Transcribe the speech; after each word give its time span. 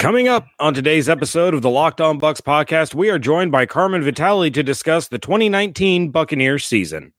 Coming 0.00 0.28
up 0.28 0.48
on 0.58 0.72
today's 0.72 1.10
episode 1.10 1.52
of 1.52 1.60
the 1.60 1.68
Locked 1.68 2.00
On 2.00 2.18
Bucs 2.18 2.40
podcast, 2.40 2.94
we 2.94 3.10
are 3.10 3.18
joined 3.18 3.52
by 3.52 3.66
Carmen 3.66 4.02
Vitali 4.02 4.50
to 4.52 4.62
discuss 4.62 5.08
the 5.08 5.18
2019 5.18 6.08
Buccaneers 6.08 6.64
season. 6.64 7.12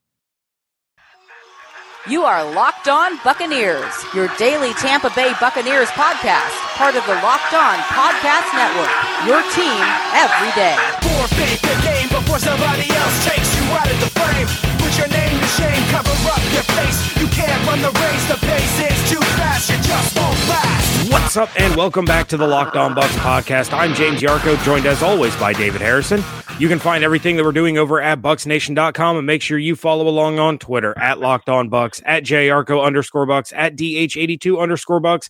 You 2.09 2.23
are 2.23 2.41
Locked 2.41 2.89
On 2.89 3.21
Buccaneers, 3.23 3.93
your 4.15 4.33
daily 4.41 4.73
Tampa 4.81 5.13
Bay 5.13 5.29
Buccaneers 5.39 5.93
podcast, 5.93 6.57
part 6.73 6.97
of 6.97 7.05
the 7.05 7.13
Locked 7.21 7.53
On 7.53 7.77
Podcast 7.93 8.49
Network. 8.57 8.89
Your 9.29 9.45
team 9.53 9.81
every 10.17 10.49
day. 10.57 10.73
Forfeit 11.05 11.61
the 11.61 11.77
game 11.85 12.09
before 12.09 12.41
somebody 12.41 12.89
else 12.89 13.17
takes 13.29 13.61
you 13.61 13.65
out 13.77 13.93
of 13.93 13.99
the 14.01 14.09
frame. 14.17 14.49
Put 14.81 14.97
your 14.97 15.09
name 15.13 15.37
to 15.37 15.49
shame, 15.53 15.83
cover 15.93 16.17
up 16.33 16.41
your 16.49 16.65
face. 16.73 16.97
You 17.21 17.29
can't 17.29 17.61
run 17.69 17.77
the 17.85 17.93
race, 17.93 18.25
the 18.25 18.41
pace 18.41 18.89
is 18.89 18.97
too 19.13 19.21
fast, 19.37 19.69
you 19.69 19.77
just 19.85 20.17
won't 20.17 20.33
last. 20.49 20.80
What's 21.11 21.35
up, 21.35 21.49
and 21.59 21.75
welcome 21.75 22.05
back 22.05 22.29
to 22.29 22.37
the 22.37 22.47
Locked 22.47 22.77
On 22.77 22.95
Bucs 22.95 23.17
podcast. 23.17 23.73
I'm 23.77 23.93
James 23.93 24.21
Yarcho, 24.21 24.57
joined 24.63 24.85
as 24.85 25.03
always 25.03 25.35
by 25.35 25.51
David 25.51 25.81
Harrison. 25.81 26.23
You 26.57 26.69
can 26.69 26.79
find 26.79 27.03
everything 27.03 27.35
that 27.35 27.43
we're 27.43 27.51
doing 27.51 27.77
over 27.77 28.01
at 28.01 28.21
bucsnation.com 28.21 29.17
and 29.17 29.27
make 29.27 29.41
sure 29.41 29.57
you 29.57 29.75
follow 29.75 30.07
along 30.07 30.39
on 30.39 30.57
Twitter 30.57 30.97
at 30.97 31.19
Locked 31.19 31.49
On 31.49 31.69
Bucs, 31.69 32.01
at 32.05 32.23
JArco 32.23 32.81
underscore 32.81 33.27
Bucs, 33.27 33.51
at 33.53 33.75
DH82 33.75 34.57
underscore 34.57 35.01
Bucs, 35.01 35.29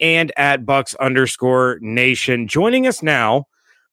and 0.00 0.32
at 0.36 0.64
Bucs 0.64 0.96
underscore 0.98 1.78
Nation. 1.80 2.48
Joining 2.48 2.88
us 2.88 3.00
now 3.00 3.46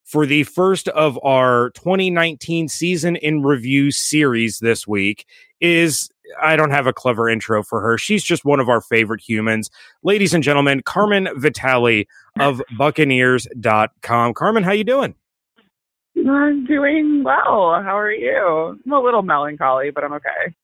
for 0.06 0.26
the 0.26 0.42
first 0.42 0.88
of 0.88 1.20
our 1.24 1.70
2019 1.76 2.68
season 2.68 3.16
in 3.16 3.44
review 3.44 3.92
series 3.92 4.58
this 4.58 4.88
week 4.88 5.28
is 5.62 6.10
I 6.42 6.56
don't 6.56 6.72
have 6.72 6.88
a 6.88 6.94
clever 6.94 7.30
intro 7.30 7.64
for 7.64 7.82
her. 7.82 7.98
She's 7.98 8.24
just 8.24 8.46
one 8.46 8.60
of 8.60 8.70
our 8.70 8.82
favorite 8.82 9.22
humans. 9.22 9.70
Ladies 10.04 10.34
and 10.34 10.44
gentlemen, 10.44 10.82
Carmen 10.84 11.30
Vitali 11.36 12.08
of 12.40 12.62
Buccaneers.com. 12.78 14.34
Carmen, 14.34 14.64
how 14.64 14.72
you 14.72 14.84
doing? 14.84 15.16
I'm 16.18 16.66
doing 16.66 17.24
well. 17.24 17.82
How 17.84 17.98
are 17.98 18.12
you? 18.12 18.80
I'm 18.86 18.92
a 18.92 19.00
little 19.00 19.22
melancholy, 19.22 19.92
but 19.92 20.04
I'm 20.04 20.14
okay. 20.14 20.56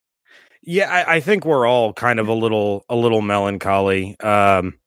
Yeah, 0.64 0.90
I, 0.90 1.16
I 1.16 1.20
think 1.20 1.46
we're 1.46 1.68
all 1.68 1.94
kind 1.94 2.20
of 2.20 2.28
a 2.28 2.34
little 2.34 2.86
a 2.90 2.96
little 2.96 3.22
melancholy. 3.22 4.20
Um, 4.22 4.80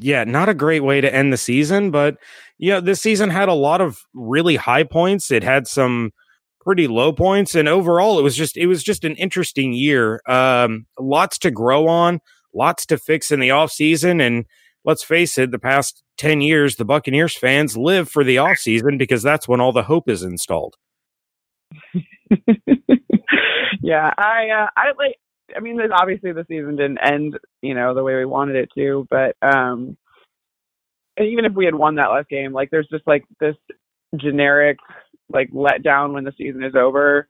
yeah, 0.00 0.24
not 0.24 0.48
a 0.48 0.54
great 0.54 0.80
way 0.80 1.00
to 1.00 1.12
end 1.12 1.32
the 1.32 1.36
season, 1.36 1.90
but 1.90 2.16
yeah, 2.58 2.80
this 2.80 3.00
season 3.00 3.30
had 3.30 3.48
a 3.48 3.54
lot 3.54 3.80
of 3.80 4.02
really 4.14 4.56
high 4.56 4.84
points. 4.84 5.30
It 5.30 5.42
had 5.42 5.66
some 5.66 6.12
pretty 6.60 6.88
low 6.88 7.12
points, 7.12 7.54
and 7.54 7.68
overall, 7.68 8.18
it 8.18 8.22
was 8.22 8.36
just 8.36 8.56
it 8.56 8.66
was 8.66 8.82
just 8.82 9.04
an 9.04 9.16
interesting 9.16 9.72
year. 9.72 10.20
Um, 10.26 10.86
lots 10.98 11.38
to 11.38 11.50
grow 11.50 11.88
on, 11.88 12.20
lots 12.54 12.86
to 12.86 12.98
fix 12.98 13.30
in 13.30 13.40
the 13.40 13.50
off 13.50 13.72
season, 13.72 14.20
and 14.20 14.44
let's 14.84 15.02
face 15.02 15.38
it, 15.38 15.50
the 15.50 15.58
past 15.58 16.02
10 16.18 16.40
years, 16.40 16.76
the 16.76 16.84
Buccaneers 16.84 17.36
fans 17.36 17.76
live 17.76 18.08
for 18.08 18.24
the 18.24 18.38
off 18.38 18.58
season 18.58 18.98
because 18.98 19.22
that's 19.22 19.48
when 19.48 19.60
all 19.60 19.72
the 19.72 19.82
hope 19.82 20.08
is 20.08 20.22
installed. 20.22 20.76
yeah, 23.82 24.12
I, 24.16 24.48
uh, 24.48 24.68
I 24.76 24.92
like, 24.98 25.16
I 25.56 25.60
mean, 25.60 25.76
there's 25.76 25.90
obviously 25.92 26.32
the 26.32 26.46
season 26.48 26.76
didn't 26.76 26.98
end, 26.98 27.38
you 27.62 27.74
know, 27.74 27.94
the 27.94 28.02
way 28.02 28.16
we 28.16 28.24
wanted 28.24 28.56
it 28.56 28.70
to, 28.76 29.06
but, 29.10 29.36
um, 29.42 29.96
even 31.20 31.44
if 31.44 31.52
we 31.52 31.66
had 31.66 31.74
won 31.74 31.96
that 31.96 32.06
last 32.06 32.28
game, 32.28 32.52
like 32.52 32.70
there's 32.70 32.88
just 32.90 33.06
like 33.06 33.24
this 33.40 33.56
generic, 34.16 34.78
like 35.32 35.48
let 35.52 35.82
down 35.82 36.12
when 36.12 36.24
the 36.24 36.32
season 36.36 36.62
is 36.62 36.74
over. 36.74 37.28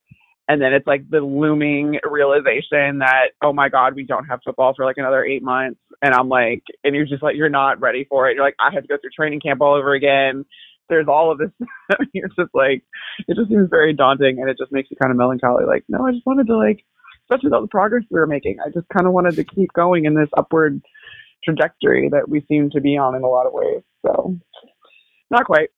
And 0.48 0.60
then 0.60 0.72
it's 0.72 0.86
like 0.86 1.08
the 1.08 1.20
looming 1.20 2.00
realization 2.08 2.98
that 2.98 3.28
oh 3.42 3.52
my 3.52 3.68
god 3.68 3.94
we 3.94 4.04
don't 4.04 4.24
have 4.24 4.40
football 4.44 4.74
for 4.74 4.84
like 4.84 4.96
another 4.98 5.24
eight 5.24 5.42
months. 5.42 5.80
And 6.02 6.14
i'm 6.14 6.28
like 6.28 6.62
and 6.82 6.94
you're 6.94 7.06
just 7.06 7.22
like 7.22 7.36
you're 7.36 7.48
not 7.48 7.80
ready 7.80 8.04
for 8.08 8.28
it. 8.28 8.34
You're 8.34 8.44
like 8.44 8.56
i 8.60 8.72
have 8.72 8.82
to 8.82 8.88
go 8.88 8.96
through 9.00 9.10
training 9.14 9.40
camp 9.40 9.60
all 9.60 9.74
over 9.74 9.94
again. 9.94 10.44
There's 10.88 11.06
all 11.08 11.30
of 11.30 11.38
this 11.38 11.50
you're 12.12 12.28
just 12.28 12.50
like 12.54 12.82
it 13.28 13.36
just 13.36 13.48
seems 13.48 13.68
very 13.70 13.92
daunting 13.92 14.40
and 14.40 14.50
it 14.50 14.58
just 14.58 14.72
makes 14.72 14.90
you 14.90 14.96
kind 15.00 15.12
of 15.12 15.18
melancholy. 15.18 15.64
Like 15.66 15.84
no 15.88 16.06
i 16.06 16.12
just 16.12 16.26
wanted 16.26 16.48
to 16.48 16.56
like 16.56 16.84
especially 17.24 17.46
with 17.46 17.54
all 17.54 17.62
the 17.62 17.68
progress 17.68 18.02
we 18.10 18.18
were 18.18 18.26
making 18.26 18.56
i 18.66 18.70
just 18.70 18.88
kind 18.92 19.06
of 19.06 19.12
wanted 19.12 19.36
to 19.36 19.44
keep 19.44 19.72
going 19.72 20.04
in 20.04 20.14
this 20.14 20.28
upward 20.36 20.82
trajectory 21.44 22.08
that 22.10 22.28
we 22.28 22.44
seem 22.48 22.70
to 22.70 22.80
be 22.80 22.96
on 22.96 23.14
in 23.14 23.22
a 23.22 23.28
lot 23.28 23.46
of 23.46 23.52
ways. 23.52 23.82
So 24.06 24.36
not 25.30 25.46
quite 25.46 25.70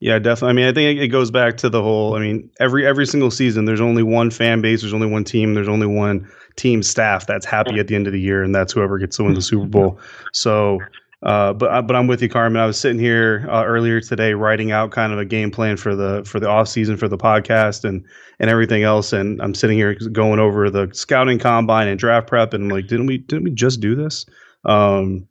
yeah, 0.00 0.18
definitely. 0.18 0.50
I 0.50 0.52
mean, 0.52 0.66
I 0.66 0.72
think 0.72 1.00
it 1.00 1.08
goes 1.08 1.30
back 1.30 1.56
to 1.58 1.68
the 1.68 1.82
whole. 1.82 2.14
I 2.14 2.20
mean, 2.20 2.50
every 2.60 2.86
every 2.86 3.06
single 3.06 3.30
season, 3.30 3.64
there's 3.64 3.80
only 3.80 4.02
one 4.02 4.30
fan 4.30 4.60
base, 4.60 4.82
there's 4.82 4.94
only 4.94 5.06
one 5.06 5.24
team, 5.24 5.54
there's 5.54 5.68
only 5.68 5.86
one 5.86 6.28
team 6.56 6.82
staff 6.82 7.26
that's 7.26 7.46
happy 7.46 7.78
at 7.78 7.88
the 7.88 7.94
end 7.94 8.06
of 8.06 8.12
the 8.12 8.20
year, 8.20 8.42
and 8.42 8.54
that's 8.54 8.72
whoever 8.72 8.98
gets 8.98 9.16
to 9.16 9.24
win 9.24 9.34
the 9.34 9.42
Super 9.42 9.66
Bowl. 9.66 9.98
So, 10.32 10.80
uh, 11.22 11.52
but 11.54 11.86
but 11.86 11.96
I'm 11.96 12.06
with 12.06 12.20
you, 12.20 12.28
Carmen. 12.28 12.60
I 12.60 12.66
was 12.66 12.78
sitting 12.78 12.98
here 12.98 13.46
uh, 13.48 13.64
earlier 13.64 14.00
today 14.00 14.34
writing 14.34 14.72
out 14.72 14.90
kind 14.90 15.12
of 15.12 15.18
a 15.18 15.24
game 15.24 15.50
plan 15.50 15.76
for 15.76 15.94
the 15.94 16.22
for 16.24 16.38
the 16.38 16.48
off 16.48 16.68
season 16.68 16.96
for 16.96 17.08
the 17.08 17.18
podcast 17.18 17.84
and 17.84 18.04
and 18.40 18.50
everything 18.50 18.82
else, 18.82 19.12
and 19.12 19.40
I'm 19.40 19.54
sitting 19.54 19.78
here 19.78 19.94
going 19.94 20.38
over 20.38 20.70
the 20.70 20.90
scouting 20.92 21.38
combine 21.38 21.88
and 21.88 21.98
draft 21.98 22.26
prep, 22.26 22.52
and 22.52 22.64
I'm 22.64 22.68
like, 22.68 22.88
didn't 22.88 23.06
we 23.06 23.18
didn't 23.18 23.44
we 23.44 23.52
just 23.52 23.80
do 23.80 23.94
this? 23.94 24.26
Um, 24.64 25.28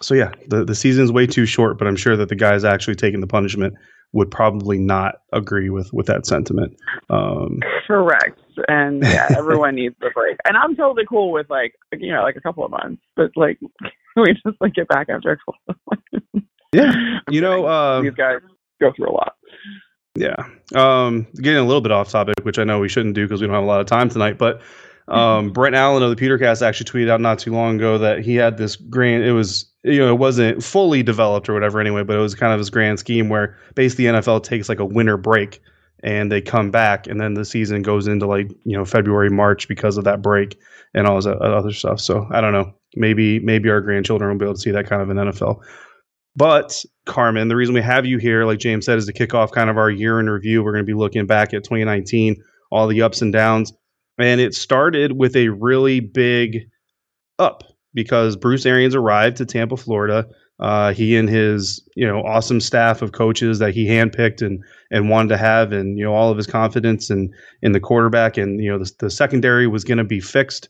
so 0.00 0.14
yeah, 0.14 0.32
the 0.48 0.64
the 0.64 0.74
season's 0.74 1.12
way 1.12 1.26
too 1.26 1.46
short, 1.46 1.78
but 1.78 1.86
I'm 1.86 1.96
sure 1.96 2.16
that 2.16 2.28
the 2.28 2.34
guys 2.34 2.64
actually 2.64 2.94
taking 2.94 3.20
the 3.20 3.26
punishment 3.26 3.74
would 4.12 4.30
probably 4.30 4.78
not 4.78 5.16
agree 5.32 5.70
with 5.70 5.92
with 5.92 6.06
that 6.06 6.26
sentiment. 6.26 6.76
Um, 7.10 7.60
Correct, 7.86 8.40
and 8.68 9.02
yeah, 9.02 9.28
everyone 9.36 9.74
needs 9.74 9.96
a 10.02 10.10
break. 10.10 10.36
And 10.44 10.56
I'm 10.56 10.76
totally 10.76 11.06
cool 11.08 11.32
with 11.32 11.48
like 11.50 11.74
you 11.92 12.12
know 12.12 12.22
like 12.22 12.36
a 12.36 12.40
couple 12.40 12.64
of 12.64 12.70
months, 12.70 13.02
but 13.16 13.30
like 13.36 13.58
we 14.16 14.34
just 14.34 14.60
like 14.60 14.74
get 14.74 14.88
back 14.88 15.08
after 15.08 15.32
a 15.32 15.36
couple. 15.36 16.44
Yeah, 16.72 16.92
you 17.30 17.40
know 17.40 17.64
uh, 17.64 18.02
these 18.02 18.14
guys 18.14 18.38
go 18.80 18.92
through 18.94 19.10
a 19.10 19.12
lot. 19.12 19.34
Yeah, 20.14 20.36
um, 20.74 21.26
getting 21.36 21.58
a 21.58 21.64
little 21.64 21.80
bit 21.80 21.92
off 21.92 22.10
topic, 22.10 22.34
which 22.42 22.58
I 22.58 22.64
know 22.64 22.80
we 22.80 22.88
shouldn't 22.88 23.14
do 23.14 23.24
because 23.24 23.40
we 23.40 23.46
don't 23.46 23.54
have 23.54 23.64
a 23.64 23.66
lot 23.66 23.80
of 23.80 23.86
time 23.86 24.08
tonight, 24.08 24.38
but. 24.38 24.60
Um, 25.12 25.50
Brent 25.50 25.74
Allen 25.74 26.02
of 26.02 26.10
the 26.10 26.16
Petercast 26.16 26.62
actually 26.62 26.86
tweeted 26.86 27.10
out 27.10 27.20
not 27.20 27.38
too 27.38 27.52
long 27.52 27.76
ago 27.76 27.98
that 27.98 28.20
he 28.20 28.34
had 28.34 28.56
this 28.56 28.76
grand. 28.76 29.24
It 29.24 29.32
was 29.32 29.72
you 29.84 29.98
know, 29.98 30.08
it 30.08 30.18
wasn't 30.18 30.62
fully 30.62 31.02
developed 31.02 31.48
or 31.48 31.54
whatever 31.54 31.80
anyway, 31.80 32.04
but 32.04 32.16
it 32.16 32.20
was 32.20 32.34
kind 32.34 32.52
of 32.52 32.60
this 32.60 32.70
grand 32.70 32.98
scheme 32.98 33.28
where 33.28 33.56
basically 33.74 34.04
NFL 34.04 34.44
takes 34.44 34.68
like 34.68 34.78
a 34.78 34.84
winter 34.84 35.16
break 35.16 35.60
and 36.04 36.30
they 36.30 36.40
come 36.40 36.70
back 36.70 37.06
and 37.06 37.20
then 37.20 37.34
the 37.34 37.44
season 37.44 37.82
goes 37.82 38.06
into 38.06 38.26
like, 38.26 38.50
you 38.64 38.76
know, 38.76 38.84
February, 38.84 39.30
March 39.30 39.66
because 39.68 39.96
of 39.96 40.04
that 40.04 40.22
break 40.22 40.56
and 40.94 41.06
all 41.06 41.16
this 41.16 41.26
other 41.26 41.72
stuff. 41.72 42.00
So 42.00 42.26
I 42.30 42.40
don't 42.40 42.52
know. 42.52 42.72
Maybe 42.94 43.40
maybe 43.40 43.70
our 43.70 43.80
grandchildren 43.80 44.30
will 44.30 44.38
be 44.38 44.44
able 44.44 44.54
to 44.54 44.60
see 44.60 44.70
that 44.70 44.88
kind 44.88 45.02
of 45.02 45.10
an 45.10 45.16
NFL. 45.16 45.62
But 46.36 46.84
Carmen, 47.04 47.48
the 47.48 47.56
reason 47.56 47.74
we 47.74 47.82
have 47.82 48.06
you 48.06 48.18
here, 48.18 48.44
like 48.44 48.58
James 48.58 48.86
said, 48.86 48.98
is 48.98 49.06
to 49.06 49.12
kick 49.12 49.34
off 49.34 49.50
kind 49.50 49.68
of 49.68 49.76
our 49.76 49.90
year 49.90 50.20
in 50.20 50.30
review. 50.30 50.62
We're 50.62 50.72
going 50.72 50.84
to 50.84 50.90
be 50.90 50.98
looking 50.98 51.26
back 51.26 51.52
at 51.54 51.64
2019, 51.64 52.36
all 52.70 52.86
the 52.86 53.02
ups 53.02 53.20
and 53.20 53.32
downs. 53.32 53.72
And 54.18 54.40
it 54.40 54.54
started 54.54 55.12
with 55.12 55.36
a 55.36 55.48
really 55.48 56.00
big 56.00 56.68
up 57.38 57.64
because 57.94 58.36
Bruce 58.36 58.66
Arians 58.66 58.94
arrived 58.94 59.38
to 59.38 59.46
Tampa, 59.46 59.76
Florida. 59.76 60.26
Uh, 60.60 60.92
he 60.92 61.16
and 61.16 61.28
his 61.28 61.82
you 61.96 62.06
know 62.06 62.22
awesome 62.22 62.60
staff 62.60 63.02
of 63.02 63.12
coaches 63.12 63.58
that 63.58 63.74
he 63.74 63.86
handpicked 63.86 64.42
and 64.42 64.62
and 64.90 65.10
wanted 65.10 65.28
to 65.30 65.36
have, 65.36 65.72
and 65.72 65.98
you 65.98 66.04
know 66.04 66.14
all 66.14 66.30
of 66.30 66.36
his 66.36 66.46
confidence 66.46 67.10
in 67.10 67.32
in 67.62 67.72
the 67.72 67.80
quarterback, 67.80 68.36
and 68.36 68.62
you 68.62 68.70
know 68.70 68.78
the, 68.78 68.92
the 69.00 69.10
secondary 69.10 69.66
was 69.66 69.82
going 69.82 69.98
to 69.98 70.04
be 70.04 70.20
fixed. 70.20 70.68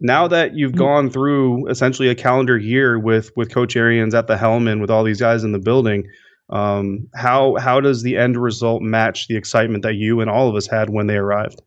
Now 0.00 0.28
that 0.28 0.54
you've 0.54 0.72
mm-hmm. 0.72 0.78
gone 0.78 1.10
through 1.10 1.68
essentially 1.68 2.08
a 2.08 2.14
calendar 2.14 2.56
year 2.56 2.98
with 2.98 3.30
with 3.36 3.52
Coach 3.52 3.76
Arians 3.76 4.14
at 4.14 4.26
the 4.26 4.38
helm 4.38 4.68
and 4.68 4.80
with 4.80 4.90
all 4.90 5.04
these 5.04 5.20
guys 5.20 5.44
in 5.44 5.52
the 5.52 5.58
building, 5.58 6.06
um, 6.50 7.06
how 7.14 7.56
how 7.56 7.80
does 7.80 8.02
the 8.02 8.16
end 8.16 8.36
result 8.36 8.80
match 8.80 9.28
the 9.28 9.36
excitement 9.36 9.82
that 9.82 9.96
you 9.96 10.20
and 10.20 10.30
all 10.30 10.48
of 10.48 10.54
us 10.54 10.66
had 10.66 10.88
when 10.88 11.08
they 11.08 11.16
arrived? 11.16 11.60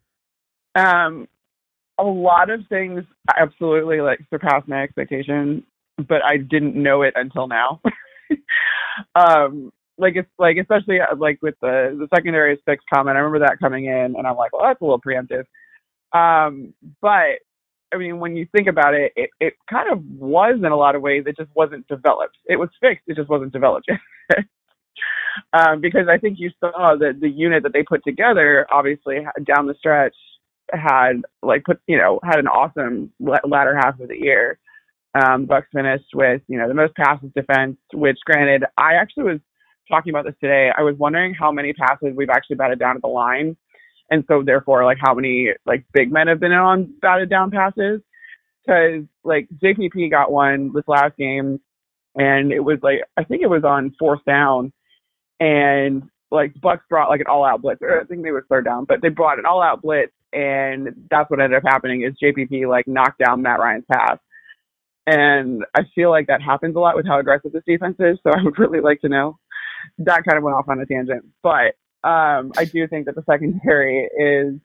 Um, 0.76 1.28
a 1.98 2.04
lot 2.04 2.50
of 2.50 2.62
things 2.70 3.04
absolutely 3.38 4.02
like 4.02 4.20
surpassed 4.30 4.68
my 4.68 4.84
expectation, 4.84 5.64
but 5.98 6.24
I 6.24 6.38
didn't 6.38 6.76
know 6.76 7.02
it 7.02 7.14
until 7.16 7.48
now. 7.48 7.82
um, 9.16 9.72
like 9.98 10.16
it's 10.16 10.30
like 10.38 10.58
especially 10.58 11.00
uh, 11.02 11.16
like 11.18 11.40
with 11.42 11.56
the 11.62 11.98
the 12.00 12.08
secondary 12.16 12.60
six 12.68 12.84
comment, 12.94 13.18
I 13.18 13.20
remember 13.20 13.46
that 13.46 13.60
coming 13.60 13.86
in, 13.86 14.16
and 14.18 14.26
I'm 14.26 14.38
like, 14.38 14.54
well, 14.54 14.64
that's 14.66 14.82
a 14.82 14.84
little 14.84 15.02
preemptive. 15.02 15.46
Um, 16.14 16.74
but 17.02 17.40
I 17.94 17.98
mean, 17.98 18.20
when 18.20 18.36
you 18.36 18.48
think 18.56 18.68
about 18.68 18.94
it, 18.94 19.12
it, 19.16 19.30
it 19.40 19.54
kind 19.70 19.92
of 19.92 20.04
was 20.04 20.56
in 20.58 20.72
a 20.72 20.76
lot 20.76 20.96
of 20.96 21.02
ways. 21.02 21.24
It 21.26 21.38
just 21.38 21.50
wasn't 21.56 21.88
developed. 21.88 22.38
It 22.46 22.58
was 22.58 22.70
fixed. 22.80 23.06
It 23.08 23.16
just 23.16 23.30
wasn't 23.30 23.52
developed 23.52 23.90
um, 25.54 25.82
because 25.82 26.08
I 26.10 26.18
think 26.18 26.38
you 26.40 26.52
saw 26.60 26.96
that 27.00 27.20
the 27.20 27.30
unit 27.30 27.64
that 27.64 27.74
they 27.74 27.84
put 27.84 28.04
together, 28.04 28.68
obviously 28.72 29.26
down 29.44 29.68
the 29.68 29.76
stretch, 29.78 30.16
had 30.74 31.22
like 31.42 31.64
put 31.64 31.80
you 31.88 31.98
know 31.98 32.20
had 32.24 32.40
an 32.40 32.48
awesome 32.48 33.12
latter 33.20 33.76
half 33.76 34.00
of 34.00 34.08
the 34.08 34.18
year. 34.18 34.60
Um, 35.16 35.48
Bucs 35.48 35.66
finished 35.74 36.14
with 36.14 36.42
you 36.48 36.58
know 36.58 36.68
the 36.68 36.74
most 36.74 36.96
passes 36.96 37.32
defense, 37.36 37.78
which 37.94 38.18
granted 38.26 38.66
I 38.78 38.96
actually 38.96 39.24
was 39.24 39.40
talking 39.90 40.12
about 40.12 40.26
this 40.26 40.36
today. 40.42 40.70
I 40.76 40.84
was 40.84 40.96
wondering 40.98 41.34
how 41.34 41.52
many 41.52 41.74
passes 41.74 42.14
we've 42.16 42.30
actually 42.30 42.58
batted 42.58 42.80
down 42.80 42.96
at 42.96 43.02
the 43.02 43.08
line, 43.08 43.58
and 44.10 44.24
so 44.28 44.44
therefore 44.44 44.86
like 44.86 45.00
how 45.02 45.14
many 45.14 45.50
like 45.66 45.86
big 45.94 46.12
men 46.12 46.28
have 46.28 46.40
been 46.40 46.52
on 46.52 46.94
batted 47.02 47.30
down 47.30 47.52
passes. 47.52 48.02
Because 48.66 49.04
like 49.24 49.48
JPP 49.64 50.12
got 50.12 50.32
one 50.32 50.72
this 50.74 50.84
last 50.88 51.18
game, 51.18 51.60
and 52.16 52.52
it 52.52 52.60
was 52.60 52.78
like 52.84 53.00
I 53.18 53.24
think 53.24 53.42
it 53.42 53.50
was 53.50 53.64
on 53.64 53.96
fourth 53.98 54.24
down, 54.26 54.72
and 55.40 56.04
like 56.32 56.54
Bucs 56.56 56.82
brought 56.90 57.10
like 57.10 57.22
an 57.22 57.28
all 57.28 57.46
out 57.46 57.62
blitz. 57.62 57.82
Or 57.82 58.02
I 58.02 58.04
think 58.06 58.24
they 58.24 58.32
were 58.32 58.46
third 58.50 58.66
down, 58.66 58.86
but 58.86 59.02
they 59.02 59.10
brought 59.10 59.40
an 59.40 59.46
all 59.46 59.62
out 59.62 59.82
blitz, 59.82 60.14
and 60.34 61.08
that's 61.10 61.30
what 61.30 61.40
ended 61.40 61.58
up 61.58 61.64
happening 61.66 62.04
is 62.04 62.14
JPP 62.22 62.68
like 62.68 62.88
knocked 62.88 63.20
down 63.20 63.42
Matt 63.42 63.60
Ryan's 63.60 63.86
pass. 63.92 64.18
And 65.08 65.66
I 65.74 65.82
feel 65.96 66.12
like 66.12 66.28
that 66.28 66.42
happens 66.42 66.76
a 66.76 66.80
lot 66.80 66.96
with 66.96 67.08
how 67.08 67.20
aggressive 67.20 67.52
this 67.52 67.64
defense 67.66 67.96
is. 68.00 68.20
So 68.24 68.32
I 68.36 68.44
would 68.44 68.60
really 68.60 68.82
like 68.82 69.02
to 69.02 69.10
know. 69.10 69.38
That 70.00 70.24
kind 70.24 70.38
of 70.38 70.44
went 70.44 70.56
off 70.56 70.68
on 70.68 70.80
a 70.80 70.86
tangent, 70.86 71.26
but 71.42 71.76
um, 72.04 72.52
I 72.58 72.66
do 72.72 72.88
think 72.88 73.06
that 73.06 73.16
the 73.16 73.24
secondary 73.30 74.10
is. 74.18 74.60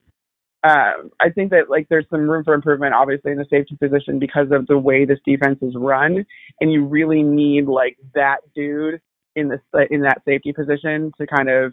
Um, 0.64 1.10
I 1.20 1.28
think 1.28 1.50
that 1.50 1.68
like 1.68 1.88
there's 1.90 2.06
some 2.08 2.22
room 2.22 2.42
for 2.42 2.54
improvement, 2.54 2.94
obviously 2.94 3.32
in 3.32 3.38
the 3.38 3.44
safety 3.50 3.76
position 3.76 4.18
because 4.18 4.46
of 4.50 4.66
the 4.66 4.78
way 4.78 5.04
this 5.04 5.18
defense 5.24 5.58
is 5.60 5.74
run, 5.76 6.24
and 6.60 6.72
you 6.72 6.86
really 6.86 7.22
need 7.22 7.66
like 7.66 7.98
that 8.14 8.38
dude 8.54 9.00
in 9.36 9.48
this 9.48 9.60
in 9.90 10.02
that 10.02 10.22
safety 10.24 10.52
position 10.52 11.12
to 11.18 11.26
kind 11.26 11.48
of 11.48 11.72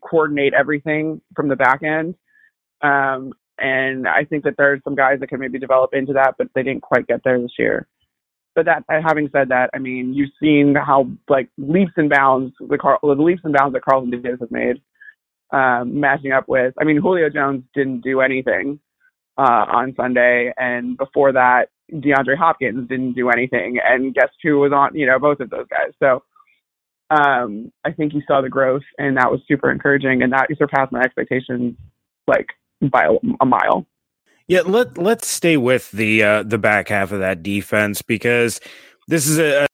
coordinate 0.00 0.54
everything 0.54 1.20
from 1.34 1.48
the 1.48 1.56
back 1.56 1.82
end. 1.82 2.14
Um, 2.80 3.32
and 3.58 4.08
I 4.08 4.24
think 4.24 4.44
that 4.44 4.54
there's 4.56 4.80
some 4.82 4.94
guys 4.94 5.20
that 5.20 5.28
can 5.28 5.38
maybe 5.38 5.58
develop 5.58 5.94
into 5.94 6.14
that, 6.14 6.34
but 6.38 6.48
they 6.54 6.62
didn't 6.62 6.82
quite 6.82 7.06
get 7.06 7.22
there 7.24 7.40
this 7.40 7.52
year. 7.58 7.86
But 8.54 8.66
that, 8.66 8.84
having 8.88 9.30
said 9.32 9.48
that, 9.48 9.70
I 9.72 9.78
mean, 9.78 10.12
you've 10.14 10.32
seen 10.40 10.74
how 10.74 11.08
like 11.28 11.48
leaps 11.56 11.92
and 11.96 12.10
bounds 12.10 12.52
the, 12.60 12.76
the 13.02 13.22
leaps 13.22 13.42
and 13.44 13.54
bounds 13.54 13.72
that 13.74 13.84
Carlton 13.84 14.10
Davis 14.10 14.40
has 14.40 14.50
made, 14.50 14.82
um, 15.52 16.00
matching 16.00 16.32
up 16.32 16.48
with. 16.48 16.74
I 16.80 16.84
mean, 16.84 16.98
Julio 16.98 17.30
Jones 17.30 17.62
didn't 17.74 18.00
do 18.02 18.20
anything 18.20 18.78
uh, 19.38 19.64
on 19.68 19.94
Sunday, 19.96 20.52
and 20.58 20.98
before 20.98 21.32
that, 21.32 21.68
DeAndre 21.92 22.36
Hopkins 22.36 22.88
didn't 22.88 23.14
do 23.14 23.30
anything, 23.30 23.78
and 23.82 24.14
guess 24.14 24.28
who 24.42 24.58
was 24.58 24.72
on? 24.72 24.94
You 24.94 25.06
know, 25.06 25.18
both 25.18 25.40
of 25.40 25.50
those 25.50 25.66
guys. 25.68 25.92
So 25.98 26.22
um, 27.10 27.72
I 27.84 27.92
think 27.92 28.14
you 28.14 28.22
saw 28.26 28.40
the 28.40 28.48
growth, 28.48 28.82
and 28.98 29.16
that 29.16 29.30
was 29.30 29.40
super 29.46 29.70
encouraging, 29.70 30.22
and 30.22 30.32
that 30.32 30.48
surpassed 30.56 30.92
my 30.92 31.00
expectations 31.00 31.76
like 32.26 32.46
by 32.80 33.04
a, 33.04 33.12
a 33.40 33.46
mile. 33.46 33.86
Yeah, 34.48 34.62
let 34.62 34.98
let's 34.98 35.28
stay 35.28 35.56
with 35.56 35.90
the 35.92 36.22
uh, 36.22 36.42
the 36.42 36.58
back 36.58 36.88
half 36.88 37.12
of 37.12 37.20
that 37.20 37.42
defense 37.42 38.02
because 38.02 38.60
this 39.08 39.26
is 39.26 39.38
a 39.38 39.66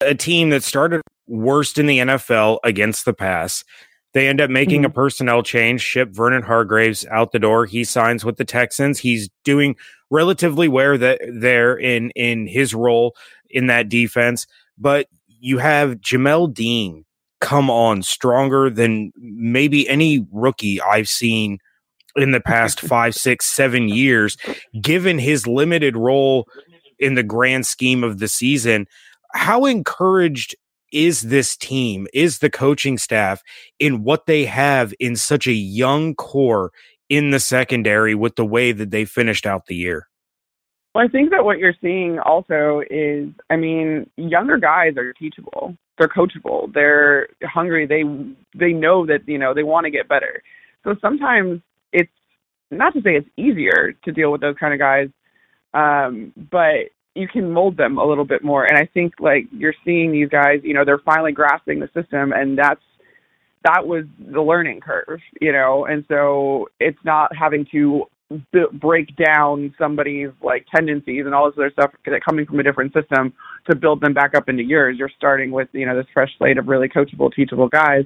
a 0.00 0.14
team 0.14 0.50
that 0.50 0.62
started 0.62 1.00
worst 1.26 1.78
in 1.78 1.86
the 1.86 1.98
NFL 1.98 2.58
against 2.64 3.04
the 3.04 3.14
pass. 3.14 3.64
They 4.12 4.28
end 4.28 4.40
up 4.40 4.50
making 4.50 4.82
mm-hmm. 4.82 4.90
a 4.92 4.94
personnel 4.94 5.42
change, 5.42 5.82
ship 5.82 6.10
Vernon 6.10 6.42
Hargreaves 6.42 7.04
out 7.10 7.32
the 7.32 7.38
door. 7.38 7.66
He 7.66 7.84
signs 7.84 8.24
with 8.24 8.36
the 8.36 8.44
Texans. 8.44 8.98
He's 8.98 9.28
doing 9.44 9.76
relatively 10.10 10.68
well 10.68 10.96
that 10.98 11.20
there 11.28 11.76
in 11.76 12.10
in 12.10 12.46
his 12.46 12.74
role 12.74 13.14
in 13.50 13.66
that 13.66 13.88
defense. 13.88 14.46
But 14.78 15.08
you 15.40 15.58
have 15.58 15.96
Jamel 15.96 16.52
Dean 16.52 17.04
come 17.40 17.70
on 17.70 18.02
stronger 18.02 18.70
than 18.70 19.12
maybe 19.16 19.88
any 19.88 20.26
rookie 20.32 20.80
I've 20.80 21.08
seen 21.08 21.58
in 22.16 22.30
the 22.30 22.40
past 22.40 22.80
five, 22.92 23.14
six, 23.14 23.46
seven 23.46 23.88
years, 23.88 24.36
given 24.80 25.18
his 25.18 25.46
limited 25.46 25.96
role 25.96 26.48
in 26.98 27.14
the 27.14 27.22
grand 27.22 27.66
scheme 27.66 28.02
of 28.02 28.18
the 28.18 28.28
season. 28.28 28.86
How 29.34 29.66
encouraged 29.66 30.56
is 30.92 31.22
this 31.22 31.56
team, 31.56 32.06
is 32.14 32.38
the 32.38 32.50
coaching 32.50 32.96
staff 32.96 33.42
in 33.78 34.02
what 34.02 34.26
they 34.26 34.44
have 34.44 34.94
in 34.98 35.16
such 35.16 35.46
a 35.46 35.52
young 35.52 36.14
core 36.14 36.72
in 37.08 37.30
the 37.30 37.40
secondary 37.40 38.14
with 38.14 38.36
the 38.36 38.46
way 38.46 38.72
that 38.72 38.90
they 38.90 39.04
finished 39.04 39.46
out 39.46 39.66
the 39.66 39.76
year? 39.76 40.08
Well, 40.96 41.04
I 41.04 41.08
think 41.08 41.28
that 41.32 41.44
what 41.44 41.58
you're 41.58 41.74
seeing 41.82 42.18
also 42.20 42.80
is, 42.88 43.28
I 43.50 43.56
mean, 43.56 44.08
younger 44.16 44.56
guys 44.56 44.96
are 44.96 45.12
teachable. 45.12 45.76
They're 45.98 46.08
coachable. 46.08 46.72
They're 46.72 47.28
hungry. 47.42 47.86
They 47.86 48.02
they 48.58 48.72
know 48.72 49.04
that 49.04 49.28
you 49.28 49.36
know 49.36 49.52
they 49.52 49.62
want 49.62 49.84
to 49.84 49.90
get 49.90 50.08
better. 50.08 50.42
So 50.84 50.94
sometimes 51.02 51.60
it's 51.92 52.10
not 52.70 52.94
to 52.94 53.02
say 53.02 53.10
it's 53.14 53.28
easier 53.36 53.94
to 54.06 54.10
deal 54.10 54.32
with 54.32 54.40
those 54.40 54.56
kind 54.58 54.72
of 54.72 54.80
guys, 54.80 55.10
um, 55.74 56.32
but 56.50 56.88
you 57.14 57.28
can 57.28 57.52
mold 57.52 57.76
them 57.76 57.98
a 57.98 58.06
little 58.06 58.24
bit 58.24 58.42
more. 58.42 58.64
And 58.64 58.78
I 58.78 58.86
think 58.86 59.16
like 59.20 59.48
you're 59.52 59.74
seeing 59.84 60.12
these 60.12 60.30
guys, 60.30 60.60
you 60.62 60.72
know, 60.72 60.86
they're 60.86 60.96
finally 61.04 61.32
grasping 61.32 61.78
the 61.78 61.90
system, 61.92 62.32
and 62.32 62.56
that's 62.56 62.80
that 63.64 63.86
was 63.86 64.04
the 64.18 64.40
learning 64.40 64.80
curve, 64.80 65.20
you 65.42 65.52
know. 65.52 65.84
And 65.84 66.06
so 66.08 66.70
it's 66.80 67.04
not 67.04 67.36
having 67.36 67.66
to 67.72 68.06
b- 68.52 68.66
break 68.72 69.14
down 69.16 69.74
somebody's 69.78 70.30
like 70.42 70.66
tendencies 70.74 71.26
and 71.26 71.34
all 71.34 71.46
this 71.46 71.58
other 71.58 71.70
stuff 71.70 71.92
that 72.04 72.24
coming 72.24 72.46
from 72.46 72.60
a 72.60 72.62
different 72.62 72.92
system 72.92 73.32
to 73.70 73.76
build 73.76 74.00
them 74.00 74.14
back 74.14 74.34
up 74.34 74.48
into 74.48 74.62
yours. 74.62 74.96
You're 74.98 75.10
starting 75.16 75.50
with 75.50 75.68
you 75.72 75.86
know 75.86 75.96
this 75.96 76.06
fresh 76.12 76.30
slate 76.38 76.58
of 76.58 76.68
really 76.68 76.88
coachable, 76.88 77.32
teachable 77.32 77.68
guys 77.68 78.04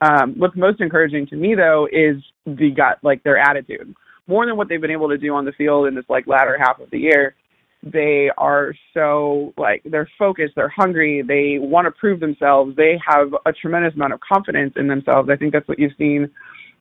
um, 0.00 0.34
what's 0.38 0.56
most 0.56 0.80
encouraging 0.80 1.26
to 1.26 1.36
me 1.36 1.54
though 1.54 1.86
is 1.90 2.16
the 2.46 2.70
got 2.70 3.02
like 3.02 3.22
their 3.22 3.38
attitude 3.38 3.94
more 4.26 4.46
than 4.46 4.56
what 4.56 4.68
they've 4.68 4.80
been 4.80 4.90
able 4.90 5.08
to 5.08 5.18
do 5.18 5.34
on 5.34 5.44
the 5.44 5.52
field 5.52 5.86
in 5.88 5.94
this 5.94 6.04
like 6.08 6.26
latter 6.26 6.56
half 6.58 6.78
of 6.80 6.90
the 6.90 6.98
year. 6.98 7.34
They 7.82 8.30
are 8.36 8.74
so 8.94 9.52
like 9.56 9.82
they're 9.84 10.08
focused, 10.18 10.54
they're 10.54 10.72
hungry, 10.74 11.22
they 11.26 11.58
want 11.58 11.86
to 11.86 11.90
prove 11.90 12.20
themselves. 12.20 12.76
They 12.76 13.00
have 13.06 13.34
a 13.46 13.52
tremendous 13.52 13.94
amount 13.94 14.12
of 14.12 14.20
confidence 14.20 14.74
in 14.76 14.86
themselves. 14.86 15.28
I 15.30 15.36
think 15.36 15.52
that's 15.52 15.66
what 15.66 15.78
you've 15.78 15.96
seen 15.98 16.30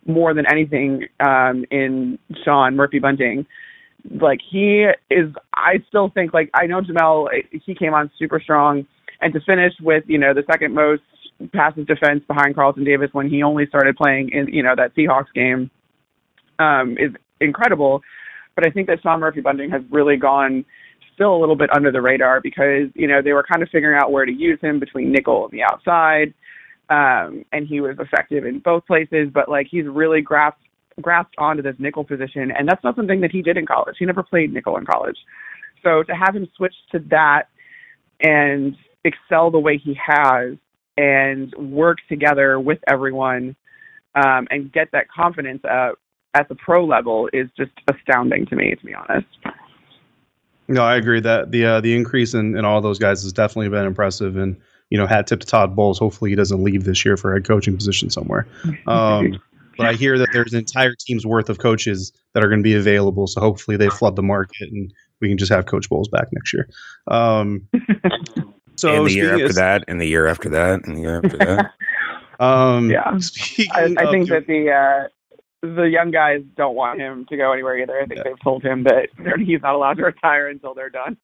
more 0.06 0.34
than 0.34 0.46
anything 0.50 1.06
um, 1.20 1.66
in 1.72 2.20
Sean 2.44 2.76
Murphy 2.76 3.00
Bunting. 3.00 3.46
Like 4.22 4.40
he 4.50 4.88
is, 5.10 5.34
I 5.54 5.84
still 5.88 6.10
think 6.10 6.34
like 6.34 6.50
I 6.54 6.68
know 6.68 6.82
Jamel. 6.82 7.28
He 7.52 7.76
came 7.76 7.94
on 7.94 8.10
super 8.18 8.40
strong, 8.40 8.88
and 9.22 9.34
to 9.34 9.42
finish 9.42 9.74
with 9.82 10.04
you 10.08 10.18
know 10.18 10.34
the 10.34 10.44
second 10.50 10.74
most 10.74 11.02
passes 11.54 11.86
defense 11.86 12.24
behind 12.28 12.56
Carlton 12.56 12.84
Davis 12.84 13.10
when 13.12 13.30
he 13.30 13.44
only 13.44 13.66
started 13.68 13.96
playing 13.98 14.30
in 14.32 14.48
you 14.48 14.64
know 14.64 14.74
that 14.76 14.96
Seahawks 14.96 15.34
game 15.36 15.70
um, 16.60 16.98
is 16.98 17.12
incredible. 17.42 18.02
But 18.56 18.68
I 18.68 18.72
think 18.72 18.88
that 18.88 19.02
Sean 19.02 19.20
Murphy 19.20 19.42
Bunting 19.42 19.70
has 19.72 19.82
really 19.90 20.18
gone 20.18 20.66
still 21.14 21.36
a 21.36 21.40
little 21.40 21.56
bit 21.56 21.70
under 21.76 21.92
the 21.92 22.02
radar 22.02 22.40
because 22.40 22.90
you 22.96 23.08
know 23.08 23.22
they 23.22 23.34
were 23.34 23.44
kind 23.44 23.62
of 23.62 23.70
figuring 23.70 24.00
out 24.02 24.12
where 24.12 24.26
to 24.26 24.32
use 24.32 24.60
him 24.62 24.80
between 24.80 25.12
nickel 25.12 25.44
and 25.44 25.52
the 25.52 25.64
outside, 25.64 26.34
um, 26.90 27.46
and 27.52 27.68
he 27.68 27.82
was 27.82 27.98
effective 28.00 28.46
in 28.46 28.60
both 28.60 28.86
places. 28.86 29.30
But 29.34 29.50
like 29.50 29.68
he's 29.70 29.86
really 29.86 30.22
grasped 30.22 30.64
grasped 31.02 31.36
onto 31.38 31.62
this 31.62 31.76
nickel 31.80 32.04
position, 32.04 32.52
and 32.52 32.68
that's 32.68 32.84
not 32.84 32.96
something 32.96 33.22
that 33.22 33.32
he 33.32 33.42
did 33.42 33.58
in 33.58 33.66
college. 33.66 33.96
He 33.98 34.06
never 34.06 34.24
played 34.24 34.54
nickel 34.54 34.78
in 34.78 34.86
college, 34.86 35.18
so 35.84 36.04
to 36.04 36.14
have 36.14 36.36
him 36.36 36.48
switch 36.56 36.76
to 36.92 37.00
that 37.10 37.44
and 38.22 38.76
excel 39.04 39.50
the 39.50 39.60
way 39.60 39.78
he 39.78 39.98
has 40.06 40.58
and 40.98 41.54
work 41.56 42.00
together 42.10 42.60
with 42.60 42.80
everyone 42.88 43.56
um, 44.16 44.48
and 44.52 44.72
get 44.72 44.92
that 44.92 45.10
confidence 45.10 45.64
up 45.64 45.96
at 46.34 46.50
the 46.50 46.56
pro 46.56 46.86
level 46.86 47.30
is 47.34 47.48
just 47.58 47.72
astounding 47.88 48.46
to 48.48 48.56
me, 48.56 48.76
to 48.76 48.86
be 48.86 48.94
honest. 48.94 49.28
No, 50.68 50.84
I 50.84 50.98
agree 50.98 51.20
that 51.22 51.52
the 51.52 51.66
uh, 51.66 51.82
the 51.82 51.96
increase 51.96 52.34
in, 52.34 52.56
in 52.56 52.64
all 52.64 52.80
those 52.82 53.00
guys 53.00 53.24
has 53.24 53.34
definitely 53.34 53.70
been 53.70 53.86
impressive, 53.86 54.38
and 54.38 54.56
you 54.90 54.98
know, 54.98 55.08
hat 55.08 55.28
tip 55.28 55.40
to 55.42 55.48
Todd 55.48 55.76
Bowles. 55.76 56.00
Hopefully, 56.00 56.30
he 56.30 56.36
doesn't 56.36 56.64
leave 56.64 56.84
this 56.84 57.04
year 57.06 57.18
for 57.18 57.32
a 57.32 57.36
head 57.36 57.48
coaching 57.48 57.76
position 57.76 58.10
somewhere. 58.10 58.48
Um, 58.88 59.40
but 59.78 59.88
I 59.88 59.94
hear 59.94 60.18
that 60.18 60.30
there's 60.34 60.54
an 60.54 60.60
entire 60.60 60.96
team's 61.00 61.26
worth 61.26 61.50
of 61.50 61.60
coaches 61.60 62.12
that 62.34 62.44
are 62.44 62.48
going 62.48 62.60
to 62.60 62.64
be 62.64 62.76
available, 62.76 63.28
so 63.28 63.42
hopefully 63.42 63.78
they 63.78 63.90
flood 63.90 64.16
the 64.16 64.24
market 64.24 64.70
and 64.72 64.94
we 65.22 65.28
can 65.28 65.38
just 65.38 65.52
have 65.52 65.66
Coach 65.66 65.90
Bowles 65.90 66.08
back 66.08 66.28
next 66.32 66.54
year. 66.54 66.70
Um, 67.08 67.68
So 68.80 68.96
in 68.96 69.04
the 69.04 69.14
year 69.14 69.34
after 69.34 69.46
of, 69.46 69.56
that, 69.56 69.84
and 69.90 70.00
the 70.00 70.08
year 70.08 70.28
after 70.28 70.48
that, 70.50 70.86
and 70.86 70.96
the 70.96 71.02
year 71.02 71.18
after 71.18 71.38
that. 71.38 71.72
um, 72.40 72.90
yeah, 72.90 73.20
I, 73.72 73.94
I 73.98 74.10
think 74.10 74.30
that 74.30 74.48
the 74.48 74.72
uh, 74.72 75.08
the 75.62 75.84
young 75.84 76.12
guys 76.12 76.44
don't 76.56 76.76
want 76.76 77.02
him 77.02 77.26
to 77.26 77.36
go 77.36 77.52
anywhere 77.52 77.78
either. 77.78 78.00
I 78.00 78.06
think 78.06 78.20
yeah. 78.20 78.24
they've 78.24 78.42
told 78.42 78.64
him 78.64 78.84
that 78.84 79.10
he's 79.38 79.62
not 79.62 79.76
allowed 79.76 79.98
to 79.98 80.04
retire 80.04 80.48
until 80.48 80.74
they're 80.74 80.90
done. 80.90 81.18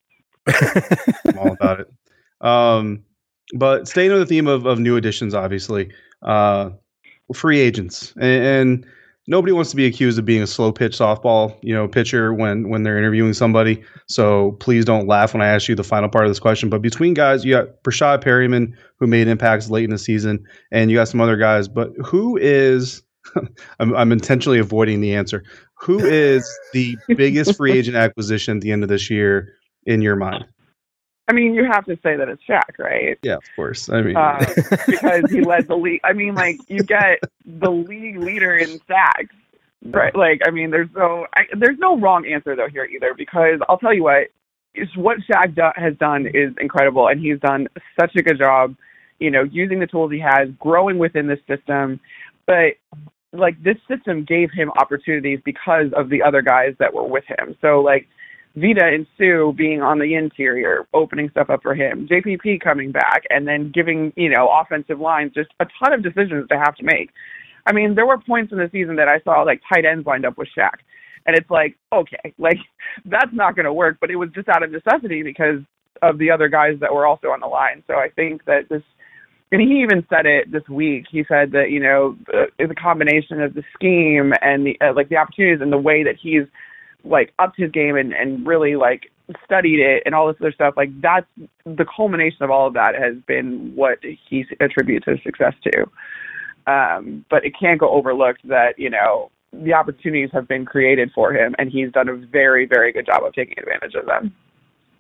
I'm 0.48 1.38
all 1.39 1.53
about 1.53 1.79
it. 1.79 1.93
Um, 2.41 3.05
but 3.53 3.87
staying 3.87 4.11
on 4.11 4.19
the 4.19 4.25
theme 4.25 4.47
of, 4.47 4.65
of 4.65 4.79
new 4.79 4.97
additions, 4.97 5.33
obviously, 5.33 5.91
uh, 6.23 6.69
free 7.33 7.59
agents, 7.59 8.13
and, 8.17 8.45
and 8.45 8.85
nobody 9.27 9.51
wants 9.51 9.69
to 9.71 9.75
be 9.75 9.85
accused 9.85 10.19
of 10.19 10.25
being 10.25 10.41
a 10.41 10.47
slow 10.47 10.71
pitch 10.71 10.97
softball, 10.97 11.57
you 11.61 11.73
know, 11.73 11.87
pitcher 11.87 12.33
when 12.33 12.69
when 12.69 12.83
they're 12.83 12.97
interviewing 12.97 13.33
somebody. 13.33 13.83
So 14.07 14.53
please 14.53 14.85
don't 14.85 15.07
laugh 15.07 15.33
when 15.33 15.41
I 15.41 15.47
ask 15.47 15.67
you 15.67 15.75
the 15.75 15.83
final 15.83 16.09
part 16.09 16.25
of 16.25 16.29
this 16.29 16.39
question. 16.39 16.69
But 16.69 16.81
between 16.81 17.13
guys, 17.13 17.45
you 17.45 17.53
got 17.53 17.83
Breshad 17.83 18.23
Perriman 18.23 18.73
who 18.97 19.07
made 19.07 19.27
impacts 19.27 19.69
late 19.69 19.85
in 19.85 19.89
the 19.91 19.97
season, 19.97 20.45
and 20.71 20.89
you 20.89 20.97
got 20.97 21.07
some 21.07 21.21
other 21.21 21.37
guys. 21.37 21.67
But 21.67 21.91
who 22.03 22.37
is 22.37 23.03
I'm, 23.79 23.95
I'm 23.95 24.11
intentionally 24.11 24.59
avoiding 24.59 25.01
the 25.01 25.15
answer. 25.15 25.43
Who 25.81 25.99
is 25.99 26.49
the 26.73 26.97
biggest 27.07 27.57
free 27.57 27.71
agent 27.77 27.97
acquisition 27.97 28.57
at 28.57 28.61
the 28.61 28.71
end 28.71 28.83
of 28.83 28.89
this 28.89 29.09
year 29.09 29.53
in 29.85 30.01
your 30.01 30.15
mind? 30.15 30.45
I 31.27 31.34
mean, 31.34 31.55
you 31.55 31.65
have 31.65 31.86
to 31.86 31.98
say 32.03 32.15
that 32.15 32.29
it's 32.29 32.44
Shaq, 32.48 32.77
right? 32.77 33.17
Yeah, 33.24 33.36
of 33.38 33.44
course. 33.55 33.89
I 33.89 34.01
mean, 34.01 34.15
uh, 34.15 34.46
because 34.86 35.32
he 35.32 35.41
led 35.41 35.67
the 35.67 35.75
league. 35.75 36.01
I 36.03 36.13
mean, 36.13 36.36
like 36.36 36.60
you 36.67 36.84
get 36.84 37.20
the 37.46 37.72
league 37.72 38.17
leader 38.17 38.55
in 38.55 38.79
sacks, 38.88 39.36
right? 39.84 40.15
Like, 40.15 40.41
I 40.46 40.51
mean, 40.51 40.70
there's 40.70 40.89
no, 40.96 41.25
I, 41.36 41.46
there's 41.58 41.79
no 41.79 41.98
wrong 41.98 42.27
answer 42.27 42.55
though 42.55 42.70
here 42.70 42.86
either. 42.86 43.13
Because 43.15 43.60
I'll 43.67 43.79
tell 43.79 43.94
you 43.94 44.03
what, 44.03 44.27
what 44.96 45.17
Shaq 45.29 45.55
do- 45.55 45.82
has 45.82 45.96
done 45.98 46.27
is 46.27 46.53
incredible, 46.60 47.08
and 47.08 47.20
he's 47.20 47.39
done 47.39 47.67
such 48.00 48.15
a 48.15 48.22
good 48.22 48.38
job, 48.38 48.75
you 49.20 49.32
know, 49.32 49.44
using 49.44 49.79
the 49.79 49.88
tools 49.88 50.12
he 50.12 50.20
has, 50.20 50.50
growing 50.60 51.00
within 51.00 51.25
the 51.25 51.39
system. 51.48 52.00
But 52.46 52.74
like 53.34 53.62
this 53.63 53.77
system 53.88 54.24
gave 54.24 54.51
him 54.51 54.72
opportunities 54.77 55.39
because 55.44 55.91
of 55.94 56.10
the 56.10 56.22
other 56.22 56.41
guys 56.41 56.75
that 56.79 56.94
were 56.94 57.08
with 57.08 57.25
him. 57.25 57.55
So 57.62 57.82
like 57.82 58.08
Vita 58.55 58.85
and 58.85 59.05
Suh 59.17 59.51
being 59.51 59.81
on 59.81 60.00
the 60.00 60.15
interior, 60.15 60.88
opening 60.93 61.29
stuff 61.29 61.50
up 61.50 61.62
for 61.62 61.75
him, 61.75 62.07
JPP 62.07 62.62
coming 62.62 62.91
back, 62.91 63.24
and 63.29 63.47
then 63.47 63.71
giving, 63.74 64.13
you 64.15 64.29
know, 64.29 64.50
offensive 64.50 65.00
lines 65.00 65.33
just 65.33 65.50
a 65.59 65.65
ton 65.79 65.93
of 65.93 66.03
decisions 66.03 66.47
to 66.50 66.57
have 66.57 66.75
to 66.75 66.83
make. 66.83 67.09
I 67.65 67.74
mean, 67.74 67.95
there 67.95 68.05
were 68.05 68.17
points 68.17 68.51
in 68.51 68.59
the 68.59 68.69
season 68.71 68.95
that 68.97 69.09
I 69.09 69.19
saw 69.21 69.41
like 69.41 69.62
tight 69.67 69.85
ends 69.85 70.05
lined 70.05 70.25
up 70.25 70.38
with 70.38 70.47
Shaq. 70.57 70.77
And 71.25 71.35
it's 71.35 71.50
like, 71.50 71.75
okay, 71.91 72.33
like 72.38 72.57
that's 73.05 73.33
not 73.33 73.55
going 73.55 73.65
to 73.65 73.74
work, 73.74 73.97
but 74.00 74.12
it 74.12 74.15
was 74.15 74.29
just 74.33 74.47
out 74.47 74.63
of 74.63 74.71
necessity 74.71 75.24
because 75.24 75.59
of 76.01 76.17
the 76.17 76.31
other 76.31 76.47
guys 76.47 76.77
that 76.81 76.93
were 76.93 77.05
also 77.05 77.29
on 77.29 77.39
the 77.39 77.47
line. 77.47 77.83
So 77.88 77.95
I 77.95 78.09
think 78.09 78.45
that 78.45 78.69
this, 78.69 78.83
and 79.51 79.62
he 79.62 79.81
even 79.81 80.05
said 80.09 80.25
it 80.25 80.51
this 80.51 80.67
week. 80.69 81.05
He 81.09 81.24
said 81.27 81.51
that 81.51 81.69
you 81.69 81.79
know 81.79 82.17
the, 82.25 82.67
the 82.67 82.75
combination 82.75 83.41
of 83.41 83.53
the 83.53 83.63
scheme 83.74 84.33
and 84.41 84.65
the 84.65 84.77
uh, 84.81 84.93
like 84.93 85.09
the 85.09 85.17
opportunities 85.17 85.62
and 85.62 85.71
the 85.71 85.77
way 85.77 86.03
that 86.03 86.15
he's 86.21 86.43
like 87.05 87.33
upped 87.39 87.57
his 87.57 87.71
game 87.71 87.95
and 87.95 88.13
and 88.13 88.45
really 88.45 88.75
like 88.75 89.12
studied 89.43 89.79
it 89.79 90.03
and 90.05 90.13
all 90.13 90.27
this 90.27 90.38
other 90.39 90.51
stuff. 90.51 90.75
Like 90.77 90.89
that's 91.01 91.27
the 91.65 91.85
culmination 91.85 92.43
of 92.43 92.51
all 92.51 92.67
of 92.67 92.74
that 92.74 92.95
has 92.95 93.15
been 93.27 93.74
what 93.75 94.00
he 94.01 94.45
attributes 94.59 95.05
his 95.07 95.21
success 95.24 95.53
to. 95.63 95.85
Um, 96.67 97.25
but 97.29 97.45
it 97.45 97.53
can't 97.59 97.79
go 97.79 97.89
overlooked 97.89 98.47
that 98.47 98.77
you 98.77 98.89
know 98.89 99.31
the 99.63 99.74
opportunities 99.74 100.29
have 100.33 100.47
been 100.47 100.65
created 100.65 101.12
for 101.13 101.33
him, 101.33 101.55
and 101.57 101.71
he's 101.71 101.91
done 101.91 102.09
a 102.09 102.15
very, 102.15 102.65
very 102.65 102.91
good 102.91 103.05
job 103.05 103.24
of 103.24 103.33
taking 103.33 103.57
advantage 103.59 103.95
of 103.95 104.05
them. 104.05 104.33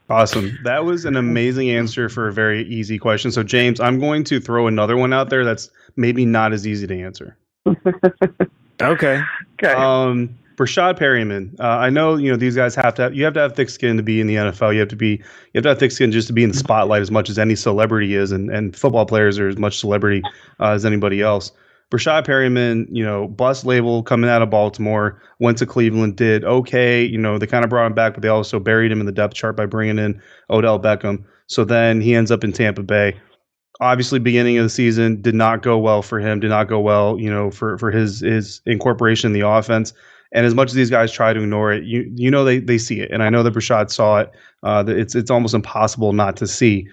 Awesome. 0.09 0.57
That 0.63 0.85
was 0.85 1.05
an 1.05 1.15
amazing 1.15 1.71
answer 1.71 2.09
for 2.09 2.27
a 2.27 2.33
very 2.33 2.63
easy 2.67 2.99
question. 2.99 3.31
So, 3.31 3.41
James, 3.41 3.79
I'm 3.79 3.99
going 3.99 4.23
to 4.25 4.39
throw 4.39 4.67
another 4.67 4.95
one 4.95 5.13
out 5.13 5.29
there 5.29 5.43
that's 5.43 5.69
maybe 5.95 6.25
not 6.25 6.53
as 6.53 6.67
easy 6.67 6.85
to 6.85 7.01
answer. 7.01 7.35
okay. 8.81 9.21
Okay. 9.53 9.73
Um, 9.73 10.37
Breshad 10.55 10.97
Perriman. 10.97 11.59
Uh, 11.59 11.63
I 11.63 11.89
know 11.89 12.15
you 12.15 12.31
know 12.31 12.37
these 12.37 12.55
guys 12.55 12.75
have 12.75 12.93
to 12.95 13.03
have, 13.03 13.15
you 13.15 13.25
have 13.25 13.33
to 13.33 13.41
have 13.41 13.55
thick 13.55 13.69
skin 13.69 13.97
to 13.97 14.03
be 14.03 14.21
in 14.21 14.27
the 14.27 14.35
NFL. 14.35 14.73
You 14.73 14.79
have 14.79 14.89
to 14.89 14.95
be 14.95 15.07
you 15.07 15.21
have 15.55 15.63
to 15.63 15.69
have 15.69 15.79
thick 15.79 15.91
skin 15.91 16.11
just 16.11 16.27
to 16.27 16.33
be 16.33 16.43
in 16.43 16.51
the 16.51 16.57
spotlight 16.57 17.01
as 17.01 17.11
much 17.11 17.29
as 17.29 17.37
any 17.37 17.55
celebrity 17.55 18.15
is, 18.15 18.31
and 18.31 18.49
and 18.49 18.75
football 18.75 19.05
players 19.05 19.37
are 19.37 19.49
as 19.49 19.57
much 19.57 19.77
celebrity 19.77 20.21
uh, 20.59 20.71
as 20.71 20.85
anybody 20.85 21.21
else. 21.21 21.51
Breshad 21.91 22.25
Perriman, 22.25 22.87
you 22.89 23.03
know, 23.03 23.27
bust 23.27 23.65
label 23.65 24.01
coming 24.01 24.29
out 24.29 24.41
of 24.41 24.49
Baltimore, 24.49 25.21
went 25.39 25.57
to 25.59 25.65
Cleveland, 25.65 26.15
did 26.15 26.43
okay. 26.43 27.03
You 27.03 27.17
know, 27.17 27.37
they 27.37 27.47
kind 27.47 27.63
of 27.63 27.69
brought 27.69 27.85
him 27.85 27.93
back, 27.93 28.13
but 28.13 28.23
they 28.23 28.27
also 28.29 28.59
buried 28.59 28.91
him 28.91 28.99
in 28.99 29.05
the 29.05 29.11
depth 29.11 29.35
chart 29.35 29.55
by 29.55 29.65
bringing 29.65 29.99
in 29.99 30.21
Odell 30.49 30.79
Beckham. 30.79 31.23
So 31.47 31.63
then 31.63 32.01
he 32.01 32.15
ends 32.15 32.31
up 32.31 32.43
in 32.43 32.53
Tampa 32.53 32.81
Bay. 32.81 33.19
Obviously, 33.81 34.19
beginning 34.19 34.57
of 34.57 34.63
the 34.63 34.69
season 34.69 35.21
did 35.21 35.35
not 35.35 35.61
go 35.61 35.77
well 35.77 36.01
for 36.01 36.19
him. 36.19 36.39
Did 36.39 36.49
not 36.49 36.69
go 36.69 36.79
well, 36.79 37.19
you 37.19 37.29
know, 37.29 37.51
for 37.51 37.77
for 37.77 37.91
his 37.91 38.21
his 38.21 38.61
incorporation 38.65 39.27
in 39.27 39.33
the 39.33 39.47
offense. 39.47 39.93
And 40.35 40.45
as 40.45 40.53
much 40.53 40.67
as 40.67 40.73
these 40.73 40.89
guys 40.89 41.13
try 41.13 41.31
to 41.31 41.41
ignore 41.41 41.71
it, 41.71 41.85
you 41.85 42.11
you 42.13 42.29
know 42.29 42.43
they 42.43 42.59
they 42.59 42.77
see 42.77 42.99
it, 42.99 43.09
and 43.09 43.23
I 43.23 43.29
know 43.29 43.41
that 43.41 43.53
Breshad 43.53 43.89
saw 43.89 44.19
it. 44.19 44.31
Uh, 44.63 44.83
it's 44.85 45.15
it's 45.15 45.31
almost 45.31 45.55
impossible 45.55 46.11
not 46.11 46.35
to 46.37 46.45
see. 46.45 46.87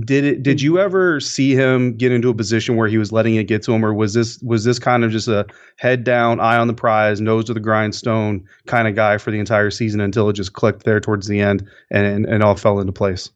Did 0.00 0.24
it? 0.24 0.42
Did 0.42 0.60
you 0.60 0.78
ever 0.78 1.18
see 1.18 1.54
him 1.54 1.96
get 1.96 2.12
into 2.12 2.28
a 2.28 2.34
position 2.34 2.76
where 2.76 2.86
he 2.86 2.98
was 2.98 3.10
letting 3.10 3.36
it 3.36 3.44
get 3.44 3.62
to 3.62 3.72
him, 3.72 3.82
or 3.82 3.94
was 3.94 4.12
this 4.12 4.38
was 4.42 4.64
this 4.64 4.78
kind 4.78 5.02
of 5.02 5.10
just 5.10 5.28
a 5.28 5.46
head 5.78 6.04
down, 6.04 6.40
eye 6.40 6.58
on 6.58 6.66
the 6.66 6.74
prize, 6.74 7.22
nose 7.22 7.46
to 7.46 7.54
the 7.54 7.60
grindstone 7.60 8.46
kind 8.66 8.86
of 8.86 8.94
guy 8.94 9.16
for 9.16 9.30
the 9.30 9.38
entire 9.38 9.70
season 9.70 10.00
until 10.00 10.28
it 10.28 10.34
just 10.34 10.52
clicked 10.52 10.84
there 10.84 11.00
towards 11.00 11.26
the 11.26 11.40
end 11.40 11.66
and 11.90 12.26
and, 12.26 12.42
all 12.42 12.54
fell 12.54 12.80
into 12.80 12.92
place? 12.92 13.30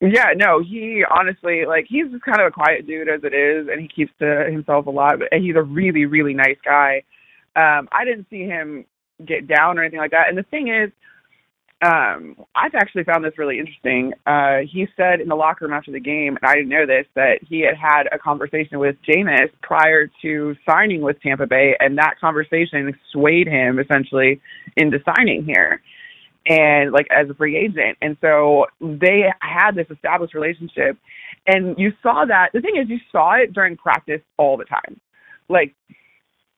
Yeah, 0.00 0.32
no, 0.34 0.60
he 0.62 1.04
honestly 1.08 1.64
like 1.64 1.86
he's 1.88 2.10
just 2.10 2.24
kind 2.24 2.40
of 2.40 2.48
a 2.48 2.50
quiet 2.50 2.88
dude 2.88 3.08
as 3.08 3.22
it 3.22 3.34
is, 3.34 3.68
and 3.68 3.80
he 3.80 3.86
keeps 3.86 4.12
to 4.18 4.48
himself 4.50 4.86
a 4.86 4.90
lot. 4.90 5.20
But 5.20 5.28
he's 5.38 5.54
a 5.54 5.62
really, 5.62 6.06
really 6.06 6.34
nice 6.34 6.58
guy. 6.64 7.04
Um, 7.56 7.88
I 7.90 8.04
didn't 8.04 8.26
see 8.30 8.42
him 8.42 8.84
get 9.24 9.48
down 9.48 9.78
or 9.78 9.82
anything 9.82 9.98
like 9.98 10.10
that. 10.10 10.28
And 10.28 10.36
the 10.36 10.42
thing 10.44 10.68
is, 10.68 10.92
um, 11.82 12.36
I've 12.54 12.74
actually 12.74 13.04
found 13.04 13.24
this 13.24 13.36
really 13.36 13.58
interesting. 13.58 14.12
Uh, 14.26 14.58
he 14.70 14.86
said 14.96 15.20
in 15.20 15.28
the 15.28 15.34
locker 15.34 15.66
room 15.66 15.74
after 15.74 15.92
the 15.92 16.00
game, 16.00 16.36
and 16.36 16.44
I 16.44 16.54
didn't 16.54 16.70
know 16.70 16.86
this, 16.86 17.06
that 17.14 17.40
he 17.46 17.60
had 17.60 17.76
had 17.76 18.04
a 18.12 18.18
conversation 18.18 18.78
with 18.78 18.96
Jameis 19.06 19.50
prior 19.62 20.10
to 20.22 20.56
signing 20.68 21.02
with 21.02 21.20
Tampa 21.20 21.46
Bay, 21.46 21.76
and 21.78 21.98
that 21.98 22.14
conversation 22.20 22.98
swayed 23.12 23.46
him 23.46 23.78
essentially 23.78 24.40
into 24.76 24.98
signing 25.04 25.44
here 25.44 25.82
and 26.46 26.92
like 26.92 27.08
as 27.10 27.28
a 27.28 27.34
free 27.34 27.56
agent. 27.56 27.98
And 28.00 28.16
so 28.20 28.66
they 28.80 29.24
had 29.40 29.72
this 29.72 29.86
established 29.90 30.34
relationship. 30.34 30.96
And 31.46 31.78
you 31.78 31.92
saw 32.02 32.24
that 32.26 32.50
the 32.52 32.60
thing 32.60 32.76
is 32.76 32.88
you 32.88 32.98
saw 33.12 33.34
it 33.34 33.52
during 33.52 33.76
practice 33.76 34.20
all 34.36 34.56
the 34.56 34.64
time. 34.64 35.00
Like 35.48 35.74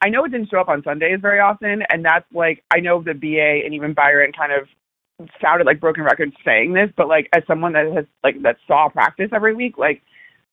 I 0.01 0.09
know 0.09 0.23
it 0.25 0.31
didn't 0.31 0.49
show 0.49 0.59
up 0.59 0.69
on 0.69 0.83
Sundays 0.83 1.19
very 1.21 1.39
often, 1.39 1.83
and 1.89 2.05
that's 2.05 2.25
like 2.33 2.63
I 2.73 2.79
know 2.79 3.01
the 3.01 3.13
BA 3.13 3.65
and 3.65 3.73
even 3.73 3.93
Byron 3.93 4.31
kind 4.31 4.53
of 4.53 4.67
sounded 5.41 5.65
like 5.65 5.79
broken 5.79 6.03
records 6.03 6.33
saying 6.45 6.73
this, 6.73 6.89
but 6.95 7.07
like 7.07 7.29
as 7.35 7.43
someone 7.47 7.73
that 7.73 7.91
has 7.93 8.05
like 8.23 8.41
that 8.43 8.57
saw 8.67 8.89
practice 8.89 9.29
every 9.33 9.53
week, 9.53 9.77
like 9.77 10.01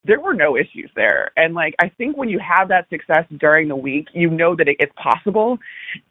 there 0.04 0.20
were 0.20 0.34
no 0.34 0.56
issues 0.56 0.90
there. 0.94 1.30
And 1.36 1.54
like 1.54 1.74
I 1.80 1.88
think 1.90 2.16
when 2.16 2.28
you 2.28 2.38
have 2.38 2.68
that 2.68 2.88
success 2.88 3.24
during 3.38 3.68
the 3.68 3.76
week, 3.76 4.08
you 4.12 4.30
know 4.30 4.56
that 4.56 4.68
it, 4.68 4.76
it's 4.78 4.92
possible. 5.00 5.58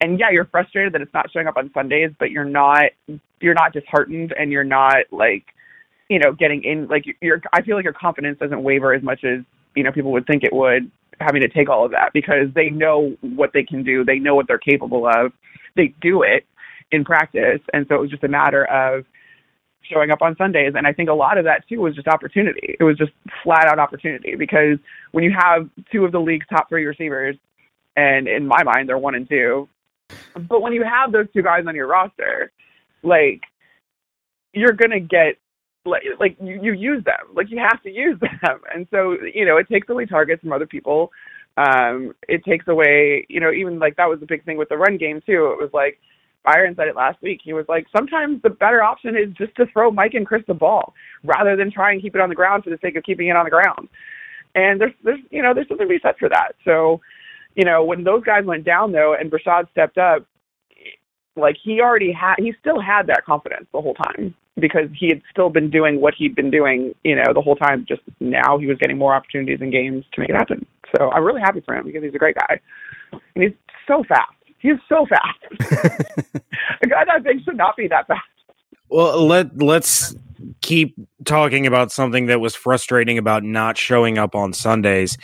And 0.02 0.20
yeah, 0.20 0.30
you're 0.32 0.46
frustrated 0.46 0.94
that 0.94 1.02
it's 1.02 1.14
not 1.14 1.32
showing 1.32 1.48
up 1.48 1.58
on 1.58 1.72
Sundays, 1.74 2.12
but 2.20 2.32
you're 2.32 2.46
not 2.46 2.92
you're 3.42 3.54
not 3.54 3.74
disheartened 3.74 4.34
and 4.38 4.52
you're 4.52 4.64
not 4.64 5.06
like 5.12 5.46
you 6.10 6.20
know 6.20 6.32
getting 6.32 6.64
in 6.64 6.88
like 6.88 7.06
you're 7.22 7.42
I 7.54 7.62
feel 7.62 7.76
like 7.76 7.84
your 7.84 7.94
confidence 7.94 8.40
doesn't 8.40 8.64
waver 8.64 8.94
as 8.94 9.04
much 9.04 9.24
as 9.24 9.42
you 9.76 9.84
know 9.84 9.92
people 9.92 10.12
would 10.14 10.26
think 10.26 10.44
it 10.44 10.54
would 10.54 10.90
having 11.20 11.42
to 11.42 11.48
take 11.48 11.70
all 11.70 11.86
of 11.86 11.92
that 11.92 12.12
because 12.14 12.48
they 12.54 12.70
know 12.70 13.16
what 13.22 13.52
they 13.54 13.64
can 13.64 13.84
do, 13.84 14.04
they 14.04 14.20
know 14.20 14.36
what 14.36 14.48
they're 14.48 14.58
capable 14.58 15.08
of. 15.08 15.32
They 15.76 15.94
do 16.02 16.24
it 16.24 16.46
in 16.92 17.04
practice. 17.04 17.62
And 17.74 17.86
so 17.88 17.96
it 17.96 18.02
was 18.02 18.10
just 18.10 18.24
a 18.24 18.28
matter 18.28 18.66
of 18.66 19.06
showing 19.82 20.12
up 20.12 20.22
on 20.22 20.36
Sundays. 20.38 20.74
And 20.76 20.88
I 20.88 20.94
think 20.94 21.10
a 21.10 21.14
lot 21.14 21.38
of 21.38 21.46
that 21.46 21.68
too 21.68 21.82
was 21.82 21.96
just 21.96 22.08
opportunity. 22.08 22.76
It 22.80 22.84
was 22.84 22.98
just 22.98 23.12
flat 23.44 23.68
out 23.68 23.80
opportunity 23.80 24.36
because 24.36 24.78
when 25.12 25.24
you 25.24 25.34
have 25.38 25.70
two 25.92 26.06
of 26.06 26.12
the 26.12 26.20
league's 26.20 26.46
top 26.50 26.70
three 26.70 26.86
receivers, 26.86 27.36
and 27.96 28.28
in 28.28 28.46
my 28.46 28.64
mind 28.64 28.90
they're 28.90 28.98
one 28.98 29.16
and 29.16 29.28
two, 29.28 29.70
but 30.36 30.62
when 30.62 30.74
you 30.74 30.84
have 30.84 31.12
those 31.12 31.28
two 31.34 31.42
guys 31.42 31.66
on 31.68 31.76
your 31.76 31.88
roster, 31.88 32.52
like 33.04 33.42
you're 34.54 34.74
gonna 34.74 35.00
get 35.00 35.38
like 35.86 36.04
like 36.20 36.38
you, 36.42 36.60
you 36.62 36.74
use 36.74 37.04
them. 37.04 37.34
Like 37.34 37.50
you 37.50 37.60
have 37.60 37.82
to 37.84 37.92
use 37.92 38.20
them. 38.42 38.62
And 38.74 38.88
so, 38.92 39.16
you 39.34 39.46
know, 39.46 39.58
it 39.58 39.68
takes 39.70 39.90
away 39.90 40.06
targets 40.06 40.42
from 40.42 40.52
other 40.52 40.66
people. 40.66 41.12
Um, 41.58 42.14
it 42.28 42.44
takes 42.44 42.68
away, 42.68 43.26
you 43.30 43.40
know, 43.40 43.52
even 43.52 43.80
like 43.80 43.96
that 43.98 44.10
was 44.10 44.20
the 44.20 44.26
big 44.26 44.44
thing 44.44 44.58
with 44.58 44.70
the 44.70 44.78
run 44.78 44.98
game 44.98 45.22
too. 45.26 45.56
It 45.58 45.62
was 45.62 45.70
like 45.74 46.00
Byron 46.44 46.76
said 46.76 46.88
it 46.88 46.96
last 46.96 47.22
week. 47.22 47.40
He 47.44 47.54
was 47.54 47.66
like, 47.70 47.86
sometimes 47.96 48.42
the 48.42 48.50
better 48.50 48.84
option 48.84 49.16
is 49.16 49.34
just 49.38 49.56
to 49.56 49.66
throw 49.68 49.90
Mike 49.90 50.14
and 50.16 50.26
Chris 50.26 50.44
the 50.48 50.54
ball 50.54 50.94
rather 51.24 51.56
than 51.56 51.72
try 51.72 51.92
and 51.92 52.02
keep 52.02 52.16
it 52.16 52.22
on 52.22 52.30
the 52.30 52.36
ground 52.36 52.64
for 52.64 52.72
the 52.72 52.80
sake 52.82 52.96
of 52.96 53.04
keeping 53.04 53.28
it 53.28 53.36
on 53.36 53.46
the 53.46 53.52
ground. 53.52 53.88
And 54.54 54.80
there's, 54.80 54.94
there's, 55.04 55.20
you 55.32 55.42
know, 55.42 55.54
there's 55.54 55.68
something 55.68 55.88
to 55.88 55.94
be 55.94 56.00
said 56.02 56.16
for 56.20 56.30
that. 56.30 56.54
So, 56.64 57.02
you 57.56 57.66
know, 57.66 57.84
when 57.84 58.04
those 58.04 58.24
guys 58.24 58.46
went 58.46 58.66
down 58.66 58.92
though, 58.92 59.16
and 59.18 59.32
Breshad 59.32 59.70
stepped 59.72 59.98
up, 59.98 60.26
like 61.38 61.58
he 61.62 61.82
already 61.82 62.12
had, 62.12 62.36
he 62.38 62.54
still 62.60 62.80
had 62.80 63.08
that 63.08 63.26
confidence 63.26 63.68
the 63.74 63.82
whole 63.82 63.96
time 63.96 64.36
because 64.60 64.90
he 64.98 65.10
had 65.10 65.22
still 65.30 65.50
been 65.50 65.70
doing 65.70 66.00
what 66.00 66.14
he'd 66.16 66.36
been 66.36 66.52
doing, 66.52 66.94
you 67.04 67.16
know, 67.16 67.34
the 67.34 67.42
whole 67.42 67.56
time. 67.56 67.86
Just 67.88 68.02
now 68.20 68.58
he 68.58 68.68
was 68.68 68.78
getting 68.78 68.98
more 68.98 69.14
opportunities 69.14 69.60
and 69.62 69.72
games 69.72 70.06
to 70.14 70.22
make 70.22 70.30
it 70.30 70.36
happen. 70.36 70.66
So 70.96 71.10
I'm 71.12 71.24
really 71.24 71.42
happy 71.42 71.62
for 71.62 71.76
him 71.76 71.86
because 71.86 72.04
he's 72.04 72.16
a 72.16 72.20
great 72.20 72.36
guy 72.36 72.60
and 73.36 73.44
he's 73.44 73.54
so 73.88 74.04
fast. 74.08 74.32
He's 74.60 74.78
so 74.90 75.06
fast. 75.06 75.40
a 76.84 76.88
guy 76.88 77.06
that 77.06 77.24
big 77.24 77.44
should 77.44 77.58
not 77.58 77.76
be 77.78 77.88
that 77.88 78.08
fast. 78.08 78.22
Well, 78.90 79.26
let 79.26 79.62
let's 79.62 80.16
keep 80.62 80.96
talking 81.26 81.68
about 81.68 81.92
something 81.92 82.28
that 82.28 82.40
was 82.40 82.56
frustrating 82.56 83.18
about 83.18 83.44
not 83.44 83.78
showing 83.78 84.18
up 84.18 84.36
on 84.36 84.54
Sundays, 84.54 85.18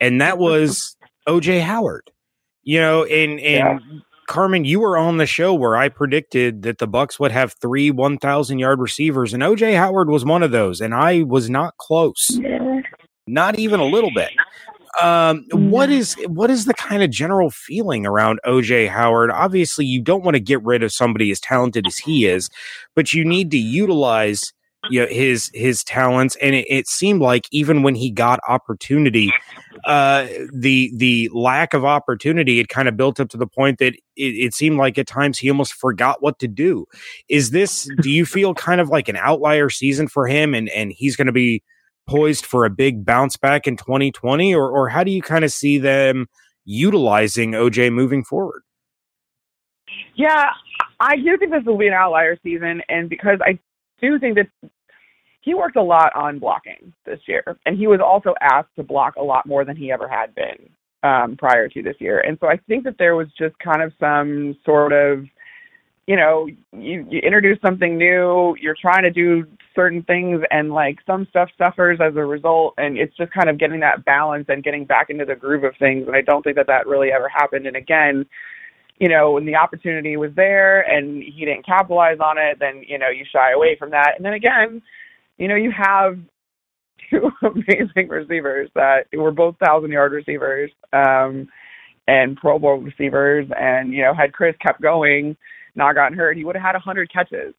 and 0.00 0.20
that 0.20 0.38
was 0.38 0.96
OJ 1.28 1.60
Howard. 1.62 2.10
You 2.62 2.80
know, 2.80 3.02
in 3.04 3.38
in 3.38 3.58
yeah. 3.58 3.78
Carmen, 4.26 4.64
you 4.64 4.80
were 4.80 4.96
on 4.96 5.16
the 5.16 5.26
show 5.26 5.54
where 5.54 5.76
I 5.76 5.88
predicted 5.88 6.62
that 6.62 6.78
the 6.78 6.88
Bucs 6.88 7.18
would 7.20 7.32
have 7.32 7.54
three 7.60 7.90
1,000 7.90 8.58
yard 8.58 8.80
receivers, 8.80 9.32
and 9.32 9.42
OJ 9.42 9.76
Howard 9.76 10.08
was 10.08 10.24
one 10.24 10.42
of 10.42 10.50
those, 10.50 10.80
and 10.80 10.94
I 10.94 11.22
was 11.22 11.48
not 11.48 11.76
close, 11.78 12.30
yeah. 12.30 12.80
not 13.26 13.58
even 13.58 13.80
a 13.80 13.84
little 13.84 14.10
bit. 14.14 14.30
Um, 15.00 15.44
what 15.52 15.90
is 15.90 16.14
what 16.26 16.50
is 16.50 16.64
the 16.64 16.74
kind 16.74 17.02
of 17.02 17.10
general 17.10 17.50
feeling 17.50 18.06
around 18.06 18.40
OJ 18.46 18.88
Howard? 18.88 19.30
Obviously, 19.30 19.84
you 19.84 20.00
don't 20.00 20.24
want 20.24 20.36
to 20.36 20.40
get 20.40 20.62
rid 20.64 20.82
of 20.82 20.92
somebody 20.92 21.30
as 21.30 21.38
talented 21.38 21.86
as 21.86 21.98
he 21.98 22.26
is, 22.26 22.48
but 22.94 23.12
you 23.12 23.24
need 23.24 23.50
to 23.50 23.58
utilize 23.58 24.54
you 24.90 25.00
know, 25.00 25.06
his 25.06 25.50
his 25.54 25.82
talents, 25.84 26.36
and 26.42 26.54
it, 26.54 26.66
it 26.68 26.88
seemed 26.88 27.20
like 27.20 27.46
even 27.50 27.82
when 27.82 27.94
he 27.94 28.10
got 28.10 28.40
opportunity, 28.48 29.32
uh, 29.84 30.26
the 30.52 30.90
the 30.96 31.30
lack 31.32 31.74
of 31.74 31.84
opportunity 31.84 32.58
had 32.58 32.68
kind 32.68 32.88
of 32.88 32.96
built 32.96 33.20
up 33.20 33.28
to 33.30 33.36
the 33.36 33.46
point 33.46 33.78
that 33.78 33.94
it, 33.94 34.02
it 34.16 34.54
seemed 34.54 34.78
like 34.78 34.98
at 34.98 35.06
times 35.06 35.38
he 35.38 35.50
almost 35.50 35.74
forgot 35.74 36.22
what 36.22 36.38
to 36.38 36.48
do. 36.48 36.86
Is 37.28 37.50
this? 37.50 37.88
do 38.00 38.10
you 38.10 38.26
feel 38.26 38.54
kind 38.54 38.80
of 38.80 38.88
like 38.88 39.08
an 39.08 39.16
outlier 39.16 39.70
season 39.70 40.08
for 40.08 40.26
him, 40.26 40.54
and 40.54 40.68
and 40.70 40.92
he's 40.92 41.16
going 41.16 41.26
to 41.26 41.32
be 41.32 41.62
poised 42.08 42.46
for 42.46 42.64
a 42.64 42.70
big 42.70 43.04
bounce 43.04 43.36
back 43.36 43.66
in 43.66 43.76
2020, 43.76 44.54
or 44.54 44.70
or 44.70 44.88
how 44.88 45.04
do 45.04 45.10
you 45.10 45.22
kind 45.22 45.44
of 45.44 45.52
see 45.52 45.78
them 45.78 46.26
utilizing 46.64 47.52
OJ 47.52 47.92
moving 47.92 48.24
forward? 48.24 48.62
Yeah, 50.14 50.50
I 51.00 51.16
do 51.16 51.36
think 51.36 51.52
this 51.52 51.64
will 51.64 51.78
be 51.78 51.88
an 51.88 51.92
outlier 51.92 52.38
season, 52.42 52.82
and 52.88 53.08
because 53.08 53.38
I 53.42 53.58
do 54.00 54.18
think 54.18 54.36
that 54.36 54.48
he 55.46 55.54
worked 55.54 55.76
a 55.76 55.82
lot 55.82 56.10
on 56.16 56.40
blocking 56.40 56.92
this 57.04 57.20
year, 57.26 57.44
and 57.64 57.78
he 57.78 57.86
was 57.86 58.00
also 58.04 58.34
asked 58.40 58.74
to 58.74 58.82
block 58.82 59.14
a 59.14 59.22
lot 59.22 59.46
more 59.46 59.64
than 59.64 59.76
he 59.76 59.92
ever 59.92 60.08
had 60.08 60.34
been 60.34 60.68
um, 61.04 61.36
prior 61.36 61.68
to 61.68 61.82
this 61.82 61.94
year. 62.00 62.18
And 62.18 62.36
so 62.40 62.48
I 62.48 62.56
think 62.66 62.82
that 62.82 62.98
there 62.98 63.14
was 63.14 63.28
just 63.38 63.56
kind 63.60 63.80
of 63.80 63.92
some 64.00 64.56
sort 64.64 64.92
of, 64.92 65.24
you 66.08 66.16
know, 66.16 66.48
you, 66.72 67.06
you 67.08 67.20
introduce 67.20 67.60
something 67.60 67.96
new, 67.96 68.56
you're 68.60 68.76
trying 68.80 69.04
to 69.04 69.10
do 69.12 69.44
certain 69.72 70.02
things, 70.02 70.40
and 70.50 70.72
like 70.72 70.98
some 71.06 71.28
stuff 71.30 71.48
suffers 71.56 72.00
as 72.02 72.16
a 72.16 72.24
result, 72.24 72.74
and 72.76 72.98
it's 72.98 73.16
just 73.16 73.32
kind 73.32 73.48
of 73.48 73.56
getting 73.56 73.78
that 73.80 74.04
balance 74.04 74.46
and 74.48 74.64
getting 74.64 74.84
back 74.84 75.10
into 75.10 75.24
the 75.24 75.36
groove 75.36 75.62
of 75.62 75.74
things. 75.78 76.08
And 76.08 76.16
I 76.16 76.22
don't 76.22 76.42
think 76.42 76.56
that 76.56 76.66
that 76.66 76.88
really 76.88 77.12
ever 77.12 77.28
happened. 77.28 77.68
And 77.68 77.76
again, 77.76 78.26
you 78.98 79.08
know, 79.08 79.32
when 79.32 79.46
the 79.46 79.54
opportunity 79.54 80.16
was 80.16 80.32
there 80.34 80.80
and 80.80 81.22
he 81.22 81.44
didn't 81.44 81.66
capitalize 81.66 82.18
on 82.18 82.36
it, 82.36 82.58
then, 82.58 82.82
you 82.88 82.98
know, 82.98 83.10
you 83.10 83.24
shy 83.30 83.52
away 83.52 83.76
from 83.78 83.90
that. 83.90 84.14
And 84.16 84.24
then 84.24 84.32
again, 84.32 84.82
you 85.38 85.48
know, 85.48 85.56
you 85.56 85.70
have 85.70 86.18
two 87.10 87.30
amazing 87.42 88.08
receivers 88.08 88.70
that 88.74 89.06
were 89.12 89.30
both 89.30 89.56
thousand 89.64 89.90
yard 89.90 90.12
receivers, 90.12 90.70
um, 90.92 91.48
and 92.08 92.36
Pro 92.36 92.58
Bowl 92.58 92.78
receivers. 92.78 93.46
And, 93.56 93.92
you 93.92 94.02
know, 94.02 94.14
had 94.14 94.32
Chris 94.32 94.54
kept 94.60 94.80
going, 94.80 95.36
not 95.74 95.94
gotten 95.94 96.16
hurt, 96.16 96.36
he 96.36 96.44
would 96.44 96.56
have 96.56 96.64
had 96.64 96.76
a 96.76 96.80
hundred 96.80 97.12
catches. 97.12 97.54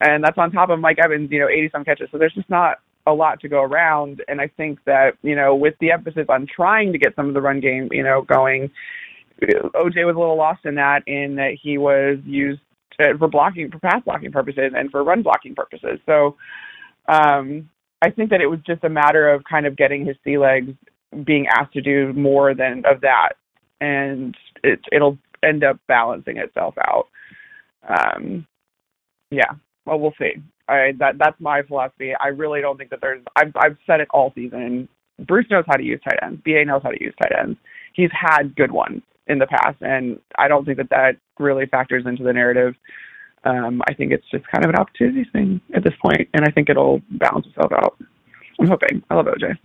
And 0.00 0.24
that's 0.24 0.38
on 0.38 0.50
top 0.50 0.70
of 0.70 0.80
Mike 0.80 0.98
Evans, 1.02 1.30
you 1.30 1.40
know, 1.40 1.48
eighty 1.48 1.68
some 1.70 1.84
catches. 1.84 2.08
So 2.10 2.18
there's 2.18 2.34
just 2.34 2.50
not 2.50 2.78
a 3.06 3.12
lot 3.12 3.40
to 3.40 3.48
go 3.48 3.62
around. 3.62 4.22
And 4.28 4.40
I 4.40 4.48
think 4.48 4.78
that, 4.86 5.12
you 5.22 5.36
know, 5.36 5.54
with 5.54 5.74
the 5.80 5.90
emphasis 5.92 6.26
on 6.28 6.46
trying 6.46 6.92
to 6.92 6.98
get 6.98 7.14
some 7.16 7.28
of 7.28 7.34
the 7.34 7.40
run 7.40 7.60
game, 7.60 7.88
you 7.92 8.02
know, 8.02 8.22
going, 8.22 8.70
OJ 9.42 10.06
was 10.06 10.16
a 10.16 10.18
little 10.18 10.36
lost 10.36 10.64
in 10.64 10.76
that, 10.76 11.02
in 11.06 11.36
that 11.36 11.56
he 11.60 11.76
was 11.76 12.18
used 12.24 12.60
for 13.18 13.28
blocking, 13.28 13.70
for 13.70 13.78
pass 13.78 14.02
blocking 14.04 14.32
purposes 14.32 14.72
and 14.74 14.90
for 14.90 15.04
run 15.04 15.22
blocking 15.22 15.54
purposes. 15.54 15.98
So 16.06 16.36
um, 17.08 17.68
I 18.02 18.10
think 18.10 18.30
that 18.30 18.40
it 18.40 18.46
was 18.46 18.60
just 18.66 18.84
a 18.84 18.88
matter 18.88 19.30
of 19.30 19.44
kind 19.44 19.66
of 19.66 19.76
getting 19.76 20.04
his 20.04 20.16
sea 20.24 20.38
legs 20.38 20.72
being 21.24 21.46
asked 21.46 21.72
to 21.74 21.80
do 21.80 22.12
more 22.12 22.54
than 22.54 22.82
of 22.86 23.00
that, 23.02 23.34
and 23.80 24.36
it, 24.62 24.80
it'll 24.92 25.18
end 25.42 25.64
up 25.64 25.78
balancing 25.86 26.38
itself 26.38 26.74
out. 26.78 27.08
Um, 27.88 28.46
yeah, 29.30 29.52
well, 29.86 29.98
we'll 29.98 30.14
see. 30.18 30.34
I, 30.68 30.92
that 30.98 31.18
that's 31.18 31.38
my 31.40 31.62
philosophy. 31.62 32.12
I 32.18 32.28
really 32.28 32.60
don't 32.60 32.76
think 32.76 32.90
that 32.90 33.00
there's. 33.00 33.22
I've 33.36 33.52
I've 33.56 33.76
said 33.86 34.00
it 34.00 34.08
all 34.10 34.32
season. 34.34 34.88
Bruce 35.26 35.46
knows 35.50 35.64
how 35.66 35.76
to 35.76 35.84
use 35.84 36.00
tight 36.02 36.18
ends. 36.22 36.40
Ba 36.44 36.64
knows 36.64 36.82
how 36.82 36.90
to 36.90 37.02
use 37.02 37.14
tight 37.22 37.32
ends. 37.38 37.58
He's 37.92 38.10
had 38.12 38.56
good 38.56 38.72
ones 38.72 39.02
in 39.26 39.38
the 39.38 39.46
past, 39.46 39.76
and 39.80 40.18
I 40.36 40.48
don't 40.48 40.64
think 40.64 40.78
that 40.78 40.90
that 40.90 41.16
really 41.38 41.66
factors 41.66 42.04
into 42.06 42.24
the 42.24 42.32
narrative. 42.32 42.74
Um, 43.44 43.82
I 43.86 43.94
think 43.94 44.12
it's 44.12 44.28
just 44.30 44.46
kind 44.48 44.64
of 44.64 44.70
an 44.70 44.76
opportunity 44.76 45.28
thing 45.32 45.60
at 45.74 45.84
this 45.84 45.92
point, 46.00 46.28
and 46.32 46.44
I 46.44 46.50
think 46.50 46.70
it'll 46.70 47.02
balance 47.10 47.46
itself 47.46 47.72
out. 47.72 47.96
I'm 48.58 48.68
hoping. 48.68 49.02
I 49.10 49.14
love 49.14 49.26
OJ. 49.26 49.56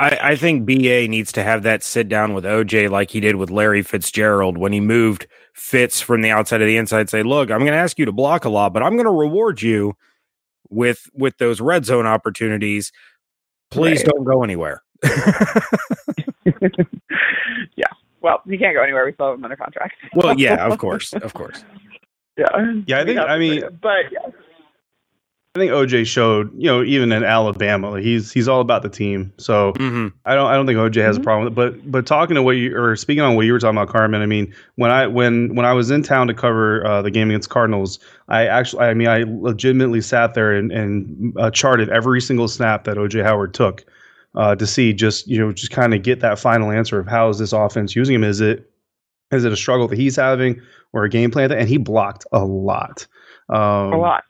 I, 0.00 0.18
I 0.22 0.36
think 0.36 0.64
BA 0.66 1.08
needs 1.08 1.32
to 1.32 1.42
have 1.42 1.62
that 1.64 1.82
sit 1.82 2.08
down 2.08 2.34
with 2.34 2.44
OJ 2.44 2.90
like 2.90 3.10
he 3.10 3.20
did 3.20 3.36
with 3.36 3.50
Larry 3.50 3.82
Fitzgerald 3.82 4.56
when 4.58 4.72
he 4.72 4.80
moved 4.80 5.26
Fitz 5.54 6.00
from 6.00 6.22
the 6.22 6.30
outside 6.30 6.58
to 6.58 6.64
the 6.64 6.76
inside. 6.76 7.10
Say, 7.10 7.22
look, 7.22 7.50
I'm 7.50 7.60
going 7.60 7.72
to 7.72 7.78
ask 7.78 7.98
you 7.98 8.04
to 8.04 8.12
block 8.12 8.44
a 8.44 8.48
lot, 8.48 8.72
but 8.72 8.82
I'm 8.82 8.94
going 8.94 9.06
to 9.06 9.10
reward 9.10 9.62
you 9.62 9.94
with 10.70 11.08
with 11.14 11.38
those 11.38 11.60
red 11.60 11.84
zone 11.84 12.06
opportunities. 12.06 12.92
Please 13.70 13.98
right. 13.98 14.06
don't 14.06 14.24
go 14.24 14.42
anywhere. 14.44 14.82
yeah, 17.76 17.86
well, 18.20 18.40
he 18.46 18.58
can't 18.58 18.74
go 18.74 18.82
anywhere. 18.82 19.04
We 19.04 19.12
still 19.14 19.30
have 19.30 19.38
him 19.38 19.44
under 19.44 19.56
contract. 19.56 19.94
well, 20.14 20.38
yeah, 20.38 20.66
of 20.66 20.78
course, 20.84 21.12
of 21.12 21.34
course. 21.34 21.64
Yeah. 22.38 22.80
Yeah, 22.86 23.00
I 23.00 23.04
think. 23.04 23.18
I 23.18 23.38
mean, 23.38 23.62
but 23.82 24.12
yeah. 24.12 24.30
I 25.54 25.58
think 25.58 25.72
OJ 25.72 26.06
showed, 26.06 26.52
you 26.56 26.66
know, 26.66 26.84
even 26.84 27.10
in 27.10 27.24
Alabama, 27.24 28.00
he's 28.00 28.30
he's 28.30 28.46
all 28.46 28.60
about 28.60 28.82
the 28.82 28.88
team. 28.88 29.32
So 29.38 29.72
mm-hmm. 29.72 30.08
I 30.24 30.36
don't 30.36 30.46
I 30.46 30.54
don't 30.54 30.66
think 30.66 30.78
OJ 30.78 31.02
has 31.02 31.16
mm-hmm. 31.16 31.22
a 31.22 31.24
problem 31.24 31.44
with 31.44 31.52
it. 31.52 31.56
But 31.56 31.90
but 31.90 32.06
talking 32.06 32.36
to 32.36 32.42
what 32.42 32.52
you 32.52 32.76
or 32.76 32.94
speaking 32.94 33.22
on 33.22 33.34
what 33.34 33.44
you 33.44 33.52
were 33.52 33.58
talking 33.58 33.76
about, 33.76 33.88
Carmen. 33.88 34.22
I 34.22 34.26
mean, 34.26 34.54
when 34.76 34.92
I 34.92 35.08
when 35.08 35.56
when 35.56 35.66
I 35.66 35.72
was 35.72 35.90
in 35.90 36.04
town 36.04 36.28
to 36.28 36.34
cover 36.34 36.86
uh, 36.86 37.02
the 37.02 37.10
game 37.10 37.30
against 37.30 37.50
Cardinals, 37.50 37.98
I 38.28 38.46
actually 38.46 38.84
I 38.84 38.94
mean 38.94 39.08
I 39.08 39.24
legitimately 39.26 40.00
sat 40.00 40.34
there 40.34 40.52
and 40.52 40.70
and 40.70 41.36
uh, 41.36 41.50
charted 41.50 41.88
every 41.88 42.20
single 42.20 42.46
snap 42.46 42.84
that 42.84 42.96
OJ 42.96 43.24
Howard 43.24 43.52
took 43.52 43.84
uh, 44.36 44.54
to 44.54 44.66
see 44.66 44.92
just 44.92 45.26
you 45.26 45.38
know 45.38 45.52
just 45.52 45.72
kind 45.72 45.92
of 45.92 46.02
get 46.02 46.20
that 46.20 46.38
final 46.38 46.70
answer 46.70 47.00
of 47.00 47.08
how 47.08 47.30
is 47.30 47.38
this 47.38 47.52
offense 47.52 47.96
using 47.96 48.14
him? 48.14 48.22
Is 48.22 48.40
it 48.40 48.70
is 49.32 49.44
it 49.44 49.52
a 49.52 49.56
struggle 49.56 49.88
that 49.88 49.98
he's 49.98 50.16
having 50.16 50.60
or 50.92 51.04
a 51.04 51.08
game 51.08 51.30
plan? 51.30 51.50
That, 51.50 51.58
and 51.58 51.68
he 51.68 51.76
blocked 51.76 52.26
a 52.32 52.44
lot, 52.44 53.06
um, 53.48 53.92
a 53.92 53.98
lot, 53.98 54.24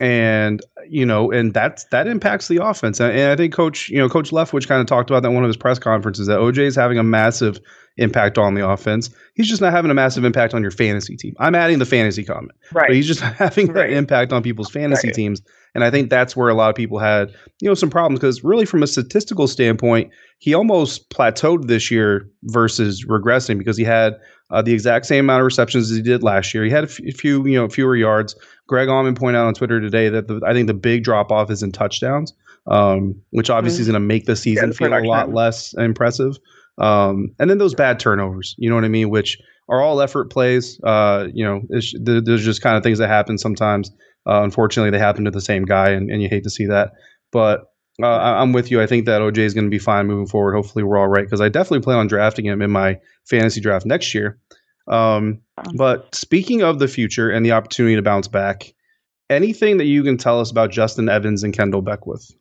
and 0.00 0.60
you 0.88 1.04
know, 1.04 1.30
and 1.30 1.52
that's 1.52 1.84
that 1.86 2.06
impacts 2.06 2.48
the 2.48 2.64
offense. 2.64 3.00
And, 3.00 3.12
and 3.12 3.30
I 3.30 3.36
think 3.36 3.52
Coach 3.52 3.88
you 3.90 3.98
know 3.98 4.08
Coach 4.08 4.30
Leftwich 4.30 4.66
kind 4.66 4.80
of 4.80 4.86
talked 4.86 5.10
about 5.10 5.22
that 5.22 5.28
in 5.28 5.34
one 5.34 5.44
of 5.44 5.48
his 5.48 5.56
press 5.56 5.78
conferences 5.78 6.26
that 6.26 6.38
OJ 6.38 6.58
is 6.58 6.76
having 6.76 6.98
a 6.98 7.02
massive 7.02 7.60
impact 7.98 8.38
on 8.38 8.54
the 8.54 8.66
offense. 8.66 9.10
He's 9.34 9.48
just 9.48 9.60
not 9.60 9.72
having 9.72 9.90
a 9.90 9.94
massive 9.94 10.24
impact 10.24 10.54
on 10.54 10.62
your 10.62 10.70
fantasy 10.70 11.16
team. 11.16 11.34
I'm 11.38 11.54
adding 11.54 11.78
the 11.78 11.86
fantasy 11.86 12.24
comment, 12.24 12.52
right? 12.72 12.88
But 12.88 12.96
he's 12.96 13.06
just 13.06 13.20
having 13.38 13.68
right. 13.68 13.88
that 13.88 13.90
impact 13.90 14.32
on 14.32 14.42
people's 14.42 14.70
fantasy 14.70 15.08
right. 15.08 15.14
teams. 15.14 15.42
And 15.74 15.84
I 15.84 15.90
think 15.90 16.10
that's 16.10 16.36
where 16.36 16.48
a 16.48 16.54
lot 16.54 16.70
of 16.70 16.74
people 16.74 16.98
had, 16.98 17.30
you 17.60 17.68
know, 17.68 17.74
some 17.74 17.90
problems 17.90 18.18
because 18.18 18.42
really 18.42 18.64
from 18.64 18.82
a 18.82 18.86
statistical 18.86 19.46
standpoint, 19.46 20.10
he 20.38 20.54
almost 20.54 21.10
plateaued 21.10 21.66
this 21.66 21.90
year 21.90 22.28
versus 22.44 23.04
regressing 23.06 23.58
because 23.58 23.76
he 23.76 23.84
had 23.84 24.18
uh, 24.50 24.62
the 24.62 24.72
exact 24.72 25.06
same 25.06 25.26
amount 25.26 25.40
of 25.40 25.44
receptions 25.44 25.90
as 25.90 25.96
he 25.96 26.02
did 26.02 26.22
last 26.22 26.52
year. 26.52 26.64
He 26.64 26.70
had 26.70 26.84
a 26.84 26.88
few, 26.88 27.46
you 27.46 27.56
know, 27.56 27.68
fewer 27.68 27.96
yards. 27.96 28.34
Greg 28.66 28.88
Auman 28.88 29.16
pointed 29.16 29.38
out 29.38 29.46
on 29.46 29.54
Twitter 29.54 29.80
today 29.80 30.08
that 30.08 30.28
the, 30.28 30.40
I 30.44 30.52
think 30.52 30.66
the 30.66 30.74
big 30.74 31.04
drop 31.04 31.30
off 31.30 31.50
is 31.50 31.62
in 31.62 31.72
touchdowns, 31.72 32.32
um, 32.66 33.14
which 33.30 33.50
obviously 33.50 33.76
mm-hmm. 33.76 33.82
is 33.82 33.88
going 33.88 34.02
to 34.02 34.06
make 34.06 34.26
the 34.26 34.36
season 34.36 34.70
yeah, 34.70 34.74
feel 34.74 34.94
a 34.94 35.06
lot 35.06 35.32
less 35.32 35.72
impressive. 35.74 36.36
Um, 36.78 37.32
and 37.38 37.50
then 37.50 37.58
those 37.58 37.74
bad 37.74 38.00
turnovers, 38.00 38.54
you 38.58 38.68
know 38.68 38.74
what 38.74 38.84
I 38.84 38.88
mean, 38.88 39.10
which 39.10 39.38
are 39.68 39.80
all 39.80 40.00
effort 40.00 40.30
plays. 40.30 40.80
Uh, 40.82 41.28
you 41.32 41.44
know, 41.44 41.62
there's 41.68 42.44
just 42.44 42.62
kind 42.62 42.76
of 42.76 42.82
things 42.82 42.98
that 42.98 43.08
happen 43.08 43.38
sometimes. 43.38 43.90
Uh, 44.26 44.42
unfortunately, 44.42 44.90
they 44.90 44.98
happen 44.98 45.24
to 45.24 45.30
the 45.30 45.40
same 45.40 45.64
guy, 45.64 45.90
and, 45.90 46.10
and 46.10 46.22
you 46.22 46.28
hate 46.28 46.44
to 46.44 46.50
see 46.50 46.66
that. 46.66 46.92
But 47.32 47.70
uh, 48.02 48.06
I'm 48.06 48.52
with 48.52 48.70
you. 48.70 48.80
I 48.80 48.86
think 48.86 49.06
that 49.06 49.20
OJ 49.20 49.38
is 49.38 49.54
going 49.54 49.64
to 49.64 49.70
be 49.70 49.78
fine 49.78 50.06
moving 50.06 50.26
forward. 50.26 50.54
Hopefully, 50.54 50.84
we're 50.84 50.98
all 50.98 51.08
right 51.08 51.24
because 51.24 51.40
I 51.40 51.48
definitely 51.48 51.80
plan 51.80 51.98
on 51.98 52.06
drafting 52.06 52.46
him 52.46 52.62
in 52.62 52.70
my 52.70 52.98
fantasy 53.24 53.60
draft 53.60 53.86
next 53.86 54.14
year. 54.14 54.38
Um, 54.88 55.40
but 55.74 56.14
speaking 56.14 56.62
of 56.62 56.78
the 56.78 56.88
future 56.88 57.30
and 57.30 57.44
the 57.44 57.52
opportunity 57.52 57.96
to 57.96 58.02
bounce 58.02 58.28
back, 58.28 58.74
anything 59.28 59.78
that 59.78 59.84
you 59.84 60.02
can 60.02 60.16
tell 60.16 60.40
us 60.40 60.50
about 60.50 60.70
Justin 60.70 61.08
Evans 61.08 61.44
and 61.44 61.56
Kendell 61.56 61.84
Beckwith? 61.84 62.34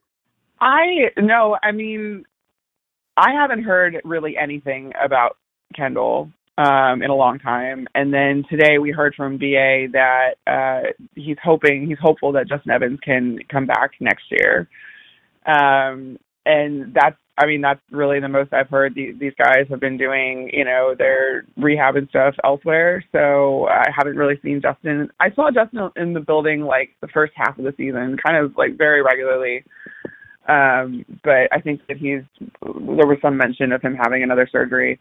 I 0.62 1.12
no, 1.18 1.58
I 1.62 1.72
mean, 1.72 2.26
I 3.16 3.34
haven't 3.34 3.64
heard 3.64 4.02
really 4.04 4.38
anything 4.38 4.94
about 5.02 5.38
Kendell 5.76 6.32
um, 6.60 7.02
in 7.02 7.10
a 7.10 7.16
long 7.16 7.40
time. 7.40 7.88
And 7.96 8.14
then 8.14 8.44
today 8.50 8.80
we 8.80 8.92
heard 8.92 9.16
from 9.16 9.38
BA 9.38 9.88
that 9.94 10.32
uh, 10.46 10.92
he's 11.16 11.38
hoping, 11.42 11.88
he's 11.88 12.00
hopeful 12.00 12.34
that 12.34 12.50
Justin 12.50 12.72
Evans 12.72 13.00
can 13.02 13.40
come 13.50 13.66
back 13.66 13.92
next 14.02 14.26
year. 14.30 14.68
Um, 15.46 16.20
and 16.46 16.94
that's, 16.94 17.16
I 17.38 17.46
mean, 17.46 17.62
that's 17.62 17.80
really 17.92 18.20
the 18.20 18.28
most 18.28 18.52
I've 18.52 18.68
heard. 18.68 18.94
These, 18.94 19.16
these 19.18 19.32
guys 19.38 19.68
have 19.70 19.80
been 19.80 19.98
doing, 19.98 20.50
you 20.52 20.66
know, 20.66 20.96
their 20.98 21.46
rehab 21.56 21.96
and 21.96 22.10
stuff 22.10 22.36
elsewhere. 22.44 23.06
So 23.14 23.70
I 23.70 23.86
haven't 23.96 24.18
really 24.18 24.38
seen 24.44 24.62
Justin. 24.62 25.10
I 25.22 25.32
saw 25.32 25.52
Justin 25.52 25.90
in 25.96 26.12
the 26.12 26.20
building 26.20 26.64
like 26.64 26.90
the 27.00 27.08
first 27.08 27.32
half 27.38 27.58
of 27.58 27.64
the 27.64 27.74
season, 27.78 28.18
kind 28.22 28.36
of 28.36 28.58
like 28.58 28.78
very 28.78 29.02
regularly. 29.02 29.64
Um, 30.50 31.06
but 31.24 31.48
I 31.54 31.62
think 31.64 31.88
that 31.88 31.96
he's, 31.96 32.24
there 32.62 33.08
was 33.08 33.20
some 33.22 33.38
mention 33.38 33.72
of 33.72 33.82
him 33.82 33.96
having 33.96 34.24
another 34.24 34.50
surgery 34.52 35.00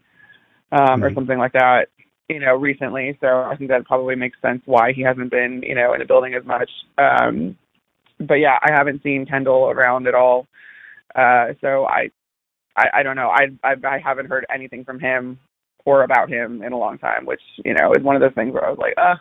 um, 0.71 0.79
mm-hmm. 0.79 1.03
or 1.03 1.13
something 1.13 1.37
like 1.37 1.53
that, 1.53 1.87
you 2.27 2.39
know, 2.39 2.55
recently. 2.55 3.17
So 3.21 3.27
I 3.27 3.55
think 3.55 3.69
that 3.69 3.85
probably 3.85 4.15
makes 4.15 4.39
sense 4.41 4.61
why 4.65 4.93
he 4.93 5.01
hasn't 5.01 5.31
been, 5.31 5.63
you 5.65 5.75
know, 5.75 5.93
in 5.93 5.99
the 5.99 6.05
building 6.05 6.33
as 6.33 6.45
much. 6.45 6.69
Um, 6.97 7.57
but 8.19 8.35
yeah, 8.35 8.57
I 8.61 8.71
haven't 8.73 9.03
seen 9.03 9.25
Kendell 9.25 9.73
around 9.73 10.07
at 10.07 10.15
all. 10.15 10.47
Uh, 11.15 11.53
so 11.61 11.85
I, 11.85 12.09
I, 12.75 12.85
I 12.99 13.03
don't 13.03 13.15
know. 13.15 13.29
I, 13.29 13.47
I, 13.63 13.75
I 13.87 13.99
haven't 14.03 14.27
heard 14.27 14.45
anything 14.53 14.83
from 14.83 14.99
him 14.99 15.39
or 15.85 16.03
about 16.03 16.29
him 16.29 16.61
in 16.61 16.73
a 16.73 16.77
long 16.77 16.97
time, 16.97 17.25
which 17.25 17.41
you 17.63 17.73
know 17.73 17.93
is 17.93 18.03
one 18.03 18.15
of 18.15 18.21
those 18.21 18.33
things 18.35 18.53
where 18.53 18.65
I 18.65 18.69
was 18.69 18.77
like, 18.77 18.93
uh, 18.97 19.15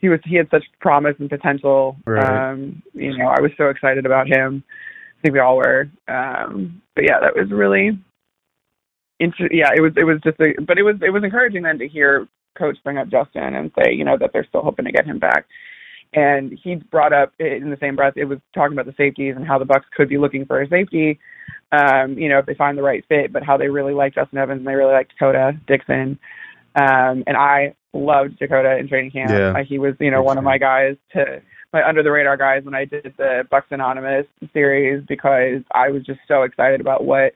he 0.00 0.08
was 0.08 0.20
he 0.24 0.36
had 0.36 0.48
such 0.50 0.64
promise 0.80 1.14
and 1.18 1.30
potential. 1.30 1.96
Right. 2.06 2.50
Um, 2.50 2.82
you 2.92 3.16
know, 3.16 3.26
I 3.26 3.40
was 3.40 3.52
so 3.56 3.68
excited 3.68 4.06
about 4.06 4.26
him. 4.26 4.64
I 5.18 5.22
think 5.22 5.34
we 5.34 5.40
all 5.40 5.56
were. 5.56 5.88
Um, 6.08 6.82
but 6.94 7.04
yeah, 7.04 7.20
that 7.20 7.36
was 7.36 7.50
really 7.50 7.98
inter- 9.20 9.48
yeah, 9.50 9.70
it 9.74 9.80
was 9.80 9.92
it 9.96 10.04
was 10.04 10.20
just 10.22 10.40
a, 10.40 10.60
but 10.62 10.78
it 10.78 10.82
was 10.82 10.96
it 11.02 11.10
was 11.10 11.24
encouraging 11.24 11.62
then 11.62 11.78
to 11.78 11.88
hear 11.88 12.28
coach 12.56 12.76
bring 12.84 12.98
up 12.98 13.08
Justin 13.08 13.54
and 13.54 13.70
say, 13.78 13.92
you 13.92 14.04
know, 14.04 14.16
that 14.18 14.30
they're 14.32 14.46
still 14.48 14.62
hoping 14.62 14.84
to 14.84 14.92
get 14.92 15.06
him 15.06 15.18
back. 15.18 15.46
And 16.12 16.56
he 16.62 16.76
brought 16.76 17.12
up 17.12 17.32
in 17.40 17.70
the 17.70 17.76
same 17.80 17.96
breath, 17.96 18.14
it 18.16 18.24
was 18.24 18.38
talking 18.54 18.74
about 18.74 18.86
the 18.86 18.94
safeties 18.96 19.34
and 19.36 19.46
how 19.46 19.58
the 19.58 19.64
Bucs 19.64 19.82
could 19.96 20.08
be 20.08 20.18
looking 20.18 20.46
for 20.46 20.62
a 20.62 20.68
safety, 20.68 21.18
um, 21.72 22.16
you 22.16 22.28
know, 22.28 22.38
if 22.38 22.46
they 22.46 22.54
find 22.54 22.78
the 22.78 22.82
right 22.82 23.04
fit, 23.08 23.32
but 23.32 23.42
how 23.42 23.56
they 23.56 23.68
really 23.68 23.94
like 23.94 24.14
Justin 24.14 24.38
Evans 24.38 24.58
and 24.58 24.66
they 24.66 24.74
really 24.74 24.92
like 24.92 25.08
D'Cota 25.08 25.58
Dixon. 25.66 26.18
Um, 26.76 27.24
and 27.26 27.36
I 27.36 27.74
loved 27.92 28.38
D'Cota 28.38 28.78
in 28.78 28.88
training 28.88 29.10
camp. 29.10 29.30
Yeah. 29.30 29.60
He 29.64 29.78
was, 29.78 29.94
you 29.98 30.10
know, 30.10 30.22
one 30.22 30.38
of 30.38 30.44
my 30.44 30.58
guys 30.58 30.96
to 31.14 31.42
my 31.72 31.86
under 31.86 32.04
the 32.04 32.12
radar 32.12 32.36
guys 32.36 32.64
when 32.64 32.74
I 32.74 32.84
did 32.84 33.12
the 33.16 33.42
Bucs 33.50 33.72
Anonymous 33.72 34.26
series 34.52 35.04
because 35.08 35.62
I 35.72 35.88
was 35.88 36.04
just 36.04 36.20
so 36.28 36.42
excited 36.42 36.80
about 36.80 37.04
what 37.04 37.34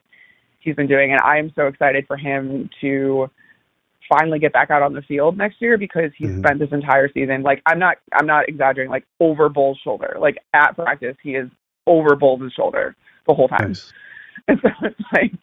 he's 0.61 0.75
been 0.77 0.87
doing, 0.87 1.13
and 1.13 1.21
I 1.21 1.39
am 1.39 1.53
so 1.55 1.67
excited 1.67 2.07
for 2.07 2.17
him 2.17 2.69
to 2.81 3.31
finally 4.09 4.39
get 4.39 4.53
back 4.53 4.71
out 4.71 4.83
on 4.83 4.95
the 4.95 5.03
field 5.03 5.37
next 5.37 5.61
year 5.61 5.77
because 5.77 6.11
he 6.17 6.25
Mhm. 6.25 6.39
spent 6.39 6.59
this 6.61 6.73
entire 6.73 7.11
season 7.13 7.43
like 7.43 7.61
I'm 7.67 7.79
not 7.79 7.99
I'm 8.15 8.27
not 8.27 8.49
exaggerating 8.49 8.91
like 8.91 9.05
over 9.21 9.51
Bowles' 9.51 9.79
shoulder 9.85 10.17
like 10.19 10.39
at 10.55 10.75
practice 10.77 11.17
he 11.23 11.35
is 11.35 11.51
over 11.87 12.17
Bowles' 12.17 12.53
shoulder 12.55 12.97
the 13.27 13.35
whole 13.35 13.49
time 13.49 13.69
Nice. 13.69 13.93
and 14.49 14.59
so 14.63 14.71
it's 14.83 15.01
like 15.13 15.35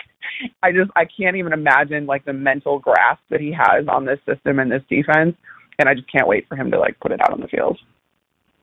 I 0.64 0.72
just 0.72 0.90
I 0.96 1.06
can't 1.06 1.36
even 1.36 1.54
imagine 1.54 2.08
like 2.08 2.26
the 2.26 2.34
mental 2.34 2.80
grasp 2.80 3.22
that 3.30 3.40
he 3.40 3.52
has 3.52 3.88
on 3.88 4.06
this 4.06 4.20
system 4.26 4.58
and 4.58 4.72
this 4.72 4.82
defense 4.90 5.36
and 5.78 5.88
I 5.88 5.94
just 5.94 6.12
can't 6.12 6.28
wait 6.28 6.48
for 6.48 6.56
him 6.56 6.72
to 6.72 6.80
like 6.80 7.00
put 7.00 7.12
it 7.12 7.22
out 7.22 7.34
on 7.34 7.42
the 7.42 7.48
field. 7.48 7.78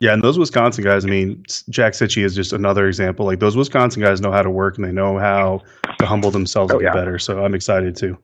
Yeah, 0.03 0.15
and 0.15 0.25
those 0.25 0.37
Wisconsin 0.37 0.83
guys, 0.83 1.05
I 1.05 1.09
mean, 1.09 1.45
Jack 1.71 1.93
Cichy 1.93 2.25
is 2.25 2.35
just 2.35 2.53
another 2.53 2.89
example. 2.89 3.25
Like 3.25 3.39
those 3.39 3.57
Wisconsin 3.57 4.03
guys 4.03 4.21
know 4.21 4.33
how 4.33 4.43
to 4.43 4.51
work 4.51 4.77
and 4.77 4.85
they 4.85 4.91
know 4.91 5.17
how 5.17 5.63
to 6.01 6.07
humble 6.07 6.33
themselves 6.33 6.73
Oh, 6.73 6.79
and 6.79 6.83
get 6.83 6.93
better. 6.93 7.21
So 7.21 7.45
I'm 7.45 7.55
excited 7.55 7.95
too. 7.95 8.19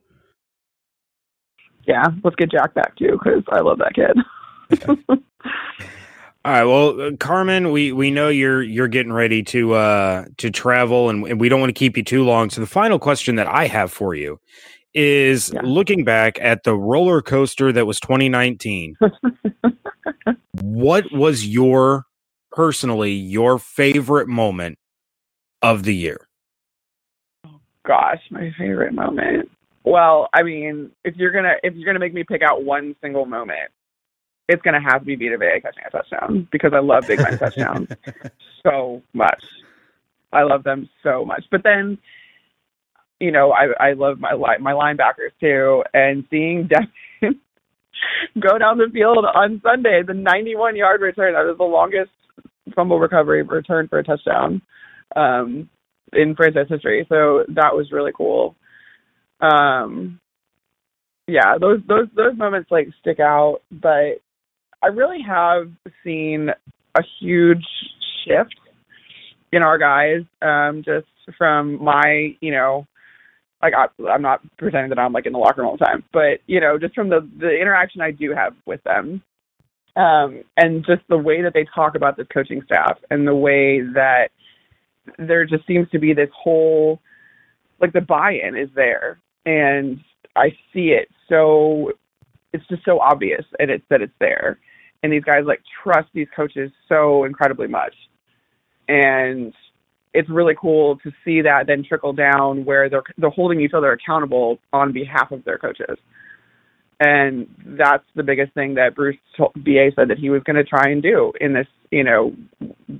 Yeah, 1.87 2.07
let's 2.21 2.35
get 2.35 2.51
Jack 2.51 2.73
back 2.73 2.97
too 2.97 3.17
because 3.23 3.43
I 3.53 3.61
love 3.61 3.77
that 3.77 3.93
kid. 3.93 4.99
All 6.43 6.51
right. 6.51 6.65
Well, 6.65 6.99
uh, 6.99 7.11
Carmen, 7.15 7.71
we 7.71 7.93
we 7.93 8.11
know 8.11 8.27
you're 8.27 8.61
you're 8.61 8.89
getting 8.89 9.13
ready 9.13 9.41
to 9.43 9.75
uh 9.75 10.25
to 10.35 10.51
travel, 10.51 11.09
and, 11.09 11.25
and 11.27 11.39
we 11.39 11.47
don't 11.47 11.61
want 11.61 11.69
to 11.69 11.79
keep 11.79 11.95
you 11.95 12.03
too 12.03 12.25
long. 12.25 12.49
So 12.49 12.59
the 12.59 12.67
final 12.67 12.99
question 12.99 13.37
that 13.37 13.47
I 13.47 13.67
have 13.67 13.89
for 13.89 14.13
you 14.13 14.37
is 14.93 15.51
Yeah. 15.53 15.61
looking 15.63 16.03
back 16.03 16.37
at 16.41 16.63
the 16.63 16.75
roller 16.75 17.21
coaster 17.21 17.71
that 17.71 17.85
was 17.85 17.99
2019. 17.99 18.95
what 20.61 21.11
was 21.11 21.47
your 21.47 22.05
personally 22.51 23.11
your 23.11 23.59
favorite 23.59 24.27
moment 24.27 24.77
of 25.61 25.83
the 25.83 25.95
year? 25.95 26.27
Oh, 27.45 27.59
gosh, 27.85 28.21
my 28.31 28.51
favorite 28.57 28.93
moment. 28.93 29.49
Well, 29.83 30.27
I 30.33 30.43
mean, 30.43 30.91
if 31.03 31.15
you're 31.15 31.31
gonna 31.31 31.53
if 31.63 31.73
you're 31.75 31.85
gonna 31.85 31.99
make 31.99 32.13
me 32.13 32.23
pick 32.23 32.41
out 32.41 32.63
one 32.63 32.95
single 33.01 33.25
moment, 33.25 33.71
it's 34.47 34.61
gonna 34.61 34.81
have 34.81 34.99
to 35.01 35.05
be 35.05 35.15
Vita 35.15 35.37
Vea 35.37 35.61
catching 35.61 35.83
a 35.85 35.89
touchdown 35.89 36.47
because 36.51 36.73
I 36.73 36.79
love 36.79 37.05
big 37.07 37.19
man 37.19 37.37
touchdowns 37.37 37.87
so 38.65 39.01
much. 39.13 39.43
I 40.31 40.43
love 40.43 40.63
them 40.63 40.89
so 41.01 41.25
much. 41.25 41.43
But 41.49 41.63
then, 41.63 41.97
you 43.19 43.31
know, 43.31 43.51
I 43.51 43.89
I 43.89 43.93
love 43.93 44.19
my 44.19 44.33
li- 44.33 44.61
my 44.61 44.73
linebackers 44.73 45.33
too, 45.39 45.83
and 45.93 46.25
seeing 46.29 46.67
Devin 47.21 47.39
go 48.39 48.57
down 48.57 48.77
the 48.77 48.89
field 48.91 49.25
on 49.25 49.61
Sunday, 49.63 50.01
the 50.05 50.13
91 50.13 50.75
yard 50.75 51.01
return 51.01 51.33
that 51.33 51.45
was 51.45 51.57
the 51.57 51.63
longest 51.63 52.11
fumble 52.75 52.99
recovery 52.99 53.41
return 53.43 53.87
for 53.87 53.99
a 53.99 54.03
touchdown 54.03 54.61
um, 55.15 55.69
in 56.13 56.35
franchise 56.35 56.67
history. 56.69 57.05
So 57.09 57.43
that 57.49 57.75
was 57.75 57.91
really 57.91 58.11
cool. 58.15 58.55
Um, 59.41 60.19
yeah, 61.27 61.57
those 61.59 61.79
those 61.87 62.07
those 62.15 62.37
moments 62.37 62.71
like 62.71 62.87
stick 63.01 63.19
out, 63.19 63.59
but 63.71 64.21
I 64.81 64.87
really 64.87 65.21
have 65.27 65.69
seen 66.03 66.49
a 66.97 67.01
huge 67.19 67.65
shift 68.25 68.55
in 69.51 69.63
our 69.63 69.77
guys, 69.77 70.21
um, 70.41 70.83
just 70.83 71.07
from 71.37 71.83
my, 71.83 72.35
you 72.41 72.51
know, 72.51 72.85
like 73.61 73.73
I, 73.73 73.87
I'm 74.09 74.21
not 74.21 74.41
pretending 74.57 74.89
that 74.89 74.99
I'm 74.99 75.13
like 75.13 75.25
in 75.25 75.33
the 75.33 75.39
locker 75.39 75.61
room 75.61 75.69
all 75.71 75.77
the 75.77 75.85
time, 75.85 76.03
but 76.13 76.39
you 76.47 76.59
know, 76.59 76.77
just 76.77 76.95
from 76.95 77.09
the 77.09 77.27
the 77.39 77.49
interaction 77.49 78.01
I 78.01 78.11
do 78.11 78.31
have 78.31 78.55
with 78.65 78.83
them, 78.83 79.21
um, 79.95 80.43
and 80.57 80.85
just 80.85 81.01
the 81.09 81.17
way 81.17 81.41
that 81.41 81.53
they 81.53 81.65
talk 81.75 81.95
about 81.95 82.17
this 82.17 82.27
coaching 82.33 82.61
staff 82.65 82.97
and 83.09 83.27
the 83.27 83.35
way 83.35 83.81
that 83.81 84.29
there 85.17 85.45
just 85.45 85.65
seems 85.65 85.89
to 85.91 85.99
be 85.99 86.13
this 86.13 86.29
whole 86.35 86.99
like 87.81 87.93
the 87.93 88.01
buy-in 88.01 88.55
is 88.57 88.69
there, 88.75 89.19
and 89.45 89.99
I 90.35 90.51
see 90.73 90.89
it 90.89 91.09
so 91.29 91.91
it's 92.51 92.67
just 92.67 92.83
so 92.83 92.99
obvious 92.99 93.45
and 93.59 93.69
it's 93.69 93.85
that 93.89 94.01
it's 94.01 94.13
there 94.19 94.59
and 95.03 95.13
these 95.13 95.23
guys 95.23 95.43
like 95.45 95.61
trust 95.83 96.09
these 96.13 96.27
coaches 96.35 96.71
so 96.87 97.23
incredibly 97.23 97.67
much 97.67 97.93
and 98.87 99.53
it's 100.13 100.29
really 100.29 100.55
cool 100.59 100.97
to 100.97 101.11
see 101.23 101.41
that 101.41 101.67
then 101.67 101.83
trickle 101.87 102.13
down 102.13 102.65
where 102.65 102.89
they're 102.89 103.03
they're 103.17 103.29
holding 103.29 103.61
each 103.61 103.73
other 103.73 103.91
accountable 103.91 104.59
on 104.73 104.91
behalf 104.91 105.31
of 105.31 105.43
their 105.45 105.57
coaches. 105.57 105.97
And 106.99 107.47
that's 107.65 108.03
the 108.15 108.23
biggest 108.23 108.53
thing 108.53 108.75
that 108.75 108.95
Bruce 108.95 109.17
BA 109.55 109.91
said 109.95 110.09
that 110.09 110.17
he 110.17 110.29
was 110.29 110.43
going 110.43 110.57
to 110.57 110.65
try 110.65 110.89
and 110.89 111.01
do 111.01 111.31
in 111.39 111.53
this 111.53 111.67
you 111.91 112.03
know 112.03 112.35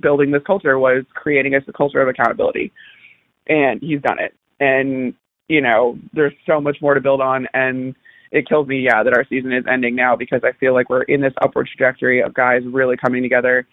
building 0.00 0.30
this 0.30 0.42
culture 0.46 0.78
was 0.78 1.04
creating 1.14 1.54
a 1.54 1.72
culture 1.72 2.00
of 2.00 2.08
accountability. 2.08 2.72
And 3.46 3.80
he's 3.82 4.00
done 4.00 4.18
it. 4.20 4.34
And 4.60 5.14
you 5.48 5.60
know 5.60 5.98
there's 6.12 6.34
so 6.46 6.60
much 6.60 6.78
more 6.80 6.94
to 6.94 7.00
build 7.00 7.20
on. 7.20 7.46
And 7.52 7.94
it 8.30 8.48
kills 8.48 8.68
me, 8.68 8.80
yeah, 8.80 9.02
that 9.02 9.12
our 9.12 9.24
season 9.28 9.52
is 9.52 9.64
ending 9.68 9.96
now 9.96 10.14
because 10.14 10.42
I 10.44 10.52
feel 10.52 10.72
like 10.72 10.88
we're 10.88 11.02
in 11.02 11.20
this 11.20 11.32
upward 11.42 11.68
trajectory 11.68 12.22
of 12.22 12.32
guys 12.32 12.62
really 12.64 12.96
coming 12.96 13.22
together. 13.22 13.66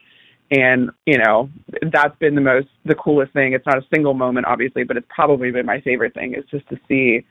And, 0.49 0.91
you 1.05 1.17
know, 1.17 1.49
that's 1.91 2.17
been 2.19 2.35
the 2.35 2.41
most, 2.41 2.67
the 2.85 2.95
coolest 2.95 3.33
thing. 3.33 3.53
It's 3.53 3.65
not 3.65 3.77
a 3.77 3.85
single 3.93 4.13
moment, 4.13 4.45
obviously, 4.45 4.83
but 4.83 4.95
it's 4.95 5.07
probably 5.09 5.51
been 5.51 5.65
my 5.65 5.81
favorite 5.81 6.13
thing 6.13 6.35
is 6.35 6.45
just 6.49 6.67
to 6.69 6.79
see 6.87 7.25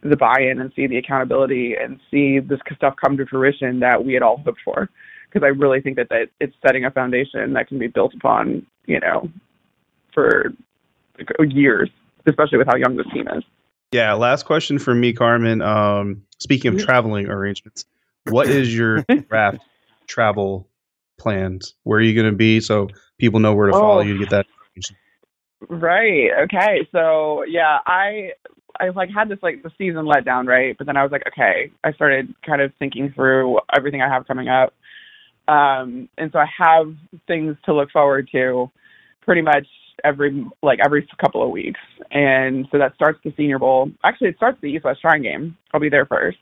the 0.00 0.16
buy 0.16 0.40
in 0.40 0.60
and 0.60 0.72
see 0.74 0.86
the 0.86 0.96
accountability 0.96 1.74
and 1.74 2.00
see 2.10 2.38
this 2.38 2.60
stuff 2.74 2.94
come 2.96 3.16
to 3.16 3.26
fruition 3.26 3.80
that 3.80 4.04
we 4.04 4.14
had 4.14 4.22
all 4.22 4.38
hoped 4.38 4.60
for. 4.64 4.88
Because 5.26 5.44
I 5.44 5.48
really 5.48 5.82
think 5.82 5.96
that, 5.96 6.08
that 6.08 6.28
it's 6.40 6.54
setting 6.64 6.86
a 6.86 6.90
foundation 6.90 7.52
that 7.52 7.68
can 7.68 7.78
be 7.78 7.88
built 7.88 8.14
upon, 8.14 8.64
you 8.86 9.00
know, 9.00 9.28
for 10.14 10.54
years, 11.40 11.90
especially 12.26 12.58
with 12.58 12.66
how 12.66 12.76
young 12.76 12.96
this 12.96 13.06
team 13.12 13.28
is. 13.28 13.44
Yeah, 13.92 14.12
last 14.14 14.44
question 14.44 14.78
for 14.78 14.94
me, 14.94 15.12
Carmen. 15.12 15.60
Um, 15.62 16.22
speaking 16.38 16.74
of 16.74 16.80
traveling 16.84 17.26
arrangements, 17.26 17.84
what 18.28 18.48
is 18.48 18.74
your 18.74 19.02
draft 19.28 19.58
travel 20.06 20.67
plans? 21.18 21.74
Where 21.84 21.98
are 21.98 22.02
you 22.02 22.14
going 22.14 22.30
to 22.30 22.36
be 22.36 22.60
so 22.60 22.88
people 23.18 23.40
know 23.40 23.54
where 23.54 23.66
to 23.66 23.72
follow 23.72 23.98
Oh. 23.98 24.00
you 24.00 24.14
to 24.14 24.20
get 24.20 24.30
that? 24.30 24.46
Right. 25.68 26.30
Okay. 26.44 26.86
So 26.92 27.44
yeah, 27.44 27.78
I 27.84 28.32
I 28.78 28.90
like 28.90 29.10
had 29.10 29.28
this 29.28 29.40
like 29.42 29.62
the 29.64 29.72
season 29.76 30.06
let 30.06 30.24
down, 30.24 30.46
right? 30.46 30.76
But 30.78 30.86
then 30.86 30.96
I 30.96 31.02
was 31.02 31.10
like, 31.10 31.24
okay. 31.26 31.72
I 31.82 31.92
started 31.92 32.32
kind 32.46 32.62
of 32.62 32.72
thinking 32.78 33.10
through 33.12 33.58
everything 33.74 34.00
I 34.00 34.08
have 34.08 34.26
coming 34.26 34.48
up. 34.48 34.72
Um 35.48 36.08
and 36.16 36.30
so 36.32 36.38
I 36.38 36.46
have 36.58 36.94
things 37.26 37.56
to 37.64 37.74
look 37.74 37.90
forward 37.90 38.28
to 38.32 38.70
pretty 39.22 39.42
much 39.42 39.66
every 40.04 40.46
like 40.62 40.78
every 40.84 41.08
couple 41.20 41.42
of 41.42 41.50
weeks. 41.50 41.80
And 42.12 42.68
so 42.70 42.78
that 42.78 42.94
starts 42.94 43.18
the 43.24 43.34
senior 43.36 43.58
bowl. 43.58 43.90
Actually 44.04 44.28
it 44.28 44.36
starts 44.36 44.58
the 44.60 44.68
East 44.68 44.84
West 44.84 45.00
Shrine 45.00 45.22
game. 45.22 45.56
I'll 45.74 45.80
be 45.80 45.88
there 45.88 46.06
first. 46.06 46.38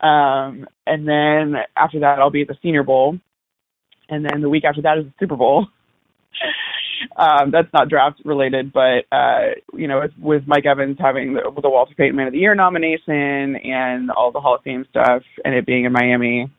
Um 0.00 0.66
and 0.86 1.08
then 1.08 1.54
after 1.74 2.00
that 2.00 2.18
I'll 2.18 2.28
be 2.28 2.42
at 2.42 2.48
the 2.48 2.58
senior 2.62 2.82
bowl. 2.82 3.18
And 4.08 4.24
then 4.24 4.40
the 4.40 4.48
week 4.48 4.64
after 4.64 4.82
that 4.82 4.98
is 4.98 5.04
the 5.04 5.12
Super 5.18 5.36
Bowl. 5.36 5.66
um, 7.16 7.50
that's 7.50 7.72
not 7.72 7.88
draft 7.88 8.20
related, 8.24 8.72
but 8.72 9.04
uh, 9.12 9.54
you 9.74 9.88
know, 9.88 10.00
with, 10.00 10.12
with 10.18 10.42
Mike 10.46 10.66
Evans 10.66 10.96
having 11.00 11.34
the, 11.34 11.42
the 11.60 11.68
Walter 11.68 11.94
Payton 11.94 12.16
Man 12.16 12.28
of 12.28 12.32
the 12.32 12.38
Year 12.38 12.54
nomination 12.54 13.56
and 13.56 14.10
all 14.10 14.32
the 14.32 14.40
Hall 14.40 14.56
of 14.56 14.62
Fame 14.62 14.86
stuff, 14.90 15.22
and 15.44 15.54
it 15.54 15.66
being 15.66 15.84
in 15.84 15.92
Miami, 15.92 16.50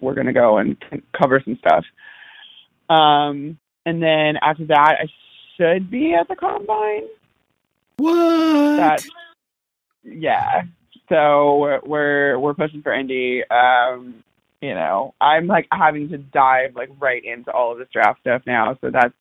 we're 0.00 0.14
gonna 0.14 0.32
go 0.32 0.58
and 0.58 0.76
cover 1.16 1.40
some 1.44 1.58
stuff. 1.58 1.84
Um, 2.88 3.58
and 3.84 4.02
then 4.02 4.36
after 4.42 4.66
that, 4.66 4.96
I 5.00 5.08
should 5.56 5.90
be 5.90 6.14
at 6.14 6.28
the 6.28 6.36
combine. 6.36 7.08
What? 7.96 8.76
That, 8.76 9.04
yeah. 10.04 10.62
So 11.08 11.58
we're 11.58 11.80
we're, 11.84 12.38
we're 12.38 12.54
pushing 12.54 12.82
for 12.82 12.92
Indy. 12.92 13.42
Um, 13.50 14.22
you 14.60 14.74
know, 14.74 15.14
I'm 15.20 15.46
like 15.46 15.66
having 15.72 16.08
to 16.10 16.18
dive 16.18 16.74
like 16.74 16.90
right 16.98 17.24
into 17.24 17.52
all 17.52 17.72
of 17.72 17.78
this 17.78 17.88
draft 17.92 18.20
stuff 18.20 18.42
now. 18.46 18.76
So 18.80 18.90
that's 18.90 19.14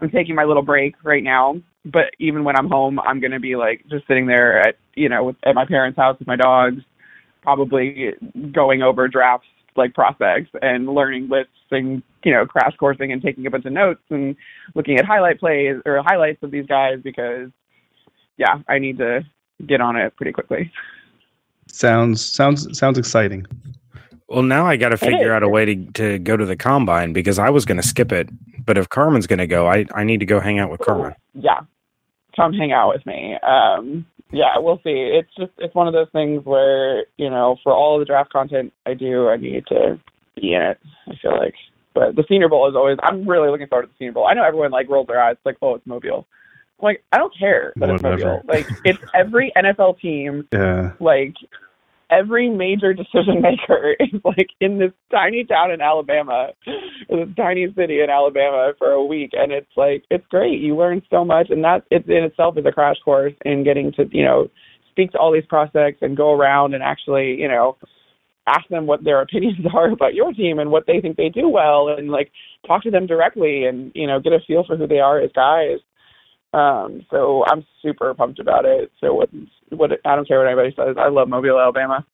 I'm 0.00 0.10
taking 0.10 0.34
my 0.34 0.44
little 0.44 0.62
break 0.62 0.94
right 1.02 1.22
now. 1.22 1.60
But 1.84 2.06
even 2.18 2.44
when 2.44 2.56
I'm 2.56 2.68
home, 2.68 2.98
I'm 3.00 3.20
gonna 3.20 3.40
be 3.40 3.56
like 3.56 3.84
just 3.90 4.06
sitting 4.06 4.26
there 4.26 4.60
at 4.60 4.76
you 4.94 5.08
know 5.08 5.24
with, 5.24 5.36
at 5.44 5.54
my 5.54 5.66
parents' 5.66 5.98
house 5.98 6.18
with 6.18 6.28
my 6.28 6.36
dogs, 6.36 6.82
probably 7.42 8.12
going 8.52 8.82
over 8.82 9.08
drafts 9.08 9.48
like 9.76 9.94
prospects 9.94 10.50
and 10.62 10.88
learning 10.88 11.28
lists 11.28 11.52
and 11.70 12.02
you 12.24 12.32
know 12.32 12.46
crash 12.46 12.74
coursing 12.78 13.12
and 13.12 13.22
taking 13.22 13.46
a 13.46 13.50
bunch 13.50 13.64
of 13.66 13.72
notes 13.72 14.00
and 14.10 14.36
looking 14.74 14.98
at 14.98 15.04
highlight 15.04 15.38
plays 15.38 15.76
or 15.84 16.02
highlights 16.04 16.42
of 16.42 16.50
these 16.50 16.66
guys 16.66 16.98
because 17.02 17.50
yeah, 18.36 18.58
I 18.68 18.78
need 18.78 18.98
to 18.98 19.24
get 19.66 19.80
on 19.80 19.96
it 19.96 20.14
pretty 20.16 20.32
quickly. 20.32 20.70
Sounds 21.68 22.24
sounds 22.24 22.78
sounds 22.78 22.98
exciting. 22.98 23.46
Well, 24.28 24.42
now 24.42 24.66
I 24.66 24.76
got 24.76 24.88
to 24.88 24.96
figure 24.96 25.32
out 25.32 25.42
a 25.42 25.48
way 25.48 25.64
to, 25.64 25.86
to 25.92 26.18
go 26.18 26.36
to 26.36 26.44
the 26.44 26.56
combine 26.56 27.12
because 27.12 27.38
I 27.38 27.50
was 27.50 27.64
going 27.64 27.76
to 27.76 27.86
skip 27.86 28.10
it. 28.10 28.28
But 28.64 28.76
if 28.76 28.88
Carmen's 28.88 29.26
going 29.26 29.38
to 29.38 29.46
go, 29.46 29.68
I, 29.68 29.86
I 29.94 30.02
need 30.02 30.18
to 30.18 30.26
go 30.26 30.40
hang 30.40 30.58
out 30.58 30.70
with 30.70 30.80
Carmen. 30.80 31.14
Yeah, 31.34 31.60
come 32.34 32.52
hang 32.52 32.72
out 32.72 32.92
with 32.92 33.06
me. 33.06 33.36
Um, 33.46 34.04
yeah, 34.32 34.58
we'll 34.58 34.78
see. 34.78 34.90
It's 34.90 35.30
just 35.38 35.52
it's 35.58 35.74
one 35.74 35.86
of 35.86 35.94
those 35.94 36.08
things 36.12 36.44
where 36.44 37.04
you 37.16 37.30
know, 37.30 37.56
for 37.62 37.72
all 37.72 37.98
the 37.98 38.04
draft 38.04 38.32
content 38.32 38.72
I 38.84 38.94
do, 38.94 39.28
I 39.28 39.36
need 39.36 39.66
to 39.68 40.00
be 40.34 40.54
in 40.54 40.62
it. 40.62 40.78
I 41.06 41.14
feel 41.22 41.36
like, 41.38 41.54
but 41.94 42.16
the 42.16 42.24
Senior 42.28 42.48
Bowl 42.48 42.68
is 42.68 42.74
always. 42.74 42.98
I'm 43.02 43.28
really 43.28 43.48
looking 43.48 43.68
forward 43.68 43.82
to 43.82 43.88
the 43.88 43.94
Senior 43.98 44.12
Bowl. 44.12 44.26
I 44.26 44.34
know 44.34 44.44
everyone 44.44 44.72
like 44.72 44.88
rolls 44.88 45.06
their 45.06 45.22
eyes, 45.22 45.36
like, 45.44 45.56
oh, 45.62 45.76
it's 45.76 45.86
Mobile. 45.86 46.26
I'm 46.80 46.84
like, 46.84 47.04
I 47.12 47.18
don't 47.18 47.32
care 47.38 47.72
that 47.76 47.88
it's 47.88 48.02
Whatever. 48.02 48.24
Mobile. 48.24 48.42
Like, 48.48 48.66
it's 48.84 48.98
every 49.14 49.52
NFL 49.56 50.00
team. 50.00 50.46
Yeah. 50.52 50.92
Like, 51.00 51.34
every 52.10 52.48
major 52.48 52.92
decision 52.92 53.40
maker 53.40 53.96
is 54.00 54.20
like 54.24 54.48
in 54.60 54.78
this 54.78 54.92
tiny 55.10 55.44
town 55.44 55.70
in 55.70 55.80
Alabama, 55.80 56.48
this 57.08 57.28
tiny 57.36 57.66
city 57.76 58.00
in 58.00 58.10
Alabama 58.10 58.72
for 58.78 58.90
a 58.90 59.04
week, 59.04 59.30
and 59.32 59.52
it's 59.52 59.70
like 59.76 60.04
it's 60.10 60.26
great. 60.28 60.60
You 60.60 60.76
learn 60.76 61.02
so 61.10 61.24
much, 61.24 61.48
and 61.50 61.62
that 61.64 61.84
it 61.90 62.08
in 62.08 62.24
itself 62.24 62.56
is 62.58 62.66
a 62.66 62.72
crash 62.72 62.96
course 63.04 63.34
in 63.44 63.64
getting 63.64 63.92
to 63.92 64.04
you 64.10 64.24
know 64.24 64.48
speak 64.90 65.12
to 65.12 65.18
all 65.18 65.32
these 65.32 65.46
prospects 65.46 65.98
and 66.02 66.16
go 66.16 66.32
around 66.32 66.74
and 66.74 66.82
actually 66.82 67.34
you 67.38 67.48
know 67.48 67.76
ask 68.46 68.66
them 68.68 68.86
what 68.86 69.02
their 69.04 69.20
opinions 69.22 69.66
are 69.74 69.90
about 69.90 70.14
your 70.14 70.32
team 70.32 70.58
and 70.58 70.70
what 70.70 70.86
they 70.86 71.00
think 71.00 71.16
they 71.16 71.28
do 71.28 71.48
well, 71.48 71.88
and 71.88 72.10
like 72.10 72.30
talk 72.66 72.82
to 72.82 72.90
them 72.90 73.06
directly 73.06 73.64
and 73.64 73.92
you 73.94 74.06
know 74.06 74.20
get 74.20 74.32
a 74.32 74.40
feel 74.46 74.64
for 74.66 74.76
who 74.76 74.86
they 74.86 75.00
are 75.00 75.20
as 75.20 75.30
guys. 75.34 75.78
Um, 76.56 77.04
so 77.10 77.44
I'm 77.46 77.66
super 77.82 78.14
pumped 78.14 78.38
about 78.38 78.64
it. 78.64 78.90
So 78.98 79.12
what, 79.12 79.28
what 79.68 79.92
I 80.06 80.16
don't 80.16 80.26
care 80.26 80.38
what 80.38 80.46
anybody 80.46 80.74
says. 80.74 80.96
I 80.98 81.08
love 81.08 81.28
Mobile, 81.28 81.60
Alabama. 81.60 82.04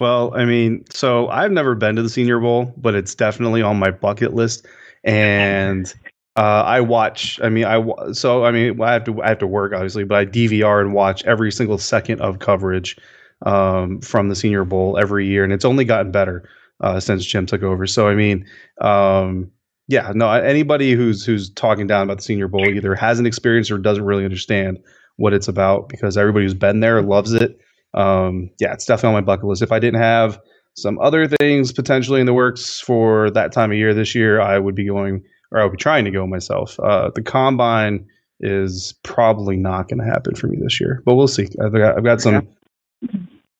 Well, 0.00 0.32
I 0.34 0.46
mean, 0.46 0.84
so 0.90 1.28
I've 1.28 1.52
never 1.52 1.74
been 1.74 1.96
to 1.96 2.02
the 2.02 2.08
Senior 2.08 2.40
Bowl, 2.40 2.72
but 2.78 2.94
it's 2.94 3.14
definitely 3.14 3.60
on 3.60 3.78
my 3.78 3.90
bucket 3.90 4.32
list. 4.32 4.66
And 5.04 5.92
uh, 6.36 6.62
I 6.64 6.80
watch. 6.80 7.38
I 7.42 7.50
mean, 7.50 7.66
I 7.66 7.84
so 8.12 8.44
I 8.44 8.52
mean, 8.52 8.80
I 8.80 8.92
have 8.94 9.04
to 9.04 9.22
I 9.22 9.28
have 9.28 9.38
to 9.40 9.46
work 9.46 9.74
obviously, 9.74 10.04
but 10.04 10.16
I 10.16 10.24
DVR 10.24 10.80
and 10.80 10.94
watch 10.94 11.22
every 11.24 11.52
single 11.52 11.76
second 11.76 12.22
of 12.22 12.38
coverage 12.38 12.96
um, 13.44 14.00
from 14.00 14.30
the 14.30 14.36
Senior 14.36 14.64
Bowl 14.64 14.96
every 14.96 15.26
year, 15.26 15.44
and 15.44 15.52
it's 15.52 15.66
only 15.66 15.84
gotten 15.84 16.10
better 16.10 16.48
uh, 16.80 17.00
since 17.00 17.26
Jim 17.26 17.44
took 17.44 17.62
over. 17.62 17.86
So 17.86 18.08
I 18.08 18.14
mean, 18.14 18.46
um, 18.80 19.50
yeah, 19.88 20.12
no, 20.14 20.30
anybody 20.30 20.92
who's 20.92 21.24
who's 21.24 21.50
talking 21.50 21.86
down 21.86 22.02
about 22.02 22.18
the 22.18 22.22
Senior 22.22 22.46
Bowl 22.46 22.68
either 22.68 22.94
hasn't 22.94 23.26
experienced 23.26 23.70
or 23.70 23.78
doesn't 23.78 24.04
really 24.04 24.24
understand 24.24 24.78
what 25.16 25.32
it's 25.32 25.48
about 25.48 25.88
because 25.88 26.16
everybody 26.16 26.44
who's 26.44 26.54
been 26.54 26.80
there 26.80 27.02
loves 27.02 27.32
it. 27.32 27.58
Um, 27.94 28.50
yeah, 28.60 28.74
it's 28.74 28.84
definitely 28.84 29.16
on 29.16 29.24
my 29.24 29.26
bucket 29.26 29.46
list. 29.46 29.62
If 29.62 29.72
I 29.72 29.78
didn't 29.78 30.00
have 30.00 30.38
some 30.76 30.98
other 31.00 31.26
things 31.26 31.72
potentially 31.72 32.20
in 32.20 32.26
the 32.26 32.34
works 32.34 32.78
for 32.78 33.30
that 33.30 33.50
time 33.50 33.72
of 33.72 33.78
year 33.78 33.94
this 33.94 34.14
year, 34.14 34.40
I 34.40 34.58
would 34.58 34.74
be 34.74 34.86
going 34.86 35.24
or 35.50 35.58
I 35.58 35.64
would 35.64 35.72
be 35.72 35.78
trying 35.78 36.04
to 36.04 36.10
go 36.10 36.26
myself. 36.26 36.78
Uh, 36.80 37.10
the 37.14 37.22
combine 37.22 38.06
is 38.40 38.94
probably 39.02 39.56
not 39.56 39.88
going 39.88 39.98
to 39.98 40.04
happen 40.04 40.34
for 40.34 40.46
me 40.48 40.58
this 40.60 40.80
year, 40.80 41.02
but 41.06 41.14
we'll 41.14 41.28
see. 41.28 41.48
I've 41.64 41.72
got, 41.72 41.96
I've 41.96 42.04
got 42.04 42.20
some 42.20 42.46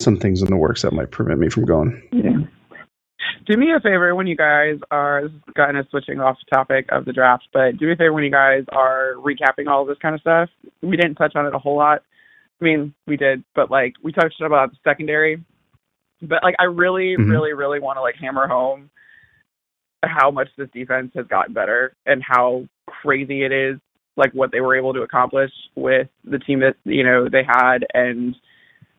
some 0.01 0.17
things 0.17 0.43
in 0.43 0.49
the 0.49 0.57
works 0.57 0.83
that 0.83 0.93
might 0.93 1.11
prevent 1.11 1.41
me 1.41 1.49
from 1.49 1.65
going. 1.65 2.01
Yeah. 2.13 2.39
Do 3.47 3.57
me 3.57 3.73
a 3.77 3.81
favor 3.81 4.15
when 4.15 4.27
you 4.27 4.37
guys 4.37 4.79
are 4.91 5.23
this 5.23 5.33
is 5.33 5.55
kind 5.57 5.77
of 5.77 5.87
switching 5.91 6.21
off 6.21 6.37
topic 6.53 6.87
of 6.91 7.05
the 7.05 7.13
draft, 7.13 7.49
but 7.53 7.77
do 7.79 7.87
me 7.87 7.93
a 7.93 7.97
favor 7.97 8.13
when 8.13 8.25
you 8.25 8.31
guys 8.31 8.65
are 8.71 9.15
recapping 9.17 9.67
all 9.69 9.85
this 9.85 9.99
kind 10.01 10.15
of 10.15 10.21
stuff. 10.21 10.49
We 10.83 10.97
didn't 10.97 11.17
touch 11.17 11.35
on 11.35 11.47
it 11.47 11.55
a 11.55 11.59
whole 11.59 11.77
lot. 11.77 12.03
I 12.61 12.65
mean, 12.65 12.95
we 13.07 13.17
did, 13.17 13.43
but 13.55 13.71
like 13.71 13.95
we 14.03 14.13
touched 14.13 14.41
about 14.41 14.71
secondary. 14.85 15.43
But 16.23 16.43
like 16.43 16.57
I 16.59 16.65
really, 16.65 17.17
Mhm. 17.17 17.31
really, 17.31 17.53
really 17.53 17.81
want 17.81 17.97
to 17.97 18.03
like 18.03 18.17
hammer 18.17 18.47
home 18.47 18.91
how 20.05 20.31
much 20.31 20.49
this 20.57 20.71
defense 20.71 21.13
has 21.15 21.27
gotten 21.27 21.53
better 21.53 21.95
and 22.07 22.23
how 22.23 22.65
crazy 22.87 23.43
it 23.43 23.51
is, 23.53 23.79
like 24.17 24.33
what 24.33 24.53
they 24.53 24.61
were 24.61 24.77
able 24.77 24.95
to 24.95 25.03
accomplish 25.03 25.51
with 25.75 26.09
the 26.25 26.39
team 26.39 26.61
that 26.61 26.77
you 26.85 27.03
know 27.03 27.29
they 27.29 27.43
had. 27.43 27.85
And 27.95 28.37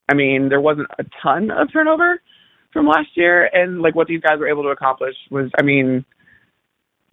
I 0.10 0.13
mean, 0.13 0.49
there 0.49 0.62
wasn't 0.62 0.88
a 0.97 1.05
ton 1.21 1.51
of 1.51 1.71
turnover 1.71 2.21
from 2.71 2.88
last 2.88 3.10
year, 3.15 3.49
and 3.51 3.82
like 3.82 3.95
what 3.95 4.08
these 4.08 4.21
guys 4.21 4.39
were 4.39 4.47
able 4.47 4.63
to 4.63 4.69
accomplish 4.69 5.15
was, 5.29 5.49
I 5.58 5.63
mean, 5.63 6.05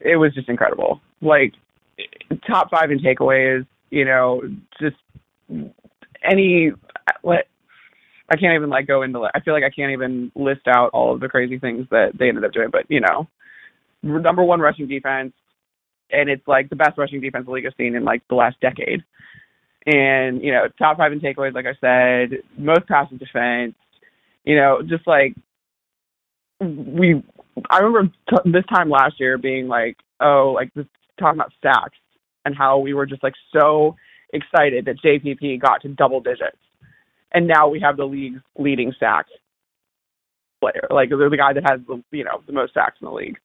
it 0.00 0.16
was 0.16 0.34
just 0.34 0.48
incredible. 0.48 1.00
Like 1.20 1.54
top 2.46 2.70
five 2.70 2.90
in 2.90 2.98
takeaways, 2.98 3.66
you 3.90 4.04
know, 4.04 4.42
just 4.80 4.96
any 6.22 6.72
what 7.22 7.46
I 8.28 8.36
can't 8.36 8.54
even 8.54 8.70
like 8.70 8.86
go 8.86 9.02
into. 9.02 9.28
I 9.34 9.40
feel 9.40 9.54
like 9.54 9.64
I 9.64 9.70
can't 9.70 9.92
even 9.92 10.32
list 10.34 10.66
out 10.66 10.90
all 10.92 11.14
of 11.14 11.20
the 11.20 11.28
crazy 11.28 11.58
things 11.58 11.86
that 11.90 12.18
they 12.18 12.28
ended 12.28 12.44
up 12.44 12.52
doing. 12.52 12.70
But 12.70 12.86
you 12.88 13.00
know, 13.00 13.28
number 14.02 14.42
one 14.42 14.60
rushing 14.60 14.88
defense, 14.88 15.32
and 16.10 16.28
it's 16.28 16.46
like 16.46 16.68
the 16.68 16.76
best 16.76 16.98
rushing 16.98 17.20
defense 17.20 17.46
the 17.46 17.52
league 17.52 17.64
has 17.64 17.74
seen 17.76 17.94
in 17.94 18.04
like 18.04 18.22
the 18.28 18.34
last 18.34 18.60
decade. 18.60 19.04
And 19.86 20.42
you 20.42 20.52
know, 20.52 20.66
top 20.78 20.96
five 20.96 21.12
in 21.12 21.20
takeaways, 21.20 21.54
like 21.54 21.66
I 21.66 21.76
said, 21.80 22.42
most 22.58 22.86
passes 22.88 23.18
defense. 23.18 23.74
You 24.44 24.56
know, 24.56 24.82
just 24.82 25.06
like 25.06 25.34
we. 26.60 27.22
I 27.70 27.78
remember 27.78 28.12
t- 28.28 28.50
this 28.50 28.64
time 28.66 28.90
last 28.90 29.18
year 29.18 29.38
being 29.38 29.66
like, 29.66 29.96
oh, 30.20 30.52
like 30.54 30.72
this 30.74 30.86
talking 31.18 31.40
about 31.40 31.52
sacks 31.62 31.96
and 32.44 32.54
how 32.54 32.78
we 32.78 32.92
were 32.94 33.06
just 33.06 33.22
like 33.22 33.34
so 33.52 33.96
excited 34.32 34.84
that 34.84 34.96
JPP 35.02 35.60
got 35.60 35.82
to 35.82 35.88
double 35.88 36.20
digits 36.20 36.58
and 37.32 37.46
now 37.46 37.68
we 37.68 37.80
have 37.80 37.96
the 37.96 38.04
league's 38.04 38.40
leading 38.58 38.94
sack 38.98 39.26
player. 40.60 40.86
Like 40.90 41.10
they're 41.10 41.30
the 41.30 41.36
guy 41.36 41.52
that 41.52 41.68
has 41.68 41.80
the 41.86 42.02
you 42.10 42.24
know 42.24 42.42
the 42.46 42.52
most 42.52 42.74
sacks 42.74 42.96
in 43.00 43.06
the 43.06 43.12
league. 43.12 43.38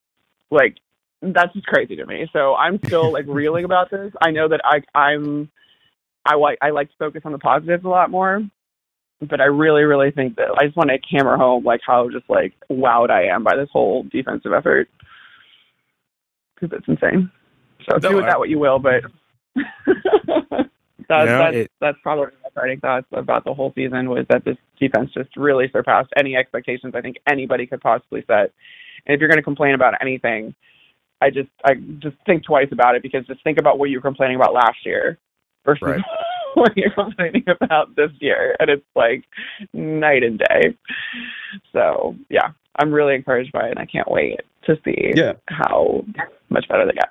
Like 0.49 0.77
that's 1.21 1.53
just 1.53 1.67
crazy 1.67 1.95
to 1.97 2.05
me. 2.05 2.27
So 2.33 2.55
I'm 2.55 2.79
still 2.85 3.11
like 3.11 3.25
reeling 3.27 3.65
about 3.65 3.91
this. 3.91 4.13
I 4.21 4.31
know 4.31 4.47
that 4.47 4.61
I 4.63 4.81
I'm 4.97 5.51
I 6.25 6.35
like 6.35 6.57
I 6.61 6.69
like 6.69 6.89
to 6.89 6.95
focus 6.97 7.23
on 7.25 7.33
the 7.33 7.39
positives 7.39 7.83
a 7.83 7.89
lot 7.89 8.09
more, 8.09 8.41
but 9.21 9.39
I 9.41 9.45
really 9.45 9.83
really 9.83 10.11
think 10.11 10.35
that 10.37 10.49
I 10.59 10.65
just 10.65 10.75
want 10.77 10.89
to 10.89 10.97
hammer 11.09 11.37
home 11.37 11.63
like 11.63 11.81
how 11.85 12.09
just 12.09 12.29
like 12.29 12.53
wowed 12.69 13.09
I 13.09 13.25
am 13.25 13.43
by 13.43 13.55
this 13.55 13.69
whole 13.71 14.03
defensive 14.11 14.53
effort 14.53 14.89
because 16.55 16.77
it's 16.77 16.87
insane. 16.87 17.31
So 17.89 17.97
No, 17.97 18.09
do 18.09 18.15
with 18.17 18.25
I- 18.25 18.29
that 18.29 18.39
what 18.39 18.49
you 18.49 18.59
will, 18.59 18.79
but. 18.79 19.03
That's, 21.09 21.27
No, 21.29 21.37
that's, 21.39 21.55
it- 21.57 21.71
that's 21.81 21.97
probably 22.03 22.27
my 22.43 22.49
starting 22.51 22.79
thoughts 22.79 23.07
about 23.11 23.43
the 23.43 23.53
whole 23.53 23.73
season 23.75 24.09
was 24.09 24.25
that 24.29 24.45
this 24.45 24.55
defense 24.79 25.11
just 25.13 25.35
really 25.35 25.69
surpassed 25.73 26.09
any 26.15 26.37
expectations 26.37 26.93
I 26.95 27.01
think 27.01 27.17
anybody 27.27 27.65
could 27.67 27.81
possibly 27.81 28.23
set. 28.27 28.53
And 29.05 29.13
if 29.13 29.19
you're 29.19 29.27
going 29.27 29.37
to 29.39 29.43
complain 29.43 29.73
about 29.73 29.95
anything, 29.99 30.55
I 31.21 31.29
just 31.29 31.49
I 31.65 31.73
just 31.99 32.15
think 32.25 32.45
twice 32.45 32.69
about 32.71 32.95
it 32.95 33.01
because 33.01 33.25
just 33.27 33.43
think 33.43 33.57
about 33.59 33.77
what 33.77 33.89
you 33.89 33.97
were 33.97 34.01
complaining 34.01 34.37
about 34.37 34.53
last 34.53 34.85
year 34.85 35.17
versus 35.65 35.81
Right. 35.81 36.01
What 36.55 36.75
you're 36.75 36.91
complaining 36.91 37.43
about 37.47 37.95
this 37.95 38.11
year, 38.19 38.55
and 38.59 38.69
it's 38.69 38.85
like 38.95 39.23
night 39.73 40.23
and 40.23 40.39
day. 40.39 40.75
So 41.73 42.15
yeah, 42.29 42.51
I'm 42.77 42.91
really 42.93 43.15
encouraged 43.15 43.51
by 43.51 43.67
it, 43.67 43.71
and 43.71 43.79
I 43.79 43.85
can't 43.85 44.09
wait 44.09 44.41
to 44.65 44.77
see 44.85 45.11
Yeah. 45.15 45.33
how 45.47 46.05
much 46.49 46.67
better 46.67 46.85
they 46.85 46.93
got. 46.93 47.09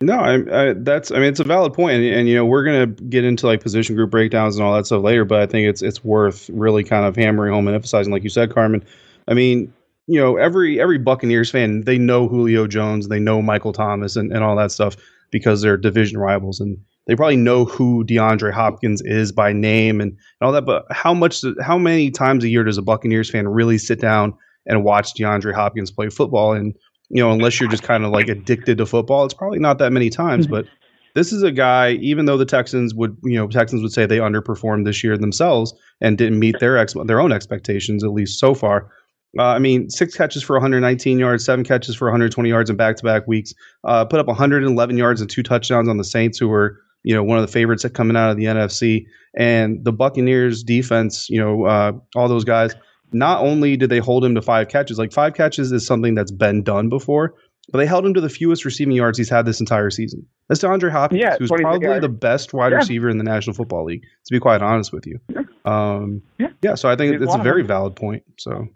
No, 0.00 0.18
I, 0.18 0.70
I, 0.70 0.72
that's 0.72 1.12
I 1.12 1.16
mean 1.16 1.24
it's 1.28 1.38
a 1.38 1.44
valid 1.44 1.74
point, 1.74 1.94
and, 2.02 2.04
and 2.04 2.28
you 2.28 2.34
know 2.34 2.44
we're 2.44 2.64
gonna 2.64 2.86
get 2.86 3.24
into 3.24 3.46
like 3.46 3.62
position 3.62 3.94
group 3.94 4.10
breakdowns 4.10 4.56
and 4.56 4.64
all 4.64 4.74
that 4.74 4.86
stuff 4.86 5.02
later, 5.02 5.24
but 5.24 5.40
I 5.40 5.46
think 5.46 5.68
it's 5.68 5.80
it's 5.82 6.02
worth 6.02 6.50
really 6.52 6.82
kind 6.82 7.06
of 7.06 7.14
hammering 7.14 7.52
home 7.52 7.68
and 7.68 7.74
emphasizing, 7.74 8.12
like 8.12 8.24
you 8.24 8.28
said, 8.30 8.52
Carmen. 8.52 8.84
I 9.28 9.34
mean, 9.34 9.72
you 10.08 10.18
know, 10.18 10.36
every 10.36 10.80
every 10.80 10.98
Buccaneers 10.98 11.50
fan 11.50 11.82
they 11.82 11.98
know 11.98 12.26
Julio 12.26 12.66
Jones, 12.66 13.06
they 13.08 13.20
know 13.20 13.40
Michael 13.42 13.72
Thomas, 13.72 14.16
and, 14.16 14.32
and 14.32 14.42
all 14.42 14.56
that 14.56 14.72
stuff 14.72 14.96
because 15.30 15.62
they're 15.62 15.76
division 15.76 16.18
rivals, 16.18 16.58
and 16.58 16.78
they 17.06 17.16
probably 17.16 17.36
know 17.36 17.64
who 17.64 18.04
DeAndre 18.04 18.52
Hopkins 18.52 19.02
is 19.02 19.32
by 19.32 19.52
name 19.52 20.00
and, 20.00 20.12
and 20.12 20.18
all 20.40 20.52
that. 20.52 20.64
But 20.64 20.86
how 20.90 21.12
much, 21.14 21.42
how 21.60 21.78
many 21.78 22.10
times 22.10 22.44
a 22.44 22.48
year 22.48 22.64
does 22.64 22.78
a 22.78 22.82
Buccaneers 22.82 23.30
fan 23.30 23.48
really 23.48 23.78
sit 23.78 24.00
down 24.00 24.34
and 24.66 24.84
watch 24.84 25.14
DeAndre 25.14 25.54
Hopkins 25.54 25.90
play 25.90 26.08
football? 26.08 26.52
And 26.52 26.74
you 27.12 27.22
know, 27.22 27.30
unless 27.30 27.60
you're 27.60 27.70
just 27.70 27.82
kind 27.82 28.04
of 28.04 28.10
like 28.10 28.28
addicted 28.28 28.78
to 28.78 28.86
football, 28.86 29.24
it's 29.24 29.34
probably 29.34 29.58
not 29.58 29.78
that 29.78 29.92
many 29.92 30.08
times. 30.08 30.46
But 30.46 30.66
this 31.14 31.30
is 31.30 31.42
a 31.42 31.50
guy, 31.50 31.92
even 31.92 32.24
though 32.24 32.38
the 32.38 32.46
Texans 32.46 32.94
would, 32.94 33.16
you 33.22 33.36
know, 33.36 33.46
Texans 33.46 33.82
would 33.82 33.92
say 33.92 34.06
they 34.06 34.18
underperformed 34.18 34.86
this 34.86 35.04
year 35.04 35.18
themselves 35.18 35.74
and 36.00 36.16
didn't 36.16 36.38
meet 36.38 36.58
their 36.58 36.78
ex- 36.78 36.94
their 37.04 37.20
own 37.20 37.32
expectations, 37.32 38.02
at 38.02 38.12
least 38.12 38.38
so 38.40 38.54
far. 38.54 38.90
Uh, 39.38 39.44
I 39.44 39.58
mean, 39.58 39.88
six 39.88 40.14
catches 40.14 40.42
for 40.42 40.56
119 40.56 41.18
yards, 41.18 41.44
seven 41.44 41.64
catches 41.64 41.96
for 41.96 42.06
120 42.06 42.48
yards 42.48 42.68
in 42.68 42.76
back-to-back 42.76 43.26
weeks. 43.26 43.54
Uh, 43.84 44.04
put 44.04 44.20
up 44.20 44.26
111 44.26 44.96
yards 44.96 45.20
and 45.20 45.30
two 45.30 45.42
touchdowns 45.42 45.88
on 45.88 45.96
the 45.96 46.04
Saints, 46.04 46.38
who 46.38 46.48
were, 46.48 46.78
you 47.04 47.14
know, 47.14 47.22
one 47.24 47.38
of 47.38 47.46
the 47.46 47.52
favorites 47.52 47.82
that 47.82 47.90
coming 47.94 48.16
out 48.16 48.30
of 48.30 48.36
the 48.36 48.44
NFC. 48.44 49.06
And 49.36 49.82
the 49.84 49.92
Buccaneers 49.92 50.62
defense, 50.62 51.28
you 51.30 51.40
know, 51.40 51.64
uh, 51.66 51.92
all 52.14 52.28
those 52.28 52.44
guys, 52.44 52.74
not 53.12 53.42
only 53.42 53.76
did 53.76 53.90
they 53.90 53.98
hold 53.98 54.24
him 54.24 54.34
to 54.34 54.42
five 54.42 54.68
catches, 54.68 54.98
like 54.98 55.12
five 55.12 55.34
catches 55.34 55.72
is 55.72 55.86
something 55.86 56.14
that's 56.14 56.30
been 56.30 56.62
done 56.62 56.88
before, 56.88 57.34
but 57.70 57.78
they 57.78 57.86
held 57.86 58.04
him 58.04 58.12
to 58.14 58.20
the 58.20 58.28
fewest 58.28 58.64
receiving 58.64 58.94
yards 58.94 59.16
he's 59.16 59.30
had 59.30 59.46
this 59.46 59.60
entire 59.60 59.90
season. 59.90 60.26
That's 60.48 60.60
DeAndre 60.62 60.90
Hopkins, 60.90 61.20
Yeah, 61.22 61.36
who's 61.38 61.50
probably 61.50 61.86
yards. 61.86 62.02
the 62.02 62.08
best 62.08 62.52
wide 62.52 62.72
Yeah. 62.72 62.78
receiver 62.78 63.08
in 63.08 63.18
the 63.18 63.24
National 63.24 63.54
Football 63.54 63.84
League, 63.84 64.02
to 64.02 64.32
be 64.34 64.38
quite 64.40 64.60
honest 64.62 64.92
with 64.92 65.06
you. 65.06 65.18
Um, 65.64 66.22
Yeah. 66.38 66.48
yeah, 66.62 66.74
so 66.74 66.88
I 66.88 66.96
think 66.96 67.12
He's 67.14 67.22
it's 67.22 67.34
a 67.34 67.38
very 67.38 67.62
valid 67.62 67.96
point. 67.96 68.22
So 68.38 68.66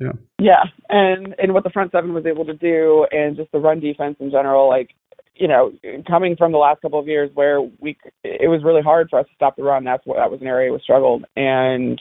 Yeah. 0.00 0.12
Yeah, 0.38 0.62
and 0.88 1.34
and 1.38 1.52
what 1.52 1.64
the 1.64 1.70
front 1.70 1.92
seven 1.92 2.14
was 2.14 2.24
able 2.24 2.46
to 2.46 2.54
do, 2.54 3.06
and 3.12 3.36
just 3.36 3.52
the 3.52 3.58
run 3.58 3.80
defense 3.80 4.16
in 4.20 4.30
general, 4.30 4.66
like 4.68 4.94
you 5.40 5.48
know, 5.48 5.72
coming 6.06 6.36
from 6.36 6.52
the 6.52 6.58
last 6.58 6.82
couple 6.82 7.00
of 7.00 7.08
years 7.08 7.30
where 7.32 7.62
we 7.62 7.96
it 8.22 8.48
was 8.50 8.62
really 8.62 8.82
hard 8.82 9.08
for 9.08 9.18
us 9.18 9.26
to 9.26 9.34
stop 9.34 9.56
the 9.56 9.62
run. 9.62 9.84
That's 9.84 10.04
what 10.04 10.18
that 10.18 10.30
was 10.30 10.42
an 10.42 10.46
area 10.46 10.70
we 10.70 10.78
struggled, 10.80 11.24
and 11.34 11.98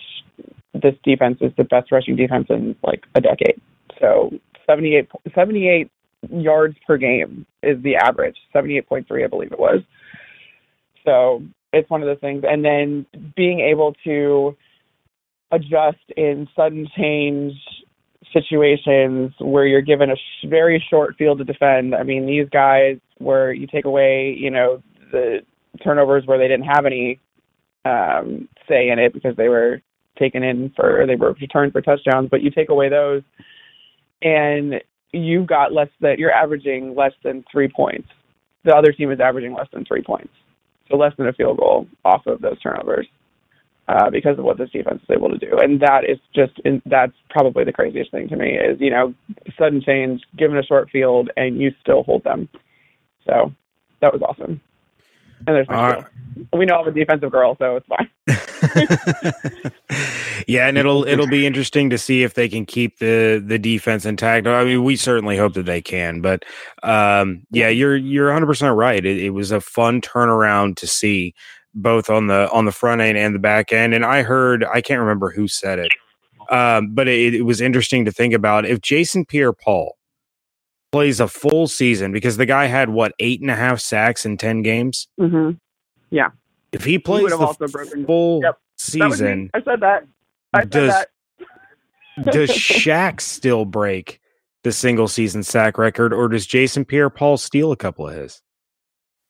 this 0.73 0.93
defense 1.05 1.37
is 1.39 1.53
the 1.57 1.63
best 1.63 1.89
rushing 1.91 2.17
defense 2.17 2.47
in 2.49 2.75
like 2.83 3.05
a 3.15 3.21
decade. 3.21 3.61
So 3.99 4.31
78, 4.67 5.09
78 5.33 5.89
yards 6.29 6.75
per 6.85 6.97
game 6.97 7.45
is 7.63 7.81
the 7.81 7.95
average. 7.95 8.35
Seventy 8.51 8.77
eight 8.77 8.89
point 8.89 9.07
three, 9.07 9.23
I 9.23 9.27
believe 9.27 9.53
it 9.53 9.59
was. 9.59 9.81
So 11.05 11.41
it's 11.71 11.89
one 11.89 12.01
of 12.01 12.07
those 12.07 12.19
things, 12.19 12.43
and 12.45 12.63
then 12.63 13.05
being 13.37 13.61
able 13.61 13.95
to 14.03 14.57
adjust 15.51 15.97
in 16.17 16.47
sudden 16.57 16.89
change 16.95 17.53
situations 18.33 19.33
where 19.39 19.65
you're 19.65 19.81
given 19.81 20.11
a 20.11 20.15
very 20.47 20.83
short 20.89 21.15
field 21.17 21.39
to 21.39 21.43
defend. 21.43 21.95
I 21.95 22.03
mean, 22.03 22.25
these 22.25 22.47
guys 22.49 22.97
where 23.17 23.51
you 23.51 23.67
take 23.67 23.85
away, 23.85 24.35
you 24.37 24.51
know, 24.51 24.81
the 25.11 25.39
turnovers 25.83 26.25
where 26.25 26.37
they 26.37 26.47
didn't 26.47 26.65
have 26.65 26.85
any 26.85 27.19
um, 27.85 28.47
say 28.67 28.89
in 28.89 28.99
it 28.99 29.13
because 29.13 29.35
they 29.35 29.49
were 29.49 29.81
taken 30.17 30.43
in 30.43 30.71
for 30.75 31.05
they 31.07 31.15
were 31.15 31.33
returned 31.33 31.71
for 31.71 31.81
touchdowns, 31.81 32.29
but 32.29 32.41
you 32.41 32.51
take 32.51 32.69
away 32.69 32.89
those 32.89 33.23
and 34.21 34.75
you've 35.11 35.47
got 35.47 35.73
less 35.73 35.87
that 36.01 36.19
you're 36.19 36.31
averaging 36.31 36.93
less 36.95 37.13
than 37.23 37.43
three 37.51 37.69
points. 37.69 38.07
The 38.65 38.75
other 38.75 38.91
team 38.91 39.11
is 39.11 39.19
averaging 39.19 39.53
less 39.53 39.67
than 39.71 39.85
three 39.85 40.03
points, 40.03 40.33
so 40.89 40.97
less 40.97 41.13
than 41.17 41.27
a 41.27 41.33
field 41.33 41.57
goal 41.57 41.87
off 42.03 42.27
of 42.27 42.41
those 42.41 42.59
turnovers 42.61 43.07
uh, 43.89 44.09
because 44.11 44.37
of 44.37 44.45
what 44.45 44.57
this 44.57 44.69
defense 44.69 45.01
is 45.01 45.09
able 45.09 45.29
to 45.29 45.37
do. 45.37 45.57
And 45.57 45.81
that 45.81 46.03
is 46.07 46.19
just 46.35 46.53
that's 46.85 47.13
probably 47.31 47.63
the 47.63 47.73
craziest 47.73 48.11
thing 48.11 48.29
to 48.29 48.35
me 48.35 48.51
is, 48.51 48.79
you 48.79 48.91
know, 48.91 49.15
sudden 49.57 49.81
change, 49.81 50.21
given 50.37 50.57
a 50.57 50.63
short 50.63 50.89
field, 50.91 51.31
and 51.35 51.59
you 51.59 51.71
still 51.81 52.03
hold 52.03 52.23
them. 52.23 52.47
So 53.25 53.51
that 54.01 54.13
was 54.13 54.21
awesome. 54.21 54.61
And 55.47 55.55
there's 55.55 55.69
no 55.69 55.75
right. 55.75 56.05
We 56.53 56.65
know 56.65 56.81
I'm 56.81 56.87
a 56.87 56.91
defensive 56.91 57.31
girl, 57.31 57.55
so 57.57 57.77
it's 57.77 57.87
fine. 57.87 58.09
yeah, 60.47 60.67
and 60.67 60.77
it'll 60.77 61.07
it'll 61.07 61.27
be 61.27 61.47
interesting 61.47 61.89
to 61.89 61.97
see 61.97 62.23
if 62.23 62.33
they 62.33 62.49
can 62.49 62.65
keep 62.65 62.99
the 62.99 63.41
the 63.43 63.57
defense 63.57 64.05
intact. 64.05 64.47
I 64.47 64.65
mean, 64.65 64.83
we 64.83 64.97
certainly 64.97 65.37
hope 65.37 65.53
that 65.53 65.65
they 65.65 65.81
can, 65.81 66.21
but 66.21 66.43
um, 66.83 67.43
yeah, 67.51 67.69
you're 67.69 67.95
you're 67.95 68.27
100 68.27 68.45
percent 68.45 68.75
right. 68.75 69.03
It, 69.03 69.17
it 69.17 69.29
was 69.29 69.51
a 69.51 69.61
fun 69.61 70.01
turnaround 70.01 70.75
to 70.77 70.87
see 70.87 71.33
both 71.73 72.09
on 72.09 72.27
the 72.27 72.49
on 72.51 72.65
the 72.65 72.71
front 72.71 73.01
end 73.01 73.17
and 73.17 73.33
the 73.35 73.39
back 73.39 73.71
end. 73.71 73.93
And 73.93 74.05
I 74.05 74.21
heard 74.23 74.63
I 74.65 74.81
can't 74.81 74.99
remember 74.99 75.29
who 75.31 75.47
said 75.47 75.79
it, 75.79 75.91
um, 76.49 76.93
but 76.93 77.07
it, 77.07 77.35
it 77.35 77.41
was 77.43 77.61
interesting 77.61 78.05
to 78.05 78.11
think 78.11 78.33
about 78.33 78.65
if 78.65 78.81
Jason 78.81 79.25
Pierre-Paul 79.25 79.95
plays 80.91 81.19
a 81.19 81.27
full 81.27 81.67
season 81.67 82.11
because 82.11 82.37
the 82.37 82.45
guy 82.45 82.65
had 82.65 82.89
what 82.89 83.13
eight 83.19 83.41
and 83.41 83.51
a 83.51 83.55
half 83.55 83.79
sacks 83.79 84.25
in 84.25 84.37
ten 84.37 84.61
games. 84.63 85.07
Mm-hmm. 85.19 85.51
Yeah, 86.09 86.29
if 86.71 86.83
he 86.83 86.97
plays 86.99 87.29
have 87.29 87.39
the 87.39 87.45
also 87.45 87.67
broken- 87.67 88.05
full 88.05 88.41
Yep. 88.43 88.57
That 88.93 89.09
was 89.09 89.21
me. 89.21 89.27
season, 89.27 89.49
I 89.53 89.61
said 89.63 89.79
that. 89.81 90.07
I 90.53 90.61
said 90.61 90.69
Does- 90.69 90.89
that. 90.93 91.09
does 92.33 92.49
Shaq 92.49 93.21
still 93.21 93.65
break 93.65 94.19
the 94.63 94.71
single 94.71 95.07
season 95.07 95.43
sack 95.43 95.77
record, 95.77 96.13
or 96.13 96.27
does 96.27 96.45
Jason 96.47 96.83
Pierre 96.85 97.09
Paul 97.09 97.37
steal 97.37 97.71
a 97.71 97.77
couple 97.77 98.07
of 98.07 98.15
his? 98.15 98.41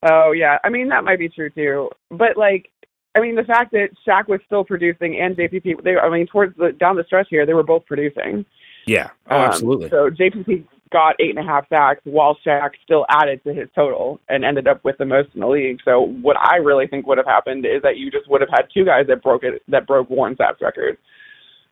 Oh 0.03 0.31
yeah, 0.31 0.57
I 0.63 0.69
mean 0.69 0.89
that 0.89 1.03
might 1.03 1.19
be 1.19 1.29
true 1.29 1.49
too. 1.49 1.89
But 2.09 2.37
like, 2.37 2.71
I 3.15 3.19
mean 3.19 3.35
the 3.35 3.43
fact 3.43 3.71
that 3.73 3.89
Shaq 4.07 4.27
was 4.27 4.39
still 4.45 4.63
producing 4.63 5.19
and 5.19 5.35
JPP, 5.35 5.83
they, 5.83 5.97
I 5.97 6.09
mean 6.09 6.27
towards 6.27 6.55
the 6.57 6.71
down 6.71 6.95
the 6.95 7.03
stretch 7.03 7.27
here, 7.29 7.45
they 7.45 7.53
were 7.53 7.63
both 7.63 7.85
producing. 7.85 8.45
Yeah, 8.85 9.09
oh, 9.29 9.35
Um, 9.35 9.41
absolutely. 9.49 9.89
So 9.89 10.09
JPP 10.09 10.63
got 10.91 11.15
eight 11.19 11.29
and 11.29 11.37
a 11.39 11.43
half 11.43 11.67
sacks 11.69 12.01
while 12.05 12.35
Shaq 12.45 12.71
still 12.83 13.05
added 13.09 13.43
to 13.43 13.53
his 13.53 13.67
total 13.75 14.19
and 14.27 14.43
ended 14.43 14.67
up 14.67 14.83
with 14.83 14.97
the 14.97 15.05
most 15.05 15.29
in 15.35 15.41
the 15.41 15.47
league. 15.47 15.79
So 15.85 16.01
what 16.01 16.35
I 16.39 16.55
really 16.55 16.87
think 16.87 17.05
would 17.05 17.19
have 17.19 17.27
happened 17.27 17.65
is 17.65 17.81
that 17.83 17.97
you 17.97 18.09
just 18.09 18.27
would 18.29 18.41
have 18.41 18.49
had 18.49 18.63
two 18.73 18.85
guys 18.85 19.05
that 19.07 19.21
broke 19.21 19.43
it 19.43 19.61
that 19.67 19.85
broke 19.85 20.09
Warren 20.09 20.35
Sapp's 20.37 20.61
record. 20.61 20.97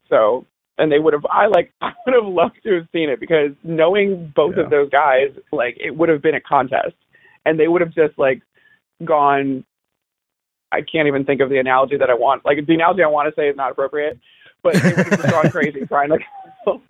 So 0.09 0.45
and 0.77 0.91
they 0.91 0.99
would 0.99 1.13
have 1.13 1.25
I 1.29 1.47
like 1.47 1.71
I 1.81 1.93
would 2.05 2.13
have 2.15 2.25
loved 2.31 2.57
to 2.63 2.75
have 2.75 2.87
seen 2.91 3.09
it 3.09 3.19
because 3.19 3.51
knowing 3.63 4.31
both 4.35 4.55
Yeah. 4.57 4.63
of 4.65 4.69
those 4.69 4.89
guys, 4.89 5.29
like 5.51 5.77
it 5.79 5.95
would 5.95 6.09
have 6.09 6.21
been 6.21 6.35
a 6.35 6.41
contest. 6.41 6.93
And 7.47 7.60
they 7.60 7.67
would 7.67 7.81
have 7.81 7.93
just 7.95 8.17
like 8.19 8.41
gone 9.05 9.63
I 10.71 10.81
can't 10.81 11.07
even 11.07 11.23
think 11.23 11.39
of 11.39 11.49
the 11.49 11.60
analogy 11.60 11.95
that 11.97 12.10
I 12.10 12.13
want. 12.13 12.43
Like 12.43 12.65
the 12.65 12.73
analogy 12.73 13.01
I 13.01 13.07
want 13.07 13.33
to 13.33 13.41
say 13.41 13.47
is 13.47 13.55
not 13.55 13.71
appropriate, 13.71 14.19
but 14.63 14.73
they 14.73 14.89
would 14.89 14.97
have 15.07 15.21
just 15.21 15.29
gone 15.31 15.49
crazy 15.49 15.86
trying 15.88 16.10
to 16.10 16.17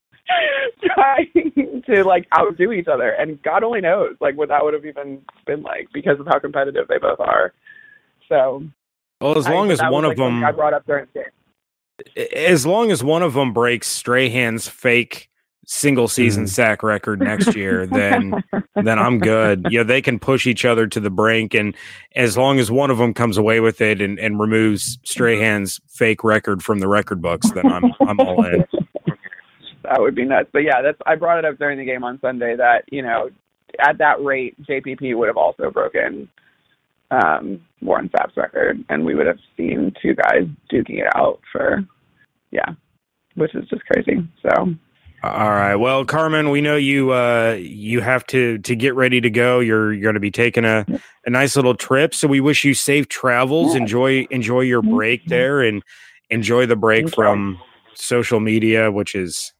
trying 0.81 1.83
to 1.85 2.03
like 2.03 2.27
outdo 2.37 2.71
each 2.71 2.87
other. 2.87 3.11
And 3.11 3.41
God 3.43 3.63
only 3.63 3.81
knows 3.81 4.15
like 4.19 4.35
what 4.35 4.49
that 4.49 4.63
would 4.63 4.73
have 4.73 4.85
even 4.85 5.21
been 5.45 5.61
like 5.61 5.87
because 5.93 6.19
of 6.19 6.25
how 6.27 6.39
competitive 6.39 6.87
they 6.87 6.97
both 6.97 7.19
are. 7.19 7.53
So 8.29 8.63
Well, 9.21 9.37
as 9.37 9.45
I- 9.47 9.53
long 9.53 9.71
as 9.71 9.79
that 9.79 9.91
was, 9.91 9.93
one 9.93 10.05
of 10.05 10.09
like, 10.09 10.17
them, 10.17 10.43
I 10.43 10.51
brought 10.51 10.73
up 10.73 10.85
during 10.87 11.07
the 11.13 11.19
game. 12.15 12.27
as 12.35 12.65
long 12.65 12.91
as 12.91 13.03
one 13.03 13.21
of 13.21 13.33
them 13.33 13.53
breaks 13.53 13.87
Strahan's 13.87 14.67
fake 14.67 15.29
single 15.69 16.07
season 16.07 16.45
Mhm. 16.45 16.49
sack 16.49 16.81
record 16.81 17.19
next 17.19 17.53
year, 17.53 17.85
then 17.85 18.41
then 18.75 18.97
I'm 18.97 19.19
good. 19.19 19.67
Yeah, 19.69 19.83
they 19.83 20.01
can 20.01 20.17
push 20.17 20.47
each 20.47 20.63
other 20.63 20.87
to 20.87 20.99
the 21.01 21.09
brink, 21.09 21.53
and 21.53 21.75
as 22.15 22.37
long 22.37 22.57
as 22.57 22.71
one 22.71 22.89
of 22.89 22.97
them 22.97 23.13
comes 23.13 23.37
away 23.37 23.59
with 23.59 23.81
it 23.81 24.01
and, 24.01 24.17
and 24.17 24.39
removes 24.39 24.97
Strahan's 25.03 25.81
fake 25.89 26.23
record 26.23 26.63
from 26.63 26.79
the 26.79 26.87
record 26.87 27.21
books, 27.21 27.51
then 27.51 27.65
I'm 27.71 27.93
I'm 28.01 28.19
all 28.21 28.43
in. 28.45 28.65
that 29.83 29.99
would 29.99 30.15
be 30.15 30.23
nuts. 30.25 30.49
But 30.53 30.63
yeah, 30.63 30.81
that's 30.81 30.97
I 31.05 31.15
brought 31.15 31.37
it 31.37 31.45
up 31.45 31.57
during 31.59 31.77
the 31.77 31.85
game 31.85 32.03
on 32.03 32.17
Sunday 32.21 32.55
that 32.55 32.85
you 32.89 33.01
know 33.01 33.29
at 33.79 33.97
that 33.97 34.23
rate 34.23 34.55
JPP 34.65 35.15
would 35.17 35.27
have 35.27 35.37
also 35.37 35.69
broken 35.69 36.29
um, 37.11 37.61
Warren 37.81 38.09
Sapp's 38.15 38.37
record, 38.37 38.83
and 38.89 39.03
we 39.05 39.15
would 39.15 39.27
have 39.27 39.39
seen 39.57 39.93
two 40.01 40.15
guys 40.15 40.43
duking 40.71 40.99
it 40.99 41.11
out 41.15 41.41
for 41.51 41.83
yeah, 42.51 42.69
which 43.35 43.53
is 43.53 43.67
just 43.67 43.83
crazy. 43.85 44.25
So 44.41 44.73
All 45.23 45.49
right. 45.49 45.75
Well, 45.75 46.05
Carmen, 46.05 46.51
we 46.51 46.61
know 46.61 46.75
you 46.75 47.11
uh 47.11 47.57
you 47.59 48.01
have 48.01 48.25
to 48.27 48.59
to 48.59 48.75
get 48.75 48.95
ready 48.95 49.19
to 49.19 49.29
go. 49.29 49.59
You're 49.59 49.91
you're 49.91 50.03
going 50.03 50.13
to 50.13 50.19
be 50.19 50.31
taking 50.31 50.63
a 50.63 50.85
a 51.25 51.29
nice 51.29 51.55
little 51.55 51.73
trip, 51.75 52.13
so 52.13 52.27
we 52.27 52.39
wish 52.39 52.63
you 52.63 52.73
safe 52.75 53.07
travels. 53.07 53.75
Enjoy 53.75 54.27
enjoy 54.29 54.61
your 54.61 54.83
break 54.83 55.25
there 55.25 55.61
and 55.61 55.83
enjoy 56.29 56.67
the 56.67 56.75
break 56.75 57.05
Thank 57.05 57.17
you. 57.17 57.23
from 57.23 57.59
social 57.95 58.39
media, 58.39 58.91
which 58.91 59.15
is 59.15 59.53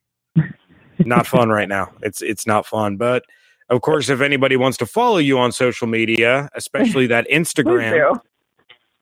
not 0.99 1.25
fun 1.27 1.49
right 1.49 1.67
now. 1.67 1.91
It's 2.03 2.21
it's 2.21 2.45
not 2.45 2.67
fun, 2.67 2.97
but 2.97 3.23
of 3.69 3.81
course, 3.81 4.09
if 4.09 4.21
anybody 4.21 4.57
wants 4.57 4.77
to 4.77 4.85
follow 4.85 5.17
you 5.17 5.39
on 5.39 5.51
social 5.51 5.87
media, 5.87 6.49
especially 6.55 7.07
that 7.07 7.27
Instagram. 7.31 8.19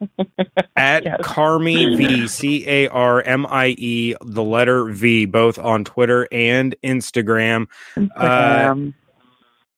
at 0.76 1.04
Yes. 1.04 1.20
Carmi 1.22 1.96
V 1.96 2.26
C 2.28 2.64
A 2.66 2.88
R 2.88 3.22
M 3.22 3.46
I 3.48 3.68
E 3.78 4.14
the 4.20 4.42
letter 4.42 4.84
V 4.86 5.26
both 5.26 5.58
on 5.58 5.84
Twitter 5.84 6.28
and 6.30 6.74
Instagram. 6.84 7.66
Uh, 7.96 8.68
Um, 8.70 8.94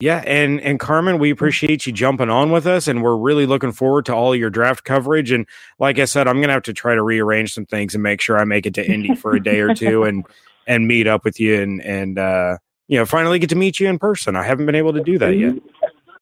Yeah, 0.00 0.22
and 0.26 0.60
and 0.60 0.78
Carmen, 0.78 1.18
we 1.18 1.30
appreciate 1.30 1.84
you 1.84 1.92
jumping 1.92 2.30
on 2.30 2.52
with 2.52 2.66
us, 2.68 2.86
and 2.86 3.02
we're 3.02 3.16
really 3.16 3.46
looking 3.46 3.72
forward 3.72 4.06
to 4.06 4.14
all 4.14 4.34
your 4.34 4.48
draft 4.50 4.84
coverage. 4.84 5.32
And 5.32 5.44
like 5.80 5.98
I 5.98 6.04
said, 6.04 6.28
I'm 6.28 6.40
gonna 6.40 6.52
have 6.52 6.62
to 6.64 6.72
try 6.72 6.94
to 6.94 7.02
rearrange 7.02 7.52
some 7.52 7.66
things 7.66 7.94
and 7.94 8.02
make 8.02 8.20
sure 8.20 8.38
I 8.38 8.44
make 8.44 8.64
it 8.64 8.74
to 8.74 8.88
Indy 8.88 9.16
for 9.16 9.34
a 9.34 9.42
day 9.42 9.60
or 9.60 9.74
two 9.74 10.04
and 10.08 10.24
and 10.68 10.86
meet 10.86 11.08
up 11.08 11.24
with 11.24 11.40
you 11.40 11.60
and 11.60 11.82
and 11.82 12.16
uh, 12.16 12.58
you 12.86 12.96
know 12.96 13.06
finally 13.06 13.40
get 13.40 13.50
to 13.50 13.56
meet 13.56 13.80
you 13.80 13.88
in 13.88 13.98
person. 13.98 14.36
I 14.36 14.44
haven't 14.44 14.66
been 14.66 14.76
able 14.76 14.92
to 14.92 15.02
do 15.02 15.18
that 15.18 15.36
yet. 15.36 15.54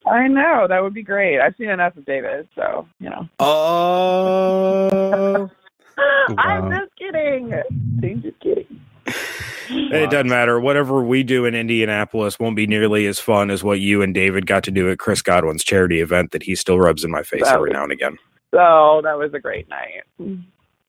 I 0.09 0.27
know 0.27 0.67
that 0.67 0.81
would 0.81 0.93
be 0.93 1.03
great. 1.03 1.39
I've 1.39 1.55
seen 1.57 1.69
enough 1.69 1.97
of 1.97 2.05
David, 2.05 2.47
so 2.55 2.87
you 2.99 3.09
know. 3.09 3.27
Oh, 3.39 5.49
I'm 6.37 6.69
Wow. 6.69 6.79
just 6.79 6.95
kidding. 6.97 7.53
I'm 7.53 8.21
just 8.21 8.39
kidding. 8.39 8.81
it 9.69 10.09
doesn't 10.11 10.29
matter. 10.29 10.59
Whatever 10.59 11.03
we 11.03 11.23
do 11.23 11.45
in 11.45 11.55
Indianapolis 11.55 12.39
won't 12.39 12.55
be 12.55 12.67
nearly 12.67 13.07
as 13.07 13.19
fun 13.19 13.49
as 13.49 13.63
what 13.63 13.79
you 13.79 14.01
and 14.01 14.13
David 14.13 14.45
got 14.45 14.63
to 14.65 14.71
do 14.71 14.89
at 14.91 14.99
Chris 14.99 15.21
Godwin's 15.21 15.63
charity 15.63 16.01
event 16.01 16.31
that 16.31 16.43
he 16.43 16.55
still 16.55 16.79
rubs 16.79 17.03
in 17.03 17.11
my 17.11 17.23
face 17.23 17.43
That 17.43 17.55
every 17.55 17.69
was- 17.69 17.75
now 17.75 17.83
and 17.83 17.91
again. 17.91 18.17
So 18.53 19.01
that 19.03 19.17
was 19.17 19.33
a 19.33 19.39
great 19.39 19.67
night. 19.69 20.03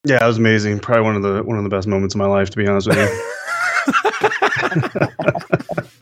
Yeah, 0.05 0.23
it 0.25 0.27
was 0.27 0.39
amazing. 0.39 0.79
Probably 0.79 1.03
one 1.03 1.17
of 1.17 1.23
the 1.23 1.43
one 1.43 1.59
of 1.59 1.65
the 1.65 1.71
best 1.71 1.89
moments 1.89 2.15
of 2.15 2.19
my 2.21 2.27
life, 2.27 2.51
to 2.51 2.57
be 2.57 2.67
honest 2.69 2.87
with 2.89 2.99
you. 2.99 3.09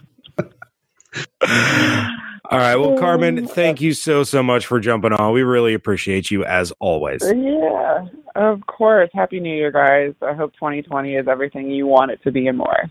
Right. 2.66 2.74
Well, 2.74 2.98
Carmen, 2.98 3.46
thank 3.46 3.80
you 3.80 3.92
so, 3.92 4.24
so 4.24 4.42
much 4.42 4.66
for 4.66 4.80
jumping 4.80 5.12
on. 5.12 5.32
We 5.32 5.42
really 5.42 5.72
appreciate 5.72 6.32
you 6.32 6.44
as 6.44 6.72
always. 6.80 7.22
Yeah, 7.22 8.06
of 8.34 8.66
course. 8.66 9.08
Happy 9.14 9.38
New 9.38 9.54
Year, 9.54 9.70
guys. 9.70 10.14
I 10.20 10.34
hope 10.34 10.52
2020 10.54 11.14
is 11.14 11.28
everything 11.28 11.70
you 11.70 11.86
want 11.86 12.10
it 12.10 12.20
to 12.24 12.32
be 12.32 12.48
and 12.48 12.58
more. 12.58 12.90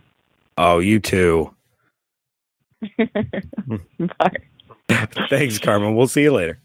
Oh, 0.58 0.80
you 0.80 1.02
too. 1.02 1.54
Bye. 2.98 4.38
Thanks, 5.30 5.60
Carmen. 5.60 5.96
We'll 5.96 6.08
see 6.08 6.24
you 6.24 6.32
later. 6.32 6.60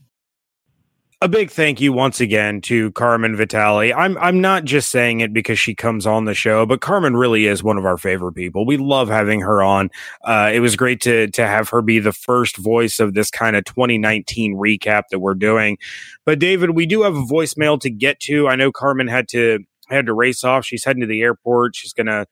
A 1.22 1.28
big 1.28 1.50
thank 1.50 1.82
you 1.82 1.92
once 1.92 2.18
again 2.18 2.62
to 2.62 2.92
Carmen 2.92 3.36
Vitali. 3.36 3.92
I'm 3.92 4.16
I'm 4.16 4.40
not 4.40 4.64
just 4.64 4.90
saying 4.90 5.20
it 5.20 5.34
because 5.34 5.58
she 5.58 5.74
comes 5.74 6.06
on 6.06 6.24
the 6.24 6.32
show, 6.32 6.64
but 6.64 6.80
Carmen 6.80 7.14
really 7.14 7.44
is 7.44 7.62
one 7.62 7.76
of 7.76 7.84
our 7.84 7.98
favorite 7.98 8.32
people. 8.32 8.64
We 8.64 8.78
love 8.78 9.10
having 9.10 9.42
her 9.42 9.62
on. 9.62 9.90
Uh, 10.24 10.50
it 10.50 10.60
was 10.60 10.76
great 10.76 11.02
to 11.02 11.26
to 11.32 11.46
have 11.46 11.68
her 11.68 11.82
be 11.82 11.98
the 11.98 12.14
first 12.14 12.56
voice 12.56 12.98
of 13.00 13.12
this 13.12 13.30
kind 13.30 13.54
of 13.54 13.66
2019 13.66 14.56
recap 14.56 15.02
that 15.10 15.18
we're 15.18 15.34
doing. 15.34 15.76
But 16.24 16.38
David, 16.38 16.70
we 16.70 16.86
do 16.86 17.02
have 17.02 17.14
a 17.14 17.22
voicemail 17.22 17.78
to 17.82 17.90
get 17.90 18.18
to. 18.20 18.48
I 18.48 18.56
know 18.56 18.72
Carmen 18.72 19.06
had 19.06 19.28
to 19.28 19.58
had 19.90 20.06
to 20.06 20.14
race 20.14 20.42
off. 20.42 20.64
She's 20.64 20.84
heading 20.84 21.02
to 21.02 21.06
the 21.06 21.20
airport. 21.20 21.76
She's 21.76 21.92
gonna 21.92 22.24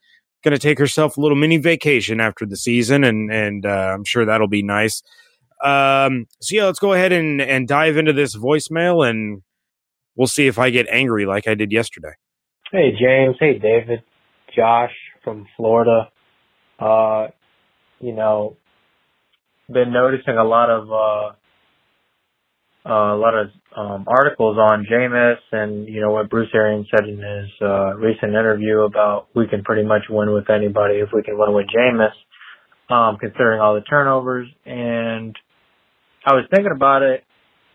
gonna 0.42 0.56
take 0.56 0.78
herself 0.78 1.18
a 1.18 1.20
little 1.20 1.36
mini 1.36 1.58
vacation 1.58 2.20
after 2.20 2.46
the 2.46 2.56
season, 2.56 3.04
and 3.04 3.30
and 3.30 3.66
uh, 3.66 3.92
I'm 3.92 4.04
sure 4.04 4.24
that'll 4.24 4.48
be 4.48 4.62
nice. 4.62 5.02
Um, 5.64 6.26
so 6.40 6.56
yeah, 6.56 6.64
let's 6.66 6.78
go 6.78 6.92
ahead 6.92 7.12
and 7.12 7.40
and 7.40 7.66
dive 7.66 7.96
into 7.96 8.12
this 8.12 8.36
voicemail, 8.36 9.08
and 9.08 9.42
we'll 10.16 10.26
see 10.26 10.46
if 10.46 10.58
I 10.58 10.70
get 10.70 10.86
angry 10.88 11.26
like 11.26 11.48
I 11.48 11.54
did 11.54 11.72
yesterday. 11.72 12.12
Hey 12.70 12.92
James, 13.00 13.36
hey 13.40 13.58
David, 13.58 14.02
Josh 14.54 14.92
from 15.24 15.46
Florida. 15.56 16.10
Uh, 16.78 17.28
you 18.00 18.12
know, 18.12 18.56
been 19.68 19.92
noticing 19.92 20.36
a 20.36 20.44
lot 20.44 20.70
of 20.70 20.90
uh, 20.90 21.32
uh, 22.88 23.14
a 23.14 23.18
lot 23.18 23.34
of 23.34 23.48
um, 23.76 24.04
articles 24.08 24.56
on 24.58 24.86
Jameis 24.90 25.36
and 25.52 25.88
you 25.88 26.00
know 26.00 26.10
what 26.10 26.30
Bruce 26.30 26.48
Arians 26.54 26.86
said 26.90 27.08
in 27.08 27.18
his 27.18 27.50
uh, 27.60 27.94
recent 27.96 28.30
interview 28.30 28.80
about 28.80 29.28
we 29.34 29.46
can 29.46 29.62
pretty 29.62 29.86
much 29.86 30.02
win 30.08 30.32
with 30.32 30.48
anybody 30.50 30.96
if 30.96 31.10
we 31.12 31.22
can 31.22 31.38
win 31.38 31.52
with 31.52 31.66
Jameis, 31.66 32.14
um, 32.94 33.18
considering 33.18 33.60
all 33.60 33.74
the 33.74 33.82
turnovers. 33.82 34.48
And 34.64 35.36
I 36.24 36.34
was 36.34 36.44
thinking 36.50 36.72
about 36.74 37.02
it, 37.02 37.24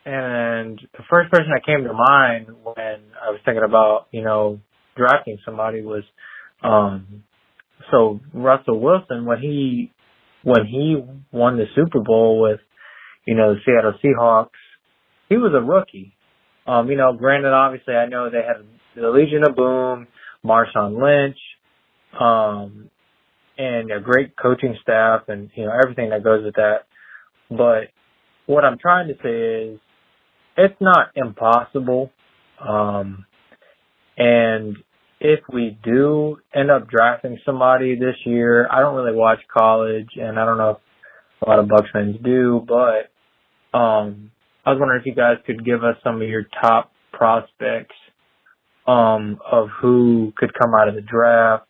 and 0.06 0.80
the 0.94 1.04
first 1.10 1.32
person 1.32 1.48
that 1.54 1.66
came 1.66 1.84
to 1.84 1.94
mind 1.94 2.48
when 2.64 3.02
I 3.22 3.32
was 3.32 3.40
thinking 3.46 3.64
about 3.66 4.08
you 4.12 4.24
know 4.24 4.60
drafting 4.96 5.38
somebody 5.46 5.82
was 5.82 6.04
um, 6.64 7.24
so 7.92 8.20
Russell 8.34 8.80
Wilson 8.80 9.26
when 9.26 9.40
he 9.40 9.92
when 10.44 10.66
he 10.66 10.98
won 11.32 11.58
the 11.58 11.66
Super 11.76 12.02
Bowl 12.02 12.42
with 12.42 12.60
you 13.26 13.36
know 13.36 13.56
the 13.56 13.60
Seattle 13.66 13.94
Seahawks 14.04 14.50
he 15.34 15.38
was 15.38 15.54
a 15.56 15.62
rookie. 15.62 16.14
Um, 16.68 16.90
you 16.90 16.96
know, 16.96 17.14
granted, 17.14 17.54
obviously, 17.54 17.96
I 17.96 18.08
know 18.08 18.30
they 18.30 18.38
had 18.38 18.66
the 18.96 19.10
Legion 19.10 19.44
of 19.48 19.56
Boom, 19.56 20.08
Marshawn 20.46 21.02
Lynch, 21.02 21.38
um, 22.20 22.90
and 23.58 23.92
a 23.92 24.00
great 24.00 24.36
coaching 24.38 24.76
staff, 24.82 25.24
and 25.28 25.50
you 25.56 25.66
know 25.66 25.72
everything 25.84 26.12
that 26.12 26.24
goes 26.24 26.44
with 26.46 26.56
that. 26.56 26.86
But 27.50 27.90
what 28.46 28.66
I'm 28.66 28.78
trying 28.78 29.08
to 29.08 29.16
say 29.24 29.74
is, 29.74 29.80
it's 30.56 30.80
not 30.80 31.08
impossible. 31.16 32.12
Um, 32.60 33.26
and 34.18 34.78
if 35.20 35.40
we 35.52 35.78
do 35.84 36.38
end 36.54 36.70
up 36.70 36.90
drafting 36.90 37.40
somebody 37.46 37.96
this 37.96 38.16
year, 38.26 38.68
I 38.70 38.80
don't 38.82 38.96
really 38.96 39.16
watch 39.16 39.40
college, 39.52 40.10
and 40.16 40.40
I 40.40 40.46
don't 40.46 40.58
know 40.58 40.72
if 40.72 41.48
a 41.48 41.50
lot 41.50 41.60
of 41.60 41.66
Bucs 41.66 41.92
fans 41.92 42.18
do, 42.24 42.64
but 42.68 43.10
um, 43.78 44.32
I 44.66 44.72
was 44.72 44.80
wondering 44.80 45.02
if 45.02 45.06
you 45.06 45.16
guys 45.16 45.38
could 45.46 45.66
give 45.66 45.84
us 45.84 45.96
some 46.04 46.22
of 46.22 46.28
your 46.28 46.46
top 46.62 46.92
prospects 47.12 47.96
um, 48.86 49.40
of 49.50 49.70
who 49.82 50.34
could 50.38 50.54
come 50.54 50.72
out 50.80 50.90
of 50.90 50.96
the 50.96 51.02
draft. 51.02 51.66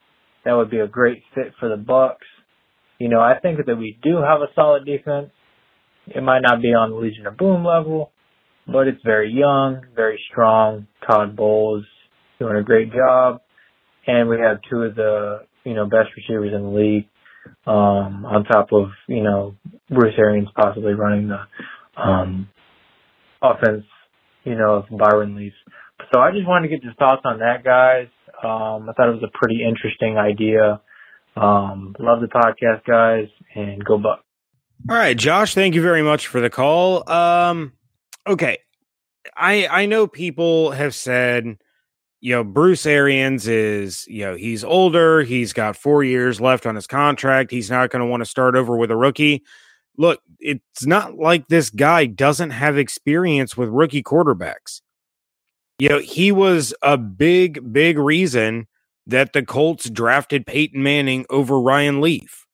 That 0.45 0.53
would 0.53 0.69
be 0.69 0.79
a 0.79 0.87
great 0.87 1.23
fit 1.33 1.53
for 1.59 1.69
the 1.69 1.77
Bucs. 1.77 2.15
You 2.99 3.09
know, 3.09 3.21
I 3.21 3.39
think 3.39 3.65
that 3.65 3.77
we 3.77 3.97
do 4.03 4.17
have 4.17 4.41
a 4.41 4.47
solid 4.55 4.85
defense. 4.85 5.29
It 6.07 6.21
might 6.21 6.41
not 6.41 6.61
be 6.61 6.69
on 6.69 7.01
Legion 7.01 7.27
of 7.27 7.37
Boom 7.37 7.65
level, 7.65 8.11
but 8.67 8.87
it's 8.87 9.01
very 9.03 9.31
young, 9.31 9.81
very 9.95 10.19
strong. 10.31 10.87
Todd 11.07 11.35
Bowles 11.35 11.85
doing 12.39 12.57
a 12.57 12.63
great 12.63 12.91
job, 12.91 13.41
and 14.07 14.27
we 14.27 14.37
have 14.39 14.57
two 14.69 14.81
of 14.83 14.95
the 14.95 15.45
you 15.63 15.73
know 15.73 15.85
best 15.85 16.09
receivers 16.17 16.53
in 16.53 16.63
the 16.63 16.69
league. 16.69 17.07
Um, 17.67 18.25
on 18.25 18.45
top 18.45 18.67
of 18.71 18.87
you 19.07 19.21
know 19.21 19.55
Bruce 19.89 20.15
Arians 20.17 20.49
possibly 20.55 20.93
running 20.93 21.27
the 21.27 22.01
um, 22.01 22.47
offense, 23.41 23.85
you 24.43 24.55
know, 24.55 24.77
if 24.77 24.97
Byron 24.97 25.35
leaves. 25.35 25.55
So 26.13 26.19
I 26.19 26.31
just 26.31 26.47
wanted 26.47 26.69
to 26.69 26.75
get 26.75 26.83
your 26.83 26.93
thoughts 26.93 27.21
on 27.25 27.39
that, 27.39 27.63
guys. 27.63 28.07
Um, 28.43 28.89
I 28.89 28.93
thought 28.93 29.09
it 29.09 29.21
was 29.21 29.23
a 29.23 29.37
pretty 29.37 29.61
interesting 29.63 30.17
idea. 30.17 30.81
Um, 31.35 31.95
love 31.99 32.19
the 32.21 32.27
podcast, 32.27 32.85
guys, 32.85 33.27
and 33.55 33.83
go 33.83 33.97
Buck. 33.97 34.23
All 34.89 34.95
right, 34.95 35.17
Josh, 35.17 35.53
thank 35.53 35.75
you 35.75 35.81
very 35.81 36.01
much 36.01 36.27
for 36.27 36.41
the 36.41 36.49
call. 36.49 37.09
Um, 37.09 37.73
okay, 38.27 38.57
I 39.35 39.67
I 39.67 39.85
know 39.85 40.07
people 40.07 40.71
have 40.71 40.93
said, 40.93 41.57
you 42.19 42.35
know, 42.35 42.43
Bruce 42.43 42.85
Arians 42.85 43.47
is, 43.47 44.05
you 44.07 44.25
know, 44.25 44.35
he's 44.35 44.63
older, 44.63 45.23
he's 45.23 45.53
got 45.53 45.77
four 45.77 46.03
years 46.03 46.41
left 46.41 46.65
on 46.65 46.75
his 46.75 46.87
contract, 46.87 47.51
he's 47.51 47.69
not 47.69 47.89
going 47.91 48.01
to 48.01 48.05
want 48.05 48.21
to 48.21 48.29
start 48.29 48.55
over 48.55 48.75
with 48.75 48.91
a 48.91 48.97
rookie 48.97 49.43
look, 49.97 50.21
it's 50.39 50.85
not 50.85 51.17
like 51.17 51.47
this 51.47 51.69
guy 51.69 52.05
doesn't 52.05 52.51
have 52.51 52.77
experience 52.77 53.55
with 53.55 53.69
rookie 53.69 54.03
quarterbacks. 54.03 54.81
You 55.79 55.89
know, 55.89 55.99
he 55.99 56.31
was 56.31 56.73
a 56.81 56.97
big, 56.97 57.73
big 57.73 57.97
reason 57.97 58.67
that 59.07 59.33
the 59.33 59.43
Colts 59.43 59.89
drafted 59.89 60.45
Peyton 60.45 60.81
Manning 60.81 61.25
over 61.29 61.59
Ryan 61.59 61.99
Leaf. 61.99 62.45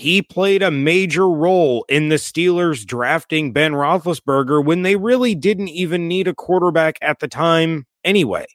He 0.00 0.22
played 0.22 0.62
a 0.62 0.70
major 0.70 1.28
role 1.28 1.84
in 1.86 2.08
the 2.08 2.16
Steelers 2.16 2.86
drafting 2.86 3.52
Ben 3.52 3.72
Roethlisberger 3.72 4.64
when 4.64 4.80
they 4.80 4.96
really 4.96 5.34
didn't 5.34 5.68
even 5.68 6.08
need 6.08 6.26
a 6.26 6.32
quarterback 6.32 6.96
at 7.02 7.18
the 7.18 7.28
time 7.28 7.86
anyway. 8.02 8.46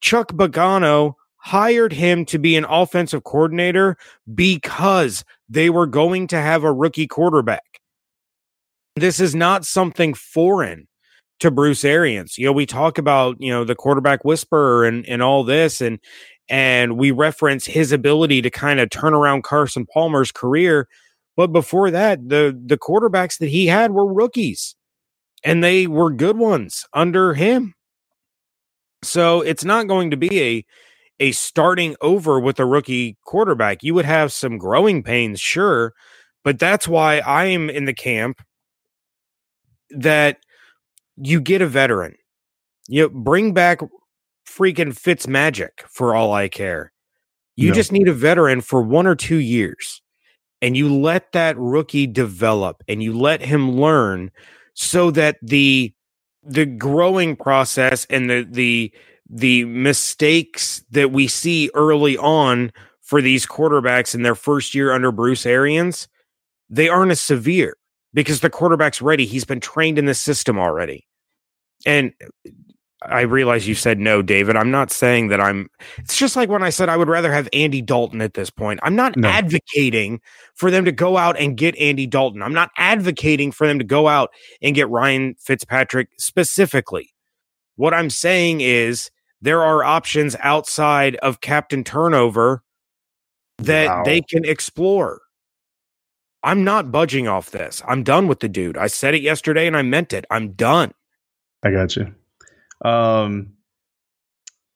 Chuck 0.00 0.32
Pagano 0.32 1.16
hired 1.36 1.92
him 1.92 2.24
to 2.24 2.38
be 2.38 2.56
an 2.56 2.64
offensive 2.64 3.24
coordinator 3.24 3.98
because 4.34 5.22
they 5.50 5.68
were 5.68 5.86
going 5.86 6.28
to 6.28 6.40
have 6.40 6.64
a 6.64 6.72
rookie 6.72 7.08
quarterback. 7.08 7.82
This 8.96 9.20
is 9.20 9.34
not 9.34 9.66
something 9.66 10.14
foreign 10.14 10.88
to 11.40 11.50
Bruce 11.50 11.84
Arians. 11.84 12.38
You 12.38 12.46
know, 12.46 12.52
we 12.52 12.64
talk 12.64 12.96
about, 12.96 13.36
you 13.38 13.52
know, 13.52 13.64
the 13.64 13.74
quarterback 13.74 14.24
whisperer 14.24 14.86
and, 14.86 15.06
and 15.06 15.22
all 15.22 15.44
this 15.44 15.82
and 15.82 15.98
and 16.48 16.98
we 16.98 17.10
reference 17.10 17.66
his 17.66 17.92
ability 17.92 18.42
to 18.42 18.50
kind 18.50 18.80
of 18.80 18.90
turn 18.90 19.14
around 19.14 19.44
Carson 19.44 19.86
Palmer's 19.86 20.32
career. 20.32 20.88
But 21.36 21.48
before 21.48 21.90
that, 21.90 22.28
the 22.28 22.58
the 22.64 22.78
quarterbacks 22.78 23.38
that 23.38 23.48
he 23.48 23.66
had 23.66 23.92
were 23.92 24.12
rookies. 24.12 24.76
And 25.42 25.62
they 25.62 25.86
were 25.86 26.10
good 26.10 26.38
ones 26.38 26.86
under 26.94 27.34
him. 27.34 27.74
So 29.02 29.42
it's 29.42 29.64
not 29.64 29.88
going 29.88 30.10
to 30.10 30.16
be 30.16 30.40
a 30.40 30.64
a 31.20 31.32
starting 31.32 31.94
over 32.00 32.40
with 32.40 32.58
a 32.58 32.66
rookie 32.66 33.16
quarterback. 33.24 33.82
You 33.82 33.94
would 33.94 34.04
have 34.04 34.32
some 34.32 34.58
growing 34.58 35.02
pains, 35.02 35.40
sure, 35.40 35.92
but 36.42 36.58
that's 36.58 36.88
why 36.88 37.20
I'm 37.20 37.70
in 37.70 37.84
the 37.84 37.94
camp 37.94 38.42
that 39.90 40.38
you 41.16 41.40
get 41.40 41.62
a 41.62 41.66
veteran. 41.66 42.16
You 42.88 43.08
bring 43.08 43.54
back 43.54 43.80
freaking 44.46 44.96
Fitz 44.96 45.26
Magic 45.26 45.84
for 45.88 46.14
all 46.14 46.32
I 46.32 46.48
care. 46.48 46.92
You 47.56 47.68
no. 47.68 47.74
just 47.74 47.92
need 47.92 48.08
a 48.08 48.12
veteran 48.12 48.60
for 48.60 48.82
one 48.82 49.06
or 49.06 49.14
two 49.14 49.38
years 49.38 50.02
and 50.64 50.78
you 50.78 50.92
let 50.92 51.32
that 51.32 51.58
rookie 51.58 52.06
develop 52.06 52.82
and 52.88 53.02
you 53.02 53.12
let 53.12 53.42
him 53.42 53.72
learn 53.72 54.30
so 54.72 55.10
that 55.10 55.36
the 55.42 55.92
the 56.42 56.64
growing 56.64 57.36
process 57.36 58.06
and 58.08 58.30
the 58.30 58.46
the 58.50 58.90
the 59.28 59.66
mistakes 59.66 60.82
that 60.90 61.12
we 61.12 61.26
see 61.26 61.70
early 61.74 62.16
on 62.16 62.72
for 63.02 63.20
these 63.20 63.46
quarterbacks 63.46 64.14
in 64.14 64.22
their 64.22 64.34
first 64.34 64.74
year 64.74 64.90
under 64.90 65.12
Bruce 65.12 65.44
Arians, 65.44 66.08
they 66.70 66.88
aren't 66.88 67.10
as 67.10 67.20
severe 67.20 67.76
because 68.14 68.40
the 68.40 68.48
quarterback's 68.48 69.02
ready. 69.02 69.26
He's 69.26 69.44
been 69.44 69.60
trained 69.60 69.98
in 69.98 70.06
the 70.06 70.14
system 70.14 70.58
already. 70.58 71.06
And 71.84 72.14
I 73.06 73.22
realize 73.22 73.68
you 73.68 73.74
said 73.74 73.98
no, 73.98 74.22
David. 74.22 74.56
I'm 74.56 74.70
not 74.70 74.90
saying 74.90 75.28
that 75.28 75.40
I'm. 75.40 75.68
It's 75.98 76.16
just 76.16 76.36
like 76.36 76.48
when 76.48 76.62
I 76.62 76.70
said 76.70 76.88
I 76.88 76.96
would 76.96 77.08
rather 77.08 77.32
have 77.32 77.48
Andy 77.52 77.82
Dalton 77.82 78.20
at 78.20 78.34
this 78.34 78.50
point. 78.50 78.80
I'm 78.82 78.96
not 78.96 79.16
no. 79.16 79.28
advocating 79.28 80.20
for 80.54 80.70
them 80.70 80.84
to 80.84 80.92
go 80.92 81.16
out 81.16 81.38
and 81.38 81.56
get 81.56 81.76
Andy 81.76 82.06
Dalton. 82.06 82.42
I'm 82.42 82.54
not 82.54 82.70
advocating 82.76 83.52
for 83.52 83.66
them 83.66 83.78
to 83.78 83.84
go 83.84 84.08
out 84.08 84.30
and 84.62 84.74
get 84.74 84.88
Ryan 84.88 85.34
Fitzpatrick 85.38 86.08
specifically. 86.18 87.12
What 87.76 87.92
I'm 87.94 88.10
saying 88.10 88.60
is 88.60 89.10
there 89.40 89.62
are 89.62 89.84
options 89.84 90.36
outside 90.40 91.16
of 91.16 91.40
Captain 91.40 91.84
Turnover 91.84 92.62
that 93.58 93.88
wow. 93.88 94.02
they 94.04 94.22
can 94.22 94.44
explore. 94.44 95.20
I'm 96.42 96.64
not 96.64 96.92
budging 96.92 97.26
off 97.26 97.50
this. 97.50 97.82
I'm 97.86 98.02
done 98.02 98.28
with 98.28 98.40
the 98.40 98.48
dude. 98.48 98.76
I 98.76 98.86
said 98.86 99.14
it 99.14 99.22
yesterday 99.22 99.66
and 99.66 99.76
I 99.76 99.82
meant 99.82 100.12
it. 100.12 100.24
I'm 100.30 100.52
done. 100.52 100.92
I 101.62 101.70
got 101.70 101.96
you. 101.96 102.14
Um, 102.82 103.54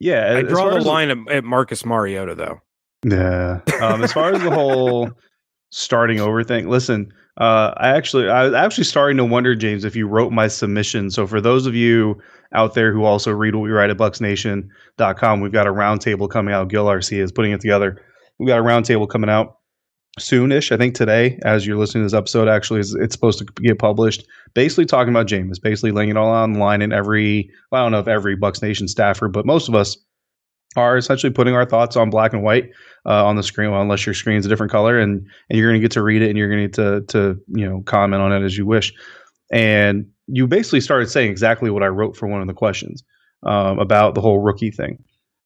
yeah, 0.00 0.36
I 0.36 0.42
draw 0.42 0.70
the 0.70 0.80
line 0.80 1.10
at, 1.10 1.18
at 1.30 1.44
Marcus 1.44 1.84
Mariota, 1.84 2.34
though. 2.34 2.60
Yeah. 3.04 3.60
Um, 3.80 4.02
as 4.02 4.12
far 4.12 4.32
as 4.32 4.42
the 4.42 4.50
whole 4.50 5.10
starting 5.70 6.20
over 6.20 6.44
thing, 6.44 6.68
listen, 6.68 7.12
uh, 7.38 7.72
I 7.76 7.90
actually, 7.90 8.28
I 8.28 8.44
was 8.44 8.54
actually 8.54 8.84
starting 8.84 9.16
to 9.18 9.24
wonder, 9.24 9.54
James, 9.54 9.84
if 9.84 9.94
you 9.94 10.06
wrote 10.06 10.32
my 10.32 10.48
submission. 10.48 11.10
So 11.10 11.26
for 11.26 11.40
those 11.40 11.66
of 11.66 11.74
you 11.74 12.20
out 12.52 12.74
there 12.74 12.92
who 12.92 13.04
also 13.04 13.30
read 13.32 13.54
what 13.54 13.62
we 13.62 13.70
write 13.70 13.90
at 13.90 13.96
bucsnation.com, 13.96 15.40
we've 15.40 15.52
got 15.52 15.66
a 15.66 15.72
roundtable 15.72 16.28
coming 16.28 16.54
out. 16.54 16.68
Gil 16.68 16.86
Arcia 16.86 17.22
is 17.22 17.32
putting 17.32 17.52
it 17.52 17.60
together. 17.60 18.02
We've 18.38 18.48
got 18.48 18.58
a 18.58 18.62
roundtable 18.62 19.08
coming 19.08 19.30
out 19.30 19.57
soonish. 20.18 20.70
I 20.70 20.76
think 20.76 20.94
today, 20.94 21.38
as 21.42 21.66
you're 21.66 21.76
listening 21.76 22.02
to 22.02 22.06
this 22.06 22.18
episode, 22.18 22.48
actually, 22.48 22.80
is 22.80 22.94
it's 22.94 23.14
supposed 23.14 23.38
to 23.38 23.44
get 23.62 23.78
published. 23.78 24.26
Basically 24.54 24.86
talking 24.86 25.12
about 25.12 25.26
Jameis, 25.26 25.60
basically 25.60 25.92
laying 25.92 26.10
it 26.10 26.16
all 26.16 26.28
online 26.28 26.82
and 26.82 26.92
every, 26.92 27.50
well, 27.70 27.82
I 27.82 27.84
don't 27.84 27.92
know 27.92 28.00
if 28.00 28.08
every 28.08 28.36
Bucs 28.36 28.62
Nation 28.62 28.88
staffer, 28.88 29.28
but 29.28 29.46
most 29.46 29.68
of 29.68 29.74
us 29.74 29.96
are 30.76 30.96
essentially 30.96 31.32
putting 31.32 31.54
our 31.54 31.64
thoughts 31.64 31.96
on 31.96 32.10
black 32.10 32.32
and 32.32 32.42
white 32.42 32.70
uh, 33.06 33.24
on 33.24 33.36
the 33.36 33.42
screen, 33.42 33.70
well, 33.70 33.80
unless 33.80 34.04
your 34.04 34.14
screen's 34.14 34.46
a 34.46 34.48
different 34.48 34.72
color, 34.72 34.98
and 34.98 35.26
and 35.48 35.58
you're 35.58 35.70
going 35.70 35.80
to 35.80 35.84
get 35.84 35.92
to 35.92 36.02
read 36.02 36.22
it 36.22 36.28
and 36.28 36.38
you're 36.38 36.50
going 36.50 36.70
to 36.70 37.00
to 37.08 37.40
you 37.54 37.68
know 37.68 37.82
comment 37.82 38.22
on 38.22 38.32
it 38.32 38.44
as 38.44 38.56
you 38.56 38.66
wish. 38.66 38.92
And 39.50 40.06
you 40.26 40.46
basically 40.46 40.80
started 40.80 41.10
saying 41.10 41.30
exactly 41.30 41.70
what 41.70 41.82
I 41.82 41.86
wrote 41.86 42.16
for 42.16 42.26
one 42.26 42.42
of 42.42 42.46
the 42.46 42.54
questions 42.54 43.02
um, 43.44 43.78
about 43.78 44.14
the 44.14 44.20
whole 44.20 44.40
rookie 44.40 44.70
thing. 44.70 45.02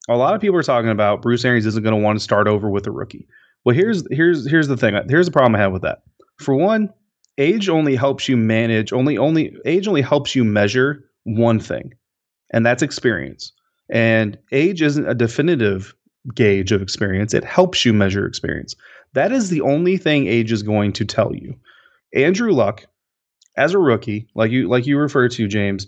A 0.08 0.16
lot 0.16 0.34
of 0.34 0.40
people 0.40 0.56
are 0.56 0.64
talking 0.64 0.90
about 0.90 1.22
Bruce 1.22 1.44
Arians 1.44 1.66
isn't 1.66 1.84
going 1.84 1.94
to 1.94 2.02
want 2.02 2.18
to 2.18 2.22
start 2.22 2.48
over 2.48 2.68
with 2.68 2.86
a 2.88 2.90
rookie. 2.90 3.28
Well, 3.64 3.74
here's 3.74 4.04
here's 4.10 4.48
here's 4.48 4.68
the 4.68 4.76
thing. 4.76 4.98
Here's 5.08 5.26
the 5.26 5.32
problem 5.32 5.54
I 5.54 5.58
have 5.58 5.72
with 5.72 5.82
that. 5.82 6.02
For 6.38 6.54
one, 6.54 6.92
age 7.38 7.68
only 7.68 7.94
helps 7.94 8.28
you 8.28 8.36
manage. 8.36 8.92
Only 8.92 9.16
only 9.18 9.56
age 9.64 9.86
only 9.86 10.02
helps 10.02 10.34
you 10.34 10.44
measure 10.44 11.04
one 11.24 11.60
thing, 11.60 11.92
and 12.52 12.66
that's 12.66 12.82
experience. 12.82 13.52
And 13.90 14.38
age 14.52 14.82
isn't 14.82 15.08
a 15.08 15.14
definitive 15.14 15.94
gauge 16.34 16.72
of 16.72 16.82
experience. 16.82 17.34
It 17.34 17.44
helps 17.44 17.84
you 17.84 17.92
measure 17.92 18.26
experience. 18.26 18.74
That 19.14 19.32
is 19.32 19.50
the 19.50 19.60
only 19.60 19.96
thing 19.96 20.26
age 20.26 20.52
is 20.52 20.62
going 20.62 20.92
to 20.94 21.04
tell 21.04 21.34
you. 21.34 21.54
Andrew 22.14 22.52
Luck, 22.52 22.86
as 23.56 23.74
a 23.74 23.78
rookie, 23.78 24.28
like 24.34 24.50
you 24.50 24.68
like 24.68 24.86
you 24.86 24.98
refer 24.98 25.28
to, 25.28 25.46
James, 25.48 25.86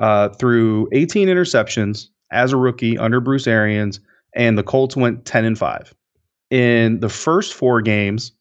uh, 0.00 0.30
threw 0.30 0.88
18 0.92 1.28
interceptions 1.28 2.06
as 2.30 2.52
a 2.52 2.56
rookie 2.56 2.96
under 2.96 3.20
Bruce 3.20 3.46
Arians, 3.46 4.00
and 4.34 4.56
the 4.56 4.62
Colts 4.62 4.96
went 4.96 5.24
10 5.24 5.44
and 5.44 5.58
5. 5.58 5.94
In 6.50 7.00
the 7.00 7.08
first 7.08 7.54
four 7.54 7.80
games, 7.80 8.32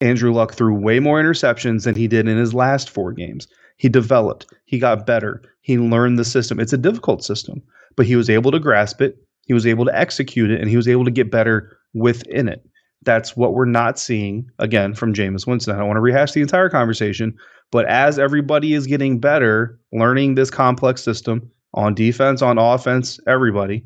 Andrew 0.00 0.32
Luck 0.32 0.54
threw 0.54 0.74
way 0.74 1.00
more 1.00 1.20
interceptions 1.20 1.84
than 1.84 1.94
he 1.94 2.08
did 2.08 2.28
in 2.28 2.36
his 2.36 2.54
last 2.54 2.90
four 2.90 3.12
games. 3.12 3.48
He 3.76 3.88
developed, 3.88 4.46
he 4.66 4.78
got 4.78 5.06
better, 5.06 5.42
he 5.62 5.78
learned 5.78 6.18
the 6.18 6.24
system. 6.24 6.60
It's 6.60 6.72
a 6.72 6.78
difficult 6.78 7.24
system, 7.24 7.62
but 7.96 8.06
he 8.06 8.14
was 8.14 8.30
able 8.30 8.52
to 8.52 8.60
grasp 8.60 9.00
it, 9.00 9.16
he 9.46 9.54
was 9.54 9.66
able 9.66 9.84
to 9.84 9.98
execute 9.98 10.50
it, 10.50 10.60
and 10.60 10.70
he 10.70 10.76
was 10.76 10.88
able 10.88 11.04
to 11.04 11.10
get 11.10 11.30
better 11.30 11.76
within 11.92 12.48
it. 12.48 12.64
That's 13.02 13.36
what 13.36 13.54
we're 13.54 13.64
not 13.64 13.98
seeing 13.98 14.48
again 14.58 14.94
from 14.94 15.12
Jameis 15.12 15.46
Winston. 15.46 15.74
I 15.74 15.78
don't 15.78 15.88
want 15.88 15.96
to 15.96 16.02
rehash 16.02 16.32
the 16.32 16.40
entire 16.40 16.70
conversation, 16.70 17.36
but 17.70 17.84
as 17.86 18.18
everybody 18.18 18.74
is 18.74 18.86
getting 18.86 19.18
better, 19.18 19.78
learning 19.92 20.36
this 20.36 20.50
complex 20.50 21.02
system 21.02 21.50
on 21.74 21.94
defense, 21.94 22.40
on 22.40 22.58
offense, 22.58 23.18
everybody, 23.26 23.84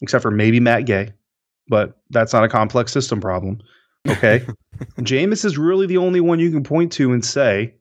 except 0.00 0.22
for 0.22 0.30
maybe 0.30 0.60
Matt 0.60 0.86
Gay, 0.86 1.12
but 1.70 1.96
that's 2.10 2.34
not 2.34 2.44
a 2.44 2.48
complex 2.48 2.92
system 2.92 3.20
problem. 3.20 3.60
Okay. 4.08 4.44
Jameis 4.98 5.44
is 5.44 5.56
really 5.56 5.86
the 5.86 5.96
only 5.96 6.20
one 6.20 6.40
you 6.40 6.50
can 6.50 6.64
point 6.64 6.92
to 6.92 7.12
and 7.12 7.24
say 7.24 7.72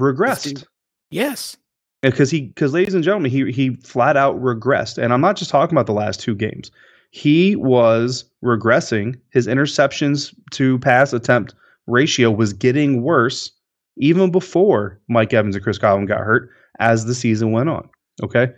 regressed. 0.00 0.64
Yes. 1.10 1.56
Because 2.02 2.30
he 2.30 2.42
because 2.42 2.72
ladies 2.72 2.94
and 2.94 3.02
gentlemen, 3.02 3.32
he 3.32 3.50
he 3.50 3.74
flat 3.76 4.16
out 4.16 4.40
regressed. 4.40 5.02
And 5.02 5.12
I'm 5.12 5.20
not 5.20 5.36
just 5.36 5.50
talking 5.50 5.74
about 5.74 5.86
the 5.86 5.92
last 5.92 6.20
two 6.20 6.36
games. 6.36 6.70
He 7.10 7.56
was 7.56 8.24
regressing. 8.44 9.18
His 9.30 9.46
interceptions 9.46 10.34
to 10.52 10.78
pass 10.80 11.12
attempt 11.12 11.54
ratio 11.86 12.30
was 12.30 12.52
getting 12.52 13.02
worse 13.02 13.50
even 13.96 14.30
before 14.30 15.00
Mike 15.08 15.32
Evans 15.32 15.56
and 15.56 15.64
Chris 15.64 15.78
Godwin 15.78 16.06
got 16.06 16.20
hurt 16.20 16.50
as 16.78 17.06
the 17.06 17.14
season 17.14 17.50
went 17.50 17.68
on. 17.68 17.88
Okay. 18.22 18.52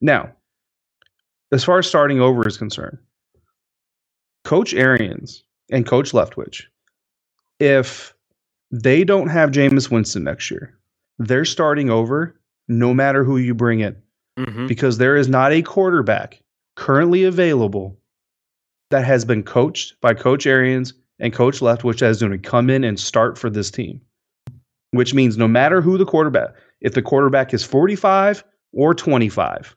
Now, 0.00 0.30
as 1.50 1.64
far 1.64 1.78
as 1.78 1.86
starting 1.86 2.20
over 2.20 2.46
is 2.46 2.56
concerned, 2.56 2.98
Coach 4.46 4.72
Arians 4.74 5.42
and 5.72 5.84
Coach 5.84 6.12
Leftwich, 6.12 6.62
if 7.58 8.14
they 8.70 9.02
don't 9.02 9.26
have 9.26 9.50
Jameis 9.50 9.90
Winston 9.90 10.22
next 10.22 10.52
year, 10.52 10.72
they're 11.18 11.44
starting 11.44 11.90
over 11.90 12.38
no 12.68 12.94
matter 12.94 13.24
who 13.24 13.38
you 13.38 13.54
bring 13.54 13.80
in 13.80 13.96
Mhm. 14.38 14.68
because 14.68 14.98
there 14.98 15.16
is 15.16 15.28
not 15.28 15.50
a 15.50 15.62
quarterback 15.62 16.40
currently 16.76 17.24
available 17.24 17.98
that 18.90 19.04
has 19.04 19.24
been 19.24 19.42
coached 19.42 20.00
by 20.00 20.14
Coach 20.14 20.46
Arians 20.46 20.94
and 21.18 21.32
Coach 21.32 21.58
Leftwich 21.58 21.98
that 21.98 22.10
is 22.10 22.20
going 22.20 22.30
to 22.30 22.38
come 22.38 22.70
in 22.70 22.84
and 22.84 23.00
start 23.00 23.36
for 23.36 23.50
this 23.50 23.68
team. 23.72 24.00
Which 24.92 25.12
means 25.12 25.36
no 25.36 25.48
matter 25.48 25.80
who 25.80 25.98
the 25.98 26.06
quarterback, 26.06 26.54
if 26.80 26.94
the 26.94 27.02
quarterback 27.02 27.52
is 27.52 27.64
45 27.64 28.44
or 28.72 28.94
25, 28.94 29.74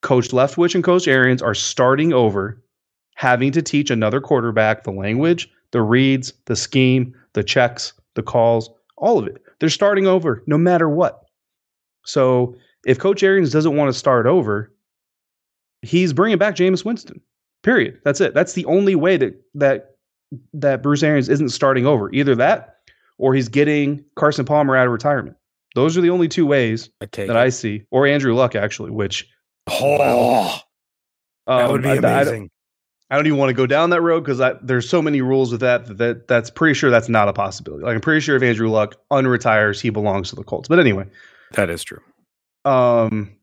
Coach 0.00 0.30
Leftwich 0.30 0.74
and 0.74 0.82
Coach 0.82 1.06
Arians 1.06 1.42
are 1.42 1.54
starting 1.54 2.14
over, 2.14 2.62
having 3.18 3.50
to 3.50 3.60
teach 3.60 3.90
another 3.90 4.20
quarterback 4.20 4.84
the 4.84 4.92
language, 4.92 5.50
the 5.72 5.82
reads, 5.82 6.32
the 6.44 6.54
scheme, 6.54 7.12
the 7.32 7.42
checks, 7.42 7.92
the 8.14 8.22
calls, 8.22 8.70
all 8.96 9.18
of 9.18 9.26
it. 9.26 9.42
They're 9.58 9.68
starting 9.68 10.06
over 10.06 10.44
no 10.46 10.56
matter 10.56 10.88
what. 10.88 11.24
So 12.04 12.54
if 12.86 13.00
Coach 13.00 13.24
Arians 13.24 13.50
doesn't 13.50 13.74
want 13.76 13.92
to 13.92 13.98
start 13.98 14.26
over, 14.26 14.72
he's 15.82 16.12
bringing 16.12 16.38
back 16.38 16.54
Jameis 16.54 16.84
Winston. 16.84 17.20
Period. 17.64 18.00
That's 18.04 18.20
it. 18.20 18.34
That's 18.34 18.52
the 18.52 18.64
only 18.66 18.94
way 18.94 19.16
that 19.16 19.34
that 19.54 19.96
that 20.52 20.80
Bruce 20.80 21.02
Arians 21.02 21.28
isn't 21.28 21.48
starting 21.48 21.86
over. 21.86 22.12
Either 22.12 22.36
that, 22.36 22.76
or 23.18 23.34
he's 23.34 23.48
getting 23.48 24.04
Carson 24.14 24.44
Palmer 24.44 24.76
out 24.76 24.86
of 24.86 24.92
retirement. 24.92 25.36
Those 25.74 25.98
are 25.98 26.02
the 26.02 26.10
only 26.10 26.28
two 26.28 26.46
ways 26.46 26.88
I 27.00 27.06
that 27.06 27.30
it. 27.30 27.30
I 27.30 27.48
see, 27.48 27.82
or 27.90 28.06
Andrew 28.06 28.32
Luck 28.32 28.54
actually, 28.54 28.92
which 28.92 29.28
Oh, 29.66 30.60
that 31.48 31.64
um, 31.64 31.72
would 31.72 31.82
be 31.82 31.96
amazing. 31.96 32.50
I 33.10 33.16
don't 33.16 33.26
even 33.26 33.38
want 33.38 33.48
to 33.50 33.54
go 33.54 33.66
down 33.66 33.90
that 33.90 34.02
road 34.02 34.24
because 34.24 34.40
there's 34.62 34.88
so 34.88 35.00
many 35.00 35.22
rules 35.22 35.50
with 35.50 35.60
that, 35.62 35.86
that 35.86 35.98
that 35.98 36.28
that's 36.28 36.50
pretty 36.50 36.74
sure 36.74 36.90
that's 36.90 37.08
not 37.08 37.28
a 37.28 37.32
possibility. 37.32 37.84
Like 37.84 37.94
I'm 37.94 38.00
pretty 38.00 38.20
sure 38.20 38.36
if 38.36 38.42
Andrew 38.42 38.68
Luck 38.68 38.96
unretires, 39.10 39.80
he 39.80 39.90
belongs 39.90 40.28
to 40.30 40.36
the 40.36 40.44
Colts. 40.44 40.68
But 40.68 40.78
anyway, 40.78 41.06
that 41.52 41.70
is 41.70 41.82
true. 41.82 42.00
um, 42.64 43.34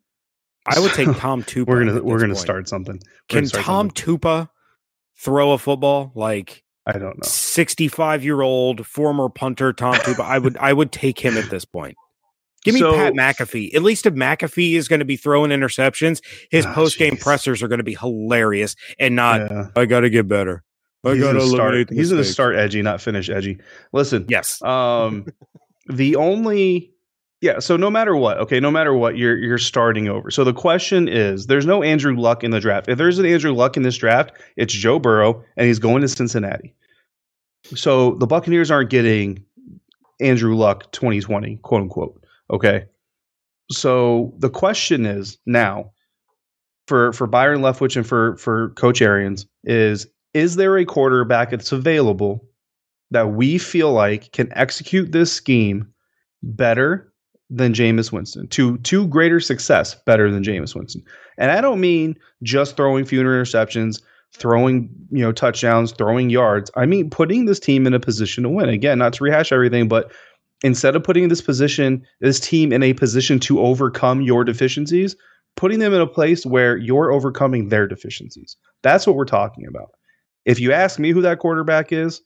I 0.67 0.79
would 0.79 0.93
take 0.93 1.15
Tom 1.17 1.43
Tupa. 1.45 1.67
we're 1.67 1.85
gonna 1.85 2.03
we're 2.03 2.19
gonna 2.19 2.33
point. 2.33 2.43
start 2.43 2.69
something. 2.69 2.95
We're 2.95 3.39
Can 3.39 3.47
start 3.47 3.65
Tom 3.65 3.87
something. 3.95 4.17
Tupa 4.19 4.49
throw 5.17 5.51
a 5.53 5.57
football 5.57 6.11
like 6.15 6.63
I 6.87 6.93
don't 6.93 7.17
know. 7.17 7.23
65 7.23 8.23
year 8.23 8.41
old 8.41 8.85
former 8.85 9.29
punter 9.29 9.73
Tom 9.73 9.95
Tupa? 9.95 10.23
I 10.23 10.37
would 10.37 10.57
I 10.57 10.73
would 10.73 10.91
take 10.91 11.19
him 11.19 11.37
at 11.37 11.49
this 11.49 11.65
point. 11.65 11.95
Give 12.65 12.73
me 12.73 12.81
So- 12.81 12.93
Pat 12.93 13.13
McAfee. 13.13 13.73
At 13.73 13.83
least 13.83 14.05
if 14.05 14.13
McAfee 14.13 14.73
is 14.73 14.89
going 14.89 14.99
to 14.99 15.05
be 15.05 15.15
throwing 15.15 15.51
interceptions, 15.51 16.21
his 16.51 16.65
Ah, 16.65 16.73
post 16.73 16.97
game 16.97 17.15
pressers 17.15 17.63
are 17.63 17.69
going 17.69 17.77
to 17.79 17.83
be 17.85 17.95
hilarious 17.95 18.75
and 18.99 19.15
not. 19.15 19.39
Yeah. 19.49 19.67
I 19.77 19.85
got 19.85 20.01
to 20.01 20.09
get 20.09 20.27
better. 20.27 20.63
I 21.05 21.13
He's 21.13 21.23
got 21.23 21.33
to 21.33 21.41
start. 21.41 21.73
eliminate. 21.75 21.89
He's 21.91 22.09
gonna 22.09 22.23
start 22.23 22.55
edgy, 22.55 22.81
not 22.81 22.99
finish 22.99 23.29
edgy. 23.29 23.59
Listen, 23.93 24.25
Yes. 24.27 24.59
um, 24.63 25.27
the 25.87 26.15
only 26.15 26.91
yeah. 27.41 27.59
So 27.59 27.77
no 27.77 27.91
matter 27.91 28.15
what, 28.15 28.39
okay, 28.39 28.59
no 28.59 28.71
matter 28.71 28.91
what, 28.95 29.15
you're 29.15 29.37
you're 29.37 29.59
starting 29.59 30.07
over. 30.09 30.31
So 30.31 30.43
the 30.43 30.51
question 30.53 31.07
is, 31.07 31.45
there's 31.45 31.67
no 31.67 31.83
Andrew 31.83 32.15
Luck 32.15 32.43
in 32.43 32.49
the 32.49 32.59
draft. 32.59 32.89
If 32.89 32.97
there's 32.97 33.19
an 33.19 33.27
Andrew 33.27 33.53
Luck 33.53 33.77
in 33.77 33.83
this 33.83 33.97
draft, 33.97 34.31
it's 34.57 34.73
Joe 34.73 34.97
Burrow, 34.97 35.43
and 35.57 35.67
he's 35.67 35.77
going 35.77 36.01
to 36.01 36.07
Cincinnati. 36.07 36.73
So 37.75 38.15
the 38.15 38.25
Buccaneers 38.27 38.71
aren't 38.71 38.89
getting 38.89 39.43
Andrew 40.19 40.55
Luck 40.55 40.91
2020, 40.91 41.57
quote 41.57 41.81
unquote. 41.83 42.24
Okay. 42.51 42.85
So 43.71 44.33
the 44.37 44.49
question 44.49 45.05
is 45.05 45.37
now 45.45 45.91
for 46.87 47.11
for 47.13 47.27
Byron 47.27 47.61
Leftwich 47.61 47.95
and 47.95 48.05
for 48.05 48.37
for 48.37 48.69
Coach 48.71 49.01
Arians 49.01 49.45
is 49.63 50.07
is 50.33 50.55
there 50.55 50.77
a 50.77 50.85
quarterback 50.85 51.49
that's 51.49 51.71
available 51.71 52.45
that 53.11 53.31
we 53.31 53.57
feel 53.57 53.91
like 53.91 54.31
can 54.33 54.51
execute 54.53 55.11
this 55.11 55.31
scheme 55.31 55.87
better 56.43 57.11
than 57.49 57.73
Jameis 57.73 58.11
Winston 58.11 58.47
to 58.49 58.77
to 58.79 59.07
greater 59.07 59.39
success 59.39 59.95
better 60.05 60.29
than 60.31 60.43
Jameis 60.43 60.75
Winston. 60.75 61.03
And 61.37 61.51
I 61.51 61.61
don't 61.61 61.79
mean 61.79 62.15
just 62.43 62.75
throwing 62.75 63.05
fewer 63.05 63.23
interceptions, 63.23 64.01
throwing, 64.35 64.89
you 65.11 65.21
know, 65.21 65.31
touchdowns, 65.31 65.91
throwing 65.91 66.29
yards. 66.29 66.69
I 66.75 66.85
mean 66.85 67.09
putting 67.09 67.45
this 67.45 67.59
team 67.59 67.87
in 67.87 67.93
a 67.93 67.99
position 67.99 68.43
to 68.43 68.49
win. 68.49 68.69
Again, 68.69 68.99
not 68.99 69.13
to 69.13 69.23
rehash 69.23 69.51
everything, 69.51 69.87
but 69.87 70.11
instead 70.63 70.95
of 70.95 71.03
putting 71.03 71.27
this 71.29 71.41
position, 71.41 72.05
this 72.21 72.39
team 72.39 72.73
in 72.73 72.83
a 72.83 72.93
position 72.93 73.39
to 73.41 73.59
overcome 73.59 74.21
your 74.21 74.43
deficiencies, 74.43 75.15
putting 75.55 75.79
them 75.79 75.93
in 75.93 76.01
a 76.01 76.07
place 76.07 76.45
where 76.45 76.77
you're 76.77 77.11
overcoming 77.11 77.69
their 77.69 77.87
deficiencies. 77.87 78.57
That's 78.83 79.05
what 79.07 79.15
we're 79.15 79.25
talking 79.25 79.67
about. 79.67 79.91
If 80.45 80.59
you 80.59 80.71
ask 80.73 80.99
me 80.99 81.11
who 81.11 81.21
that 81.21 81.39
quarterback 81.39 81.91
is, 81.91 82.21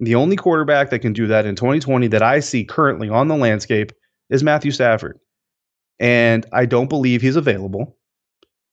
The 0.00 0.14
only 0.14 0.36
quarterback 0.36 0.90
that 0.90 1.00
can 1.00 1.12
do 1.12 1.26
that 1.26 1.44
in 1.44 1.54
2020 1.54 2.08
that 2.08 2.22
I 2.22 2.40
see 2.40 2.64
currently 2.64 3.10
on 3.10 3.28
the 3.28 3.36
landscape 3.36 3.92
is 4.30 4.42
Matthew 4.42 4.70
Stafford. 4.70 5.18
And 5.98 6.46
I 6.52 6.64
don't 6.64 6.88
believe 6.88 7.20
he's 7.20 7.36
available. 7.36 7.98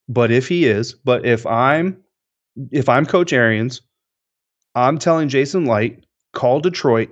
But 0.08 0.30
if 0.30 0.48
he 0.48 0.64
is, 0.64 0.94
but 0.94 1.26
if 1.26 1.44
I'm 1.46 2.02
if 2.72 2.88
I'm 2.88 3.04
Coach 3.04 3.32
Arians, 3.32 3.82
I'm 4.74 4.98
telling 4.98 5.28
Jason 5.28 5.66
Licht, 5.66 6.06
call 6.32 6.60
Detroit, 6.60 7.10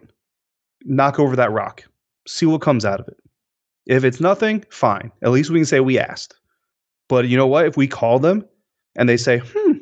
knock 0.87 1.19
over 1.19 1.37
that 1.37 1.53
rock, 1.53 1.85
see 2.27 2.47
what 2.47 2.63
comes 2.63 2.85
out 2.85 3.01
of 3.01 3.09
it. 3.09 3.17
If 3.87 4.05
it's 4.05 4.21
nothing, 4.21 4.65
fine. 4.71 5.13
At 5.23 5.31
least 5.31 5.51
we 5.51 5.59
can 5.59 5.67
say 5.67 5.81
we 5.81 5.99
asked. 5.99 6.35
But 7.09 7.29
you 7.29 7.37
know 7.37 7.47
what? 7.47 7.67
If 7.67 7.77
we 7.77 7.87
call 7.87 8.19
them 8.19 8.45
and 8.97 9.09
they 9.09 9.17
say, 9.17 9.39
hmm, 9.45 9.73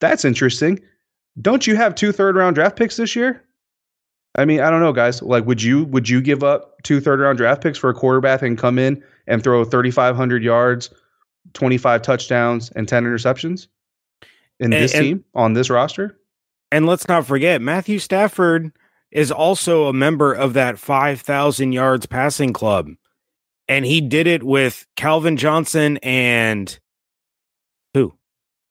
that's 0.00 0.24
interesting. 0.24 0.80
Don't 1.40 1.66
you 1.66 1.76
have 1.76 1.94
two 1.94 2.12
third 2.12 2.36
round 2.36 2.54
draft 2.56 2.76
picks 2.76 2.96
this 2.96 3.14
year? 3.14 3.42
I 4.34 4.44
mean, 4.44 4.60
I 4.60 4.70
don't 4.70 4.80
know, 4.80 4.92
guys. 4.92 5.22
Like, 5.22 5.44
would 5.46 5.62
you 5.62 5.84
would 5.84 6.08
you 6.08 6.20
give 6.20 6.42
up 6.42 6.82
two 6.82 7.00
third 7.00 7.20
round 7.20 7.38
draft 7.38 7.62
picks 7.62 7.78
for 7.78 7.90
a 7.90 7.94
quarterback 7.94 8.42
and 8.42 8.58
come 8.58 8.78
in 8.78 9.02
and 9.26 9.42
throw 9.44 9.64
3,500 9.64 10.42
yards, 10.42 10.90
25 11.52 12.02
touchdowns, 12.02 12.70
and 12.70 12.88
10 12.88 13.04
interceptions 13.04 13.68
in 14.58 14.72
And- 14.72 14.82
this 14.82 14.94
and- 14.94 15.02
team 15.02 15.24
on 15.34 15.52
this 15.52 15.70
roster? 15.70 16.18
And 16.72 16.86
let's 16.86 17.06
not 17.06 17.26
forget, 17.26 17.60
Matthew 17.60 17.98
Stafford 17.98 18.72
is 19.12 19.30
also 19.30 19.86
a 19.86 19.92
member 19.92 20.32
of 20.32 20.54
that 20.54 20.78
5,000 20.78 21.72
yards 21.72 22.06
passing 22.06 22.52
club. 22.52 22.88
And 23.68 23.84
he 23.84 24.00
did 24.00 24.26
it 24.26 24.42
with 24.42 24.86
Calvin 24.96 25.36
Johnson 25.36 25.98
and 26.02 26.78
who? 27.94 28.14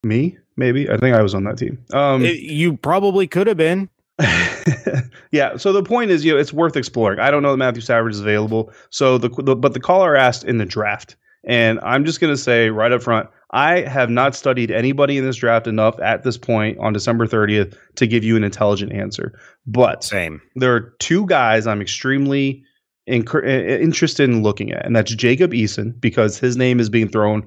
Me, 0.04 0.38
maybe. 0.58 0.89
I 0.89 0.98
think 0.98 1.16
I 1.16 1.22
was 1.22 1.34
on 1.34 1.44
that 1.46 1.58
team. 1.58 1.78
Um, 1.94 2.26
It- 2.26 2.39
you 2.39 2.76
probably 2.78 3.28
could 3.28 3.48
have 3.48 3.58
been. 3.58 3.89
yeah. 5.32 5.58
So 5.58 5.72
the 5.74 5.84
point 5.84 6.12
is, 6.12 6.24
you 6.26 6.34
know, 6.34 6.39
it's 6.39 6.54
worth 6.54 6.76
exploring. 6.76 7.20
I 7.20 7.32
don't 7.32 7.42
know 7.44 7.52
that 7.52 7.58
Matthew 7.58 7.82
Stafford 7.82 8.12
is 8.12 8.20
available. 8.20 8.72
So 8.89 9.18
the, 9.18 9.30
the 9.30 9.56
but 9.56 9.74
the 9.74 9.80
caller 9.80 10.16
asked 10.16 10.44
in 10.44 10.58
the 10.58 10.66
draft, 10.66 11.16
and 11.44 11.80
I'm 11.82 12.06
just 12.06 12.20
going 12.20 12.34
to 12.34 12.38
say 12.38 12.70
right 12.70 12.92
up 12.92 13.02
front, 13.04 13.30
I 13.52 13.82
have 13.82 14.10
not 14.10 14.36
studied 14.36 14.72
anybody 14.72 15.18
in 15.18 15.26
this 15.26 15.36
draft 15.36 15.68
enough 15.68 16.00
at 16.00 16.24
this 16.24 16.38
point 16.38 16.78
on 16.80 16.94
December 16.94 17.28
30th 17.28 17.76
to 17.96 18.08
give 18.08 18.24
you 18.24 18.36
an 18.38 18.44
intelligent 18.44 18.94
answer. 18.94 19.38
But 19.68 20.04
Same. 20.04 20.42
there 20.56 20.74
are 20.74 20.94
two 21.00 21.26
guys 21.26 21.68
I'm 21.68 21.82
extremely 21.82 22.64
incur- 23.08 23.46
i- 23.46 23.82
interested 23.82 24.30
in 24.30 24.42
looking 24.44 24.72
at, 24.72 24.86
and 24.86 24.96
that's 24.96 25.14
Jacob 25.14 25.52
Eason 25.52 26.00
because 26.00 26.38
his 26.38 26.56
name 26.56 26.80
is 26.80 26.89
being 26.89 27.10
thrown 27.10 27.46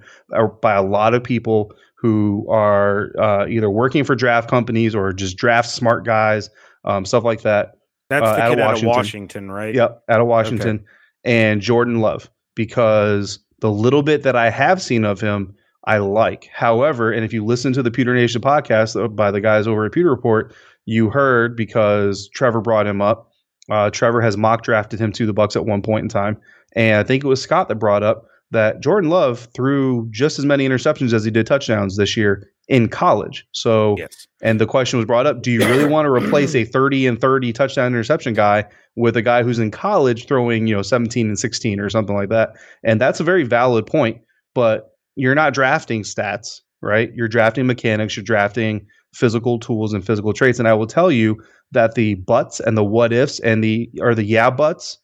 by 0.61 0.75
a 0.75 0.83
lot 0.83 1.15
of 1.15 1.23
people 1.25 1.73
who 1.97 2.47
are 2.51 3.13
uh, 3.19 3.47
either 3.49 3.71
working 3.71 4.05
for 4.05 4.15
draft 4.15 4.51
companies 4.51 4.95
or 4.95 5.11
just 5.13 5.39
draft 5.39 5.71
smart 5.71 6.05
guys, 6.05 6.51
um, 6.85 7.07
stuff 7.07 7.25
like 7.25 7.41
that. 7.43 7.77
That's 8.11 8.27
Uh, 8.27 8.37
the 8.37 8.43
out 8.43 8.53
of 8.53 8.59
out 8.59 8.59
of 8.59 8.67
Washington. 8.69 8.89
Washington, 8.89 9.51
right? 9.51 9.75
Yep, 9.75 10.03
out 10.11 10.21
of 10.21 10.27
Washington, 10.27 10.85
and 11.25 11.63
Jordan 11.63 12.01
Love 12.03 12.29
because 12.55 13.39
the 13.65 13.71
little 13.71 14.03
bit 14.03 14.25
that 14.25 14.37
I 14.37 14.51
have 14.51 14.83
seen 14.83 15.07
of 15.07 15.23
him, 15.23 15.55
I 15.87 15.97
like. 15.97 16.51
However, 16.53 17.11
and 17.11 17.25
if 17.25 17.33
you 17.33 17.43
listen 17.43 17.73
to 17.73 17.83
the 17.83 17.91
Pewter 17.91 18.15
Nation 18.15 18.43
podcast 18.43 19.03
uh, 19.03 19.09
by 19.09 19.31
the 19.31 19.41
guys 19.41 19.67
over 19.67 19.87
at 19.87 19.93
Pewter 19.93 20.11
Report, 20.11 20.55
you 20.85 21.09
heard 21.09 21.57
because 21.57 22.29
Trevor 22.29 22.61
brought 22.61 22.87
him 22.87 23.01
up. 23.01 23.33
Uh, 23.71 23.89
Trevor 23.89 24.21
has 24.21 24.37
mock 24.37 24.65
drafted 24.65 25.01
him 25.01 25.13
to 25.13 25.25
the 25.25 25.33
Bucs 25.33 25.57
at 25.57 25.65
one 25.65 25.81
point 25.81 26.03
in 26.03 26.11
time, 26.11 26.37
and 26.77 26.99
I 26.99 27.05
think 27.05 27.25
it 27.25 27.27
was 27.27 27.41
Scott 27.41 27.69
that 27.69 27.77
brought 27.77 28.03
up 28.03 28.27
that 28.51 28.83
Jordan 28.83 29.09
Love 29.09 29.49
threw 29.55 30.09
just 30.11 30.39
as 30.39 30.45
many 30.45 30.69
interceptions 30.69 31.15
as 31.15 31.25
he 31.25 31.31
did 31.31 31.47
touchdowns 31.47 31.97
this 31.97 32.19
year 32.19 32.51
in 32.69 32.89
college. 32.89 33.47
So 33.53 33.97
Yes. 33.99 34.27
and 34.43 34.61
the 34.61 34.67
question 34.67 34.99
was 34.99 35.07
brought 35.07 35.27
up 35.27 35.43
do 35.43 35.51
you 35.51 35.61
really 35.61 35.87
want 35.87 36.07
to 36.07 36.11
replace 36.11 36.55
a 36.55 36.65
30 36.77 37.07
and 37.07 37.21
30 37.21 37.53
touchdown 37.53 37.89
interception 37.89 38.35
guy 38.35 38.65
with 38.97 39.17
a 39.17 39.23
guy 39.23 39.43
who's 39.43 39.59
in 39.59 39.71
college 39.71 40.27
throwing, 40.27 40.67
you 40.67 40.75
know, 40.75 40.83
17 40.83 41.27
and 41.27 41.39
16 41.39 41.81
or 41.81 41.91
something 41.91 42.15
like 42.17 42.29
that? 42.31 42.51
And 42.83 43.01
that's 43.01 43.21
a 43.21 43.25
very 43.25 43.43
valid 43.45 43.87
point, 43.87 44.21
but 44.55 44.93
you're 45.17 45.35
not 45.35 45.53
drafting 45.55 46.03
stats, 46.03 46.61
right? 46.81 47.13
You're 47.15 47.29
drafting 47.29 47.67
mechanics, 47.67 48.17
you're 48.17 48.25
drafting 48.25 48.87
physical 49.13 49.59
tools 49.59 49.93
and 49.93 50.05
physical 50.05 50.33
traits. 50.33 50.59
And 50.59 50.67
I 50.67 50.75
will 50.75 50.87
tell 50.87 51.11
you 51.13 51.41
that 51.73 51.95
the 51.95 52.15
buts 52.15 52.61
and 52.61 52.77
the 52.77 52.85
what 52.85 53.13
ifs 53.13 53.41
and 53.41 53.63
the 53.63 53.89
or 54.01 54.15
the 54.15 54.25
yeah 54.25 54.51
buts 54.51 54.99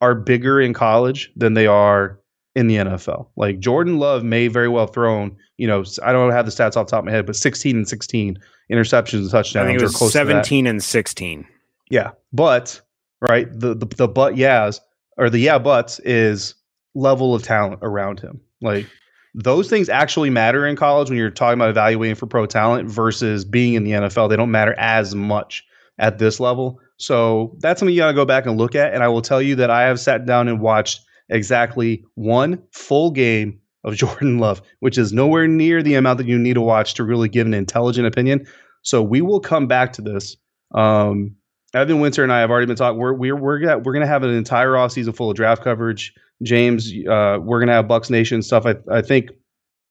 are 0.00 0.14
bigger 0.14 0.60
in 0.60 0.74
college 0.74 1.30
than 1.36 1.54
they 1.54 1.66
are 1.66 2.20
in 2.54 2.66
the 2.66 2.76
NFL. 2.76 3.28
Like 3.36 3.58
Jordan 3.58 3.98
Love 3.98 4.22
may 4.22 4.48
very 4.48 4.68
well 4.68 4.86
thrown, 4.86 5.36
you 5.56 5.66
know, 5.66 5.84
I 6.02 6.12
don't 6.12 6.32
have 6.32 6.46
the 6.46 6.52
stats 6.52 6.76
off 6.76 6.86
the 6.86 6.90
top 6.90 7.00
of 7.00 7.04
my 7.04 7.12
head, 7.12 7.26
but 7.26 7.36
16 7.36 7.76
and 7.76 7.88
16 7.88 8.38
interceptions 8.70 9.20
and 9.20 9.30
touchdowns 9.30 9.64
I 9.64 9.66
think 9.68 9.80
it 9.80 9.82
was 9.82 9.94
close 9.94 10.12
17 10.12 10.66
and 10.66 10.82
16. 10.82 11.46
Yeah, 11.90 12.10
but 12.32 12.80
right, 13.20 13.48
the 13.52 13.74
the, 13.74 13.86
the 13.86 14.08
but 14.08 14.36
yeahs 14.36 14.80
or 15.16 15.30
the 15.30 15.38
yeah 15.38 15.58
buts 15.58 16.00
is 16.00 16.54
level 16.94 17.34
of 17.34 17.42
talent 17.42 17.80
around 17.82 18.20
him. 18.20 18.40
Like 18.60 18.86
those 19.34 19.68
things 19.68 19.88
actually 19.88 20.30
matter 20.30 20.66
in 20.66 20.76
college 20.76 21.08
when 21.08 21.18
you're 21.18 21.30
talking 21.30 21.58
about 21.58 21.70
evaluating 21.70 22.14
for 22.14 22.26
pro 22.26 22.46
talent 22.46 22.88
versus 22.88 23.44
being 23.44 23.74
in 23.74 23.84
the 23.84 23.92
NFL. 23.92 24.28
They 24.28 24.36
don't 24.36 24.50
matter 24.50 24.74
as 24.78 25.14
much 25.14 25.64
at 25.98 26.18
this 26.18 26.40
level. 26.40 26.80
So 26.96 27.56
that's 27.58 27.80
something 27.80 27.94
you 27.94 28.00
got 28.00 28.08
to 28.08 28.14
go 28.14 28.24
back 28.24 28.46
and 28.46 28.56
look 28.56 28.74
at. 28.74 28.94
And 28.94 29.02
I 29.02 29.08
will 29.08 29.22
tell 29.22 29.42
you 29.42 29.56
that 29.56 29.70
I 29.70 29.82
have 29.82 29.98
sat 29.98 30.26
down 30.26 30.48
and 30.48 30.60
watched 30.60 31.00
exactly 31.28 32.04
one 32.14 32.62
full 32.70 33.10
game 33.10 33.60
of 33.84 33.94
Jordan 33.96 34.38
Love, 34.38 34.62
which 34.80 34.98
is 34.98 35.12
nowhere 35.12 35.46
near 35.46 35.82
the 35.82 35.94
amount 35.94 36.18
that 36.18 36.26
you 36.26 36.38
need 36.38 36.54
to 36.54 36.60
watch 36.60 36.94
to 36.94 37.04
really 37.04 37.28
give 37.28 37.46
an 37.46 37.54
intelligent 37.54 38.06
opinion. 38.06 38.46
So 38.82 39.02
we 39.02 39.20
will 39.20 39.40
come 39.40 39.66
back 39.66 39.92
to 39.94 40.02
this. 40.02 40.36
Um, 40.74 41.36
Evan 41.74 42.00
Winter 42.00 42.22
and 42.22 42.32
I 42.32 42.40
have 42.40 42.50
already 42.50 42.66
been 42.66 42.76
talking. 42.76 42.98
We're 42.98 43.14
we're 43.14 43.36
we're 43.36 43.58
gonna 43.58 43.78
we're 43.78 43.92
gonna 43.92 44.06
have 44.06 44.22
an 44.22 44.30
entire 44.30 44.72
offseason 44.72 45.14
full 45.14 45.30
of 45.30 45.36
draft 45.36 45.62
coverage. 45.62 46.14
James, 46.42 46.92
uh, 47.08 47.38
we're 47.40 47.60
gonna 47.60 47.72
have 47.72 47.86
Bucs 47.86 48.10
Nation 48.10 48.42
stuff. 48.42 48.66
I 48.66 48.76
I 48.90 49.02
think 49.02 49.30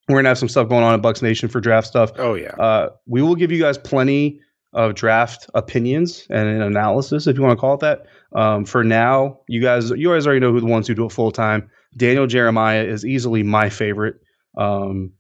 we're 0.08 0.18
gonna 0.18 0.30
have 0.30 0.38
some 0.38 0.50
stuff 0.50 0.70
going 0.70 0.84
on 0.84 0.94
at 0.94 1.02
Bucs 1.02 1.22
Nation 1.22 1.50
for 1.50 1.60
draft 1.60 1.88
stuff. 1.88 2.12
Oh, 2.18 2.36
yeah. 2.36 2.56
Uh, 2.56 2.90
we 3.06 3.22
will 3.22 3.36
give 3.36 3.52
you 3.52 3.60
guys 3.60 3.78
plenty 3.78 4.40
of 4.74 4.96
draft 4.96 5.50
opinions 5.54 6.26
and 6.30 6.50
an 6.50 6.62
analysis, 6.62 7.28
if 7.28 7.38
you 7.38 7.44
want 7.44 7.58
to 7.58 7.62
call 7.62 7.76
it 7.76 7.80
that. 7.82 8.06
Um, 8.36 8.66
for 8.66 8.84
now, 8.84 9.40
you 9.48 9.62
guys, 9.62 9.92
you 9.92 10.10
guys 10.10 10.26
already 10.26 10.40
know 10.40 10.52
who 10.52 10.60
the 10.60 10.66
ones 10.66 10.88
who 10.88 10.96
do 10.96 11.06
it 11.06 11.12
full 11.12 11.32
time. 11.32 11.70
Daniel 11.96 12.28
Jeremiah 12.28 12.84
is 12.84 13.06
easily 13.06 13.44
my 13.44 13.70
favorite. 13.70 14.16
Um, 14.58 15.12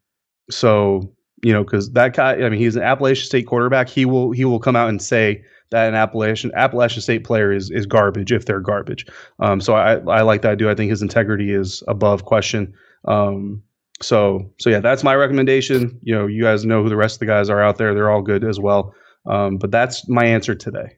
so 0.49 1.13
you 1.43 1.51
know, 1.51 1.63
because 1.63 1.91
that 1.91 2.15
guy, 2.15 2.35
I 2.35 2.49
mean, 2.49 2.59
he's 2.59 2.77
an 2.77 2.83
Appalachian 2.83 3.25
State 3.25 3.47
quarterback. 3.47 3.89
He 3.89 4.05
will 4.05 4.31
he 4.31 4.45
will 4.45 4.59
come 4.59 4.75
out 4.75 4.89
and 4.89 5.01
say 5.01 5.43
that 5.71 5.89
an 5.89 5.95
Appalachian 5.95 6.51
Appalachian 6.55 7.01
State 7.01 7.25
player 7.25 7.51
is 7.51 7.69
is 7.69 7.85
garbage 7.85 8.31
if 8.31 8.45
they're 8.45 8.61
garbage. 8.61 9.05
Um, 9.39 9.59
so 9.59 9.75
I 9.75 9.95
I 9.95 10.21
like 10.21 10.41
that 10.43 10.57
dude. 10.57 10.69
I 10.69 10.75
think 10.75 10.89
his 10.89 11.01
integrity 11.01 11.51
is 11.51 11.83
above 11.87 12.23
question. 12.23 12.73
Um, 13.05 13.61
so 14.01 14.49
so 14.59 14.69
yeah, 14.69 14.79
that's 14.79 15.03
my 15.03 15.15
recommendation. 15.15 15.99
You 16.01 16.15
know, 16.15 16.27
you 16.27 16.43
guys 16.43 16.65
know 16.65 16.81
who 16.81 16.89
the 16.89 16.95
rest 16.95 17.15
of 17.15 17.19
the 17.19 17.25
guys 17.25 17.49
are 17.49 17.61
out 17.61 17.77
there. 17.77 17.93
They're 17.93 18.11
all 18.11 18.21
good 18.21 18.45
as 18.45 18.59
well. 18.59 18.93
Um, 19.25 19.57
but 19.57 19.71
that's 19.71 20.07
my 20.07 20.25
answer 20.25 20.55
today. 20.55 20.97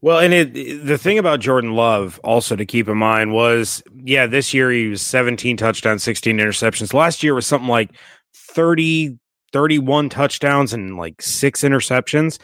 Well, 0.00 0.20
and 0.20 0.32
it, 0.32 0.86
the 0.86 0.98
thing 0.98 1.18
about 1.18 1.40
Jordan 1.40 1.74
Love 1.74 2.20
also 2.22 2.54
to 2.54 2.64
keep 2.64 2.88
in 2.88 2.96
mind 2.98 3.32
was, 3.32 3.82
yeah, 4.04 4.26
this 4.26 4.54
year 4.54 4.70
he 4.70 4.88
was 4.88 5.02
17 5.02 5.56
touchdowns, 5.56 6.04
16 6.04 6.38
interceptions. 6.38 6.94
Last 6.94 7.22
year 7.22 7.34
was 7.34 7.46
something 7.46 7.68
like 7.68 7.90
30, 8.34 9.18
31 9.52 10.08
touchdowns 10.08 10.72
and 10.72 10.96
like 10.96 11.20
six 11.20 11.62
interceptions. 11.62 12.38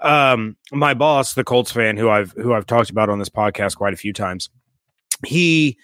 Um, 0.00 0.56
my 0.70 0.94
boss, 0.94 1.34
the 1.34 1.44
Colts 1.44 1.72
fan, 1.72 1.96
who 1.96 2.08
I've 2.08 2.32
who 2.32 2.54
I've 2.54 2.66
talked 2.66 2.90
about 2.90 3.10
on 3.10 3.18
this 3.18 3.28
podcast 3.28 3.76
quite 3.76 3.92
a 3.92 3.98
few 3.98 4.12
times, 4.12 4.48
he 5.26 5.78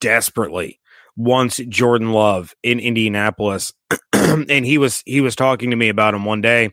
desperately 0.00 0.80
wants 1.16 1.56
Jordan 1.68 2.12
Love 2.12 2.54
in 2.62 2.78
Indianapolis, 2.78 3.72
and 4.12 4.64
he 4.66 4.78
was 4.78 5.02
he 5.06 5.20
was 5.20 5.34
talking 5.34 5.70
to 5.70 5.76
me 5.76 5.88
about 5.88 6.14
him 6.14 6.24
one 6.24 6.40
day. 6.40 6.72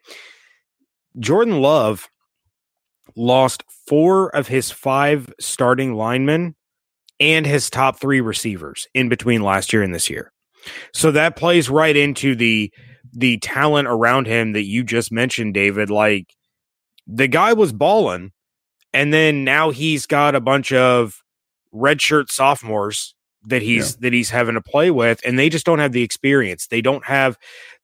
Jordan 1.17 1.61
Love 1.61 2.09
lost 3.15 3.63
four 3.87 4.35
of 4.35 4.47
his 4.47 4.71
five 4.71 5.33
starting 5.39 5.93
linemen 5.93 6.55
and 7.19 7.45
his 7.45 7.69
top 7.69 7.99
three 7.99 8.21
receivers 8.21 8.87
in 8.93 9.09
between 9.09 9.41
last 9.41 9.71
year 9.71 9.81
and 9.81 9.93
this 9.93 10.09
year. 10.09 10.31
So 10.93 11.11
that 11.11 11.35
plays 11.35 11.69
right 11.69 11.95
into 11.95 12.35
the 12.35 12.71
the 13.13 13.37
talent 13.37 13.87
around 13.87 14.27
him 14.27 14.53
that 14.53 14.65
you 14.65 14.83
just 14.83 15.11
mentioned, 15.11 15.53
David. 15.53 15.89
Like 15.89 16.33
the 17.07 17.27
guy 17.27 17.53
was 17.53 17.71
balling, 17.71 18.31
and 18.93 19.13
then 19.13 19.43
now 19.43 19.71
he's 19.71 20.05
got 20.05 20.35
a 20.35 20.41
bunch 20.41 20.73
of 20.73 21.21
redshirt 21.73 22.31
sophomores 22.31 23.15
that 23.47 23.61
he's 23.61 23.97
that 23.97 24.13
he's 24.13 24.29
having 24.29 24.55
to 24.55 24.61
play 24.61 24.91
with, 24.91 25.21
and 25.25 25.37
they 25.37 25.49
just 25.49 25.65
don't 25.65 25.79
have 25.79 25.91
the 25.91 26.03
experience. 26.03 26.67
They 26.67 26.81
don't 26.81 27.05
have 27.05 27.37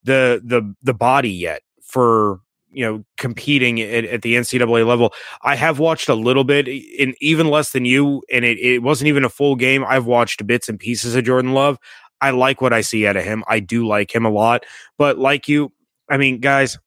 the 0.04 0.42
the 0.44 0.74
the 0.82 0.94
body 0.94 1.32
yet 1.32 1.62
for 1.84 2.40
you 2.72 2.86
know 2.86 3.04
competing 3.18 3.82
at, 3.82 4.06
at 4.06 4.22
the 4.22 4.36
NCAA 4.36 4.86
level. 4.86 5.14
I 5.42 5.56
have 5.56 5.80
watched 5.80 6.10
a 6.10 6.16
little 6.16 6.44
bit, 6.44 6.68
in 6.68 7.14
even 7.22 7.50
less 7.50 7.72
than 7.72 7.86
you, 7.86 8.24
and 8.32 8.46
it, 8.46 8.60
it 8.60 8.84
wasn't 8.84 9.10
even 9.10 9.26
a 9.26 9.30
full 9.30 9.56
game. 9.56 9.84
I've 9.88 10.06
watched 10.06 10.46
bits 10.48 10.70
and 10.70 10.80
pieces 10.80 11.16
of 11.16 11.24
Jordan 11.24 11.54
Love. 11.54 11.78
I 12.22 12.32
like 12.32 12.62
what 12.62 12.74
I 12.74 12.82
see 12.82 13.08
out 13.08 13.18
of 13.18 13.24
him. 13.24 13.44
I 13.48 13.60
do 13.60 13.88
like 13.88 14.14
him 14.14 14.26
a 14.26 14.30
lot, 14.30 14.66
but 14.98 15.18
like 15.18 15.48
you, 15.48 15.72
I 16.10 16.18
mean, 16.18 16.40
guys, 16.40 16.78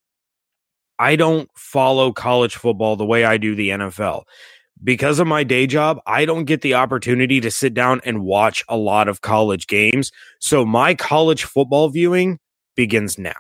I 0.99 1.17
don't 1.17 1.51
follow 1.57 2.13
college 2.13 2.57
football 2.57 2.97
the 2.97 3.05
way 3.05 3.25
I 3.25 3.37
do 3.37 3.55
the 3.55 3.71
NFL. 3.71 4.25
Because 4.83 5.19
of 5.19 5.27
my 5.27 5.45
day 5.45 5.67
job, 5.67 6.01
I 6.07 6.25
don't 6.25 6.45
get 6.45 6.61
the 6.61 6.75
opportunity 6.75 7.41
to 7.41 7.51
sit 7.51 7.75
down 7.75 8.01
and 8.05 8.23
watch 8.23 8.63
a 8.69 8.77
lot 8.77 9.09
of 9.09 9.23
college 9.23 9.67
games. 9.67 10.13
So 10.41 10.65
my 10.65 10.95
college 10.95 11.45
football 11.45 11.89
viewing 11.89 12.39
begins 12.77 13.19
now. 13.19 13.33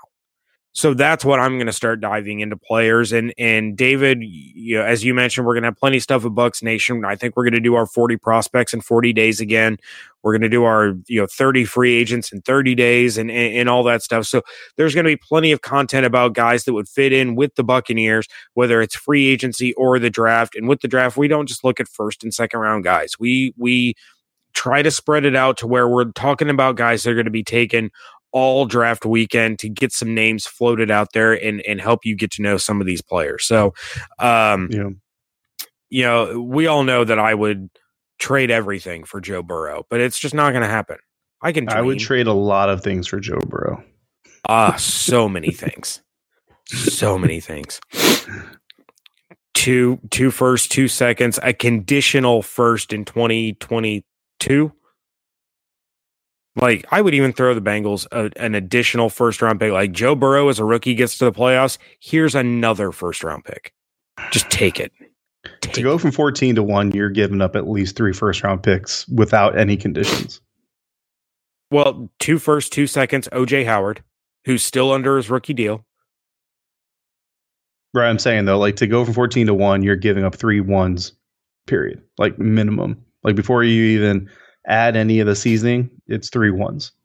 So 0.76 0.92
that's 0.92 1.24
what 1.24 1.38
I'm 1.38 1.56
going 1.56 1.68
to 1.68 1.72
start 1.72 2.00
diving 2.00 2.40
into 2.40 2.56
players. 2.56 3.12
And 3.12 3.32
and 3.38 3.76
David, 3.76 4.18
you 4.22 4.76
know, 4.76 4.84
as 4.84 5.04
you 5.04 5.14
mentioned, 5.14 5.46
we're 5.46 5.54
going 5.54 5.62
to 5.62 5.68
have 5.68 5.76
plenty 5.76 5.98
of 5.98 6.02
stuff 6.02 6.24
at 6.24 6.32
Bucs 6.32 6.64
Nation. 6.64 7.04
I 7.04 7.14
think 7.14 7.36
we're 7.36 7.44
going 7.44 7.54
to 7.54 7.60
do 7.60 7.76
our 7.76 7.86
40 7.86 8.16
prospects 8.16 8.74
in 8.74 8.80
40 8.80 9.12
days 9.12 9.40
again. 9.40 9.78
We're 10.24 10.32
going 10.32 10.42
to 10.42 10.48
do 10.48 10.64
our 10.64 10.94
you 11.06 11.20
know 11.20 11.28
30 11.28 11.64
free 11.64 11.94
agents 11.94 12.32
in 12.32 12.40
30 12.42 12.74
days 12.74 13.16
and, 13.16 13.30
and 13.30 13.54
and 13.54 13.68
all 13.68 13.84
that 13.84 14.02
stuff. 14.02 14.26
So 14.26 14.42
there's 14.76 14.94
going 14.94 15.04
to 15.04 15.12
be 15.12 15.16
plenty 15.16 15.52
of 15.52 15.62
content 15.62 16.06
about 16.06 16.32
guys 16.32 16.64
that 16.64 16.72
would 16.72 16.88
fit 16.88 17.12
in 17.12 17.36
with 17.36 17.54
the 17.54 17.62
Buccaneers, 17.62 18.26
whether 18.54 18.82
it's 18.82 18.96
free 18.96 19.28
agency 19.28 19.74
or 19.74 20.00
the 20.00 20.10
draft. 20.10 20.56
And 20.56 20.68
with 20.68 20.80
the 20.80 20.88
draft, 20.88 21.16
we 21.16 21.28
don't 21.28 21.46
just 21.46 21.62
look 21.62 21.78
at 21.78 21.86
first 21.86 22.24
and 22.24 22.34
second 22.34 22.58
round 22.58 22.82
guys. 22.82 23.16
We 23.16 23.54
we 23.56 23.94
try 24.54 24.82
to 24.82 24.90
spread 24.90 25.24
it 25.24 25.36
out 25.36 25.56
to 25.58 25.66
where 25.66 25.88
we're 25.88 26.10
talking 26.12 26.48
about 26.48 26.76
guys 26.76 27.02
that 27.02 27.10
are 27.10 27.14
going 27.14 27.26
to 27.26 27.30
be 27.30 27.44
taken 27.44 27.90
all 28.34 28.66
draft 28.66 29.06
weekend 29.06 29.60
to 29.60 29.68
get 29.68 29.92
some 29.92 30.12
names 30.12 30.44
floated 30.44 30.90
out 30.90 31.12
there 31.14 31.32
and 31.32 31.60
and 31.62 31.80
help 31.80 32.04
you 32.04 32.16
get 32.16 32.32
to 32.32 32.42
know 32.42 32.56
some 32.58 32.80
of 32.80 32.86
these 32.86 33.00
players. 33.00 33.44
So, 33.46 33.72
um, 34.18 34.68
Yeah. 34.70 34.88
you 35.88 36.02
know, 36.02 36.40
we 36.42 36.66
all 36.66 36.82
know 36.82 37.04
that 37.04 37.18
I 37.18 37.32
would 37.32 37.70
trade 38.18 38.50
everything 38.50 39.04
for 39.04 39.20
Joe 39.20 39.42
Burrow, 39.42 39.86
but 39.88 40.00
it's 40.00 40.18
just 40.18 40.34
not 40.34 40.50
going 40.50 40.62
to 40.62 40.68
happen. 40.68 40.98
I 41.42 41.52
can. 41.52 41.68
I 41.68 41.80
would 41.80 41.98
trade 42.00 42.26
a 42.26 42.32
lot 42.32 42.68
of 42.68 42.82
things 42.82 43.06
for 43.06 43.20
Joe 43.20 43.38
Burrow. 43.46 43.84
Ah, 44.48 44.74
so 44.78 45.28
many 45.28 45.50
things. 45.52 46.02
So 46.66 47.16
many 47.16 47.38
things. 47.40 47.80
Two 49.52 50.00
two 50.10 50.30
first, 50.32 50.72
two 50.72 50.88
seconds, 50.88 51.38
a 51.42 51.52
conditional 51.52 52.42
first 52.42 52.92
in 52.92 53.04
2022. 53.04 54.72
Like 56.56 56.84
I 56.90 57.00
would 57.00 57.14
even 57.14 57.32
throw 57.32 57.54
the 57.54 57.60
Bengals 57.60 58.06
a, 58.12 58.30
an 58.40 58.54
additional 58.54 59.10
first 59.10 59.42
round 59.42 59.60
pick. 59.60 59.72
Like 59.72 59.92
Joe 59.92 60.14
Burrow 60.14 60.48
as 60.48 60.58
a 60.58 60.64
rookie 60.64 60.94
gets 60.94 61.18
to 61.18 61.24
the 61.24 61.32
playoffs, 61.32 61.78
here's 61.98 62.34
another 62.34 62.92
first 62.92 63.24
round 63.24 63.44
pick. 63.44 63.72
Just 64.30 64.48
take 64.50 64.78
it. 64.78 64.92
Take 65.60 65.74
To 65.74 65.82
go 65.82 65.98
from 65.98 66.12
14 66.12 66.54
to 66.54 66.62
1, 66.62 66.92
you're 66.92 67.10
giving 67.10 67.40
up 67.40 67.56
at 67.56 67.68
least 67.68 67.96
three 67.96 68.12
first 68.12 68.42
round 68.42 68.62
picks 68.62 69.06
without 69.08 69.58
any 69.58 69.76
conditions. 69.76 70.40
Well, 71.70 72.08
two 72.20 72.38
first, 72.38 72.72
two 72.72 72.86
seconds. 72.86 73.28
OJ 73.32 73.66
Howard, 73.66 74.02
who's 74.44 74.62
still 74.62 74.92
under 74.92 75.16
his 75.16 75.28
rookie 75.28 75.54
deal. 75.54 75.84
Right. 77.92 78.08
I'm 78.08 78.18
saying, 78.18 78.44
though, 78.44 78.58
like 78.58 78.76
to 78.76 78.86
go 78.86 79.04
from 79.04 79.14
14 79.14 79.46
to 79.48 79.54
1, 79.54 79.82
you're 79.82 79.96
giving 79.96 80.24
up 80.24 80.34
three 80.34 80.60
ones, 80.60 81.12
period. 81.66 82.02
Like 82.18 82.38
minimum. 82.38 83.04
Like 83.22 83.36
before 83.36 83.64
you 83.64 83.84
even 83.98 84.28
add 84.66 84.96
any 84.96 85.20
of 85.20 85.26
the 85.26 85.36
seasoning, 85.36 85.90
it's 86.06 86.28
three 86.30 86.50
ones. 86.50 86.92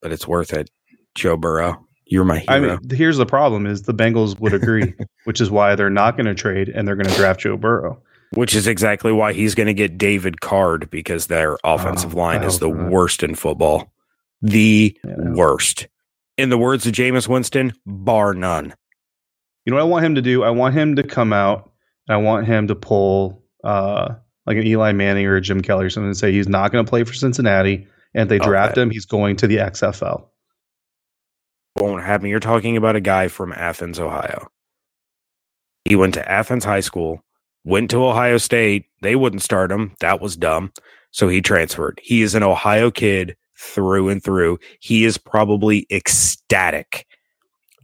But 0.00 0.12
it's 0.12 0.28
worth 0.28 0.52
it. 0.52 0.70
Joe 1.16 1.36
Burrow, 1.36 1.84
you're 2.06 2.24
my 2.24 2.38
hero. 2.38 2.54
I 2.56 2.60
mean, 2.60 2.78
here's 2.90 3.16
the 3.16 3.26
problem 3.26 3.66
is 3.66 3.82
the 3.82 3.92
Bengals 3.94 4.38
would 4.38 4.54
agree, 4.54 4.94
which 5.24 5.40
is 5.40 5.50
why 5.50 5.74
they're 5.74 5.90
not 5.90 6.16
going 6.16 6.26
to 6.26 6.36
trade 6.36 6.68
and 6.68 6.86
they're 6.86 6.94
going 6.94 7.08
to 7.08 7.16
draft 7.16 7.40
Joe 7.40 7.56
Burrow. 7.56 8.00
Which 8.34 8.54
is 8.54 8.68
exactly 8.68 9.10
why 9.10 9.32
he's 9.32 9.56
going 9.56 9.66
to 9.66 9.74
get 9.74 9.98
David 9.98 10.40
Carr'd 10.40 10.88
because 10.90 11.26
their 11.26 11.58
offensive 11.64 12.14
Oh, 12.14 12.18
line 12.18 12.44
is 12.44 12.60
the 12.60 12.68
not. 12.68 12.92
worst 12.92 13.24
in 13.24 13.34
football. 13.34 13.90
The 14.40 14.96
Yeah. 15.02 15.14
worst. 15.32 15.88
In 16.36 16.50
the 16.50 16.58
words 16.58 16.86
of 16.86 16.92
Jameis 16.92 17.26
Winston, 17.26 17.72
bar 17.84 18.34
none. 18.34 18.74
You 19.64 19.72
know 19.72 19.76
what 19.78 19.82
I 19.82 19.88
want 19.88 20.04
him 20.04 20.14
to 20.14 20.22
do? 20.22 20.44
I 20.44 20.50
want 20.50 20.74
him 20.74 20.94
to 20.94 21.02
come 21.02 21.32
out 21.32 21.72
and 22.06 22.14
I 22.14 22.18
want 22.18 22.46
him 22.46 22.68
to 22.68 22.76
pull 22.76 23.42
uh, 23.64 24.14
like 24.48 24.56
an 24.56 24.66
Eli 24.66 24.92
Manning 24.92 25.26
or 25.26 25.36
a 25.36 25.42
Jim 25.42 25.60
Kelly 25.60 25.84
or 25.84 25.90
something 25.90 26.06
and 26.08 26.16
say 26.16 26.32
he's 26.32 26.48
not 26.48 26.72
going 26.72 26.82
to 26.82 26.88
play 26.88 27.04
for 27.04 27.12
Cincinnati. 27.12 27.86
And 28.14 28.22
if 28.22 28.28
they 28.30 28.38
draft 28.38 28.74
that- 28.74 28.80
him, 28.80 28.90
he's 28.90 29.04
going 29.04 29.36
to 29.36 29.46
the 29.46 29.58
XFL. 29.58 30.26
Won't 31.76 32.02
happen. 32.02 32.30
You're 32.30 32.40
talking 32.40 32.78
about 32.78 32.96
a 32.96 33.00
guy 33.00 33.28
from 33.28 33.52
Athens, 33.52 34.00
Ohio. 34.00 34.48
He 35.84 35.96
went 35.96 36.14
to 36.14 36.26
Athens 36.26 36.64
High 36.64 36.80
School, 36.80 37.22
went 37.62 37.90
to 37.90 38.02
Ohio 38.02 38.38
State. 38.38 38.86
They 39.02 39.16
wouldn't 39.16 39.42
start 39.42 39.70
him. 39.70 39.94
That 40.00 40.18
was 40.18 40.34
dumb. 40.34 40.72
So 41.10 41.28
he 41.28 41.42
transferred. 41.42 42.00
He 42.02 42.22
is 42.22 42.34
an 42.34 42.42
Ohio 42.42 42.90
kid 42.90 43.36
through 43.54 44.08
and 44.08 44.24
through. 44.24 44.58
He 44.80 45.04
is 45.04 45.18
probably 45.18 45.86
ecstatic 45.90 47.06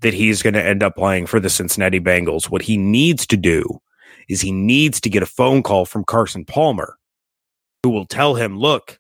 that 0.00 0.14
he's 0.14 0.42
going 0.42 0.54
to 0.54 0.64
end 0.64 0.82
up 0.82 0.96
playing 0.96 1.26
for 1.26 1.40
the 1.40 1.50
Cincinnati 1.50 2.00
Bengals. 2.00 2.48
What 2.48 2.62
he 2.62 2.78
needs 2.78 3.26
to 3.26 3.36
do 3.36 3.82
is 4.28 4.40
he 4.40 4.52
needs 4.52 5.00
to 5.00 5.10
get 5.10 5.22
a 5.22 5.26
phone 5.26 5.62
call 5.62 5.84
from 5.84 6.04
Carson 6.04 6.44
Palmer, 6.44 6.96
who 7.82 7.90
will 7.90 8.06
tell 8.06 8.34
him, 8.34 8.58
look, 8.58 8.98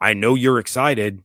I 0.00 0.14
know 0.14 0.34
you're 0.34 0.58
excited, 0.58 1.22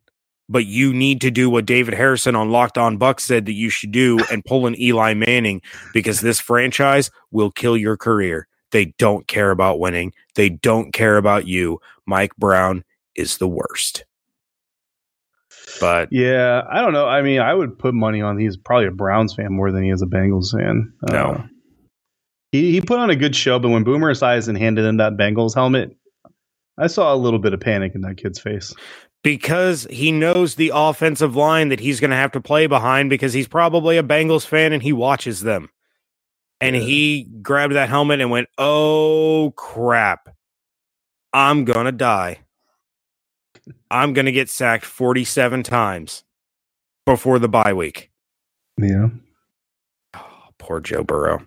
but 0.50 0.66
you 0.66 0.94
need 0.94 1.22
to 1.22 1.32
do 1.32 1.50
what 1.50 1.66
David 1.66 1.94
Harrison 1.94 2.36
on 2.36 2.52
Locked 2.52 2.78
On 2.78 3.00
Bucs 3.00 3.22
said 3.22 3.46
that 3.46 3.54
you 3.54 3.70
should 3.70 3.92
do 3.92 4.20
and 4.32 4.46
pull 4.46 4.68
an 4.68 4.80
Eli 4.80 5.14
Manning 5.14 5.62
because 5.94 6.22
this 6.22 6.40
franchise 6.40 7.10
will 7.32 7.52
kill 7.52 7.78
your 7.78 7.98
career. 7.98 8.48
They 8.72 8.86
don't 8.98 9.28
care 9.28 9.52
about 9.52 9.80
winning. 9.80 10.14
They 10.36 10.50
don't 10.50 10.92
care 10.92 11.18
about 11.18 11.48
you. 11.48 11.80
Mike 12.06 12.36
Brown 12.38 12.84
is 13.16 13.38
the 13.38 13.48
worst. 13.48 14.04
But 15.80 16.10
Yeah, 16.12 16.64
I 16.70 16.82
don't 16.82 16.94
know. 16.94 17.08
I 17.08 17.22
mean, 17.22 17.40
I 17.40 17.54
would 17.54 17.78
put 17.78 17.94
money 17.94 18.22
on 18.22 18.38
he's 18.38 18.58
probably 18.58 18.88
a 18.88 18.92
Browns 18.92 19.34
fan 19.34 19.54
more 19.54 19.72
than 19.72 19.84
he 19.84 19.90
is 19.90 20.02
a 20.02 20.06
Bengals 20.06 20.52
fan. 20.52 20.94
No. 21.10 21.32
Uh, 21.32 21.44
he, 22.62 22.72
he 22.74 22.82
put 22.82 23.00
on 23.00 23.10
a 23.10 23.16
good 23.16 23.36
show, 23.36 23.60
but 23.60 23.70
when 23.70 23.84
Boomer 23.84 24.14
Esiason 24.14 24.58
handed 24.58 24.86
him 24.86 24.98
that 24.98 25.18
Bengals 25.18 25.54
helmet, 25.56 25.96
I 26.78 26.88
saw 26.88 27.14
a 27.14 27.18
little 27.18 27.40
bit 27.40 27.54
of 27.54 27.60
panic 27.60 27.94
in 27.96 28.02
that 28.02 28.18
kid's 28.18 28.40
face. 28.40 28.74
because 29.24 29.88
he 29.90 30.12
knows 30.12 30.56
the 30.56 30.72
offensive 30.74 31.36
line 31.36 31.70
that 31.70 31.80
he's 31.80 32.00
going 32.00 32.12
to 32.12 32.18
have 32.18 32.32
to 32.34 32.42
play 32.42 32.68
behind 32.68 33.10
because 33.10 33.34
he's 33.34 33.48
probably 33.48 33.98
a 33.98 34.04
Bengals 34.04 34.46
fan 34.46 34.74
and 34.74 34.84
he 34.84 34.94
watches 34.94 35.42
them. 35.42 35.70
And 36.62 36.76
he 36.76 37.24
grabbed 37.42 37.74
that 37.76 37.90
helmet 37.90 38.22
and 38.22 38.32
went, 38.32 38.48
"Oh 38.58 39.52
crap. 39.58 40.30
I'm 41.34 41.66
going 41.66 41.86
to 41.86 41.92
die. 41.92 42.40
I'm 43.92 44.14
going 44.14 44.26
to 44.26 44.32
get 44.32 44.50
sacked 44.50 44.86
47 44.86 45.64
times 45.64 46.24
before 47.06 47.40
the 47.40 47.50
bye 47.50 47.74
week." 47.74 48.10
Yeah. 48.80 49.10
Oh, 50.16 50.50
Poor 50.60 50.80
Joe 50.80 51.04
Burrow. 51.04 51.46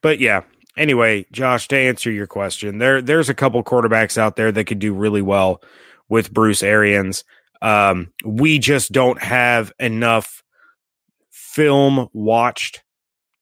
But 0.00 0.20
yeah, 0.20 0.42
anyway, 0.76 1.26
Josh, 1.32 1.68
to 1.68 1.76
answer 1.76 2.10
your 2.10 2.26
question, 2.26 2.78
there 2.78 3.02
there's 3.02 3.28
a 3.28 3.34
couple 3.34 3.62
quarterbacks 3.62 4.16
out 4.16 4.36
there 4.36 4.52
that 4.52 4.64
could 4.64 4.78
do 4.78 4.94
really 4.94 5.22
well 5.22 5.62
with 6.08 6.32
Bruce 6.32 6.62
Arians. 6.62 7.24
Um, 7.60 8.12
we 8.24 8.58
just 8.58 8.92
don't 8.92 9.20
have 9.20 9.72
enough 9.78 10.42
film 11.30 12.08
watched 12.12 12.82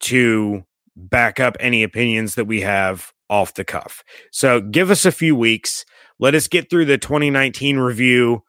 to 0.01 0.65
back 0.97 1.39
up 1.39 1.57
any 1.61 1.83
opinions 1.83 2.35
that 2.35 2.47
we 2.47 2.63
have 2.63 3.13
off 3.29 3.55
the 3.55 3.65
cuff. 3.65 4.03
So 4.31 4.61
give 4.61 4.91
us 4.91 5.05
a 5.05 5.13
few 5.13 5.37
weeks. 5.37 5.85
Let 6.19 6.35
us 6.35 6.49
get 6.49 6.71
through 6.71 6.87
the 6.87 6.99
2019 6.99 7.77
review. 7.77 8.43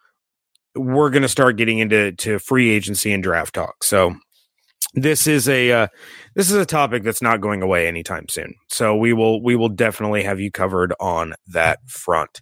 We're 0.75 1.09
going 1.09 1.23
to 1.23 1.27
start 1.27 1.57
getting 1.57 1.79
into 1.79 2.13
to 2.13 2.39
free 2.39 2.69
agency 2.69 3.11
and 3.11 3.21
draft 3.21 3.55
talk. 3.55 3.83
So 3.83 4.15
this 4.97 5.27
is 5.27 5.47
a 5.47 5.71
uh, 5.71 5.87
this 6.35 6.49
is 6.49 6.57
a 6.57 6.65
topic 6.65 7.03
that's 7.03 7.21
not 7.21 7.39
going 7.39 7.61
away 7.61 7.87
anytime 7.87 8.27
soon. 8.29 8.55
So 8.67 8.95
we 8.95 9.13
will 9.13 9.41
we 9.43 9.55
will 9.55 9.69
definitely 9.69 10.23
have 10.23 10.39
you 10.39 10.51
covered 10.51 10.93
on 10.99 11.35
that 11.47 11.79
front. 11.87 12.41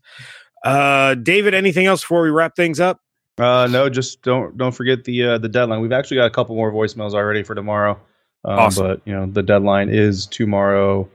Uh, 0.64 1.16
David, 1.16 1.53
anything 1.53 1.86
else 1.86 2.01
before 2.01 2.22
we 2.24 2.30
wrap 2.30 2.56
things 2.56 2.80
up? 2.80 2.99
Uh, 3.38 3.68
no, 3.70 3.89
just 3.89 4.22
don't 4.22 4.58
don't 4.58 4.72
forget 4.72 5.03
the 5.03 5.24
uh, 5.24 5.38
the 5.38 5.49
deadline. 5.49 5.82
We've 5.82 5.91
actually 5.91 6.18
got 6.18 6.28
a 6.28 6.32
couple 6.32 6.56
more 6.56 6.72
voicemails 6.72 7.14
already 7.14 7.43
for 7.43 7.56
tomorrow. 7.56 7.99
Um, 8.45 8.60
Awesome. 8.60 8.88
But 8.88 9.01
you 9.06 9.14
know 9.14 9.26
the 9.26 9.43
deadline 9.43 9.89
is 9.89 10.26
tomorrow 10.26 11.10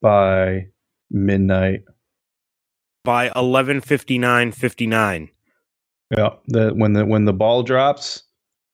by 0.00 0.68
midnight. 1.10 1.82
By 3.02 3.32
eleven 3.34 3.80
fifty 3.80 4.16
nine 4.16 4.52
fifty 4.52 4.86
nine. 4.86 5.30
Yeah, 6.16 6.30
the 6.46 6.70
when 6.70 6.92
the 6.92 7.04
when 7.04 7.24
the 7.24 7.32
ball 7.32 7.64
drops, 7.64 8.22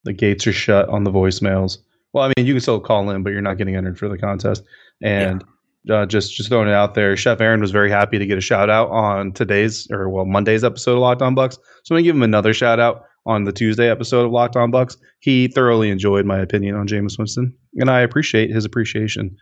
the 0.04 0.12
gates 0.12 0.46
are 0.46 0.52
shut 0.52 0.88
on 0.90 1.04
the 1.04 1.10
voicemails. 1.10 1.78
Well, 2.12 2.24
I 2.24 2.32
mean, 2.36 2.46
you 2.46 2.54
can 2.54 2.60
still 2.60 2.80
call 2.80 3.08
in, 3.10 3.22
but 3.22 3.30
you're 3.30 3.40
not 3.40 3.58
getting 3.58 3.76
entered 3.76 3.98
for 3.98 4.08
the 4.08 4.18
contest. 4.18 4.64
And 5.02 5.44
uh, 5.88 6.06
just 6.06 6.34
just 6.34 6.48
throwing 6.48 6.68
it 6.68 6.74
out 6.74 6.94
there, 6.94 7.16
Chef 7.16 7.40
Aaron 7.40 7.60
was 7.60 7.70
very 7.70 7.90
happy 7.90 8.18
to 8.18 8.26
get 8.26 8.38
a 8.38 8.42
shout 8.42 8.68
out 8.68 8.90
on 8.90 9.32
today's 9.32 9.90
or 9.90 10.08
well 10.08 10.26
Monday's 10.26 10.64
episode 10.64 10.92
of 10.92 10.98
Locked 10.98 11.22
On 11.22 11.34
Bucs. 11.34 11.54
So 11.84 11.94
I'm 11.94 11.96
gonna 11.96 12.02
give 12.02 12.16
him 12.16 12.22
another 12.22 12.52
shout 12.52 12.80
out 12.80 13.04
on 13.26 13.44
the 13.44 13.52
Tuesday 13.52 13.88
episode 13.90 14.26
of 14.26 14.32
Locked 14.32 14.56
On 14.56 14.70
Bucs. 14.70 14.96
He 15.20 15.48
thoroughly 15.48 15.90
enjoyed 15.90 16.26
my 16.26 16.38
opinion 16.38 16.74
on 16.76 16.86
Jameis 16.86 17.18
Winston, 17.18 17.54
and 17.76 17.90
I 17.90 18.00
appreciate 18.00 18.50
his 18.50 18.64
appreciation. 18.64 19.36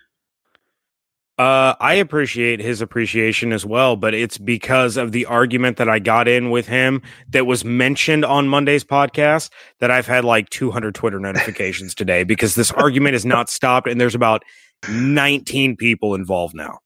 Uh, 1.38 1.76
I 1.78 1.94
appreciate 1.94 2.58
his 2.58 2.80
appreciation 2.80 3.52
as 3.52 3.64
well, 3.64 3.94
but 3.94 4.12
it's 4.12 4.38
because 4.38 4.96
of 4.96 5.12
the 5.12 5.24
argument 5.26 5.76
that 5.76 5.88
I 5.88 6.00
got 6.00 6.26
in 6.26 6.50
with 6.50 6.66
him 6.66 7.00
that 7.30 7.46
was 7.46 7.64
mentioned 7.64 8.24
on 8.24 8.48
Monday's 8.48 8.82
podcast 8.82 9.50
that 9.78 9.88
I've 9.88 10.08
had 10.08 10.24
like 10.24 10.50
200 10.50 10.96
Twitter 10.96 11.20
notifications 11.20 11.94
today 11.94 12.24
because 12.24 12.56
this 12.56 12.72
argument 12.72 13.14
is 13.14 13.24
not 13.24 13.48
stopped 13.48 13.86
and 13.86 14.00
there's 14.00 14.16
about 14.16 14.42
19 14.90 15.76
people 15.76 16.16
involved 16.16 16.56
now. 16.56 16.80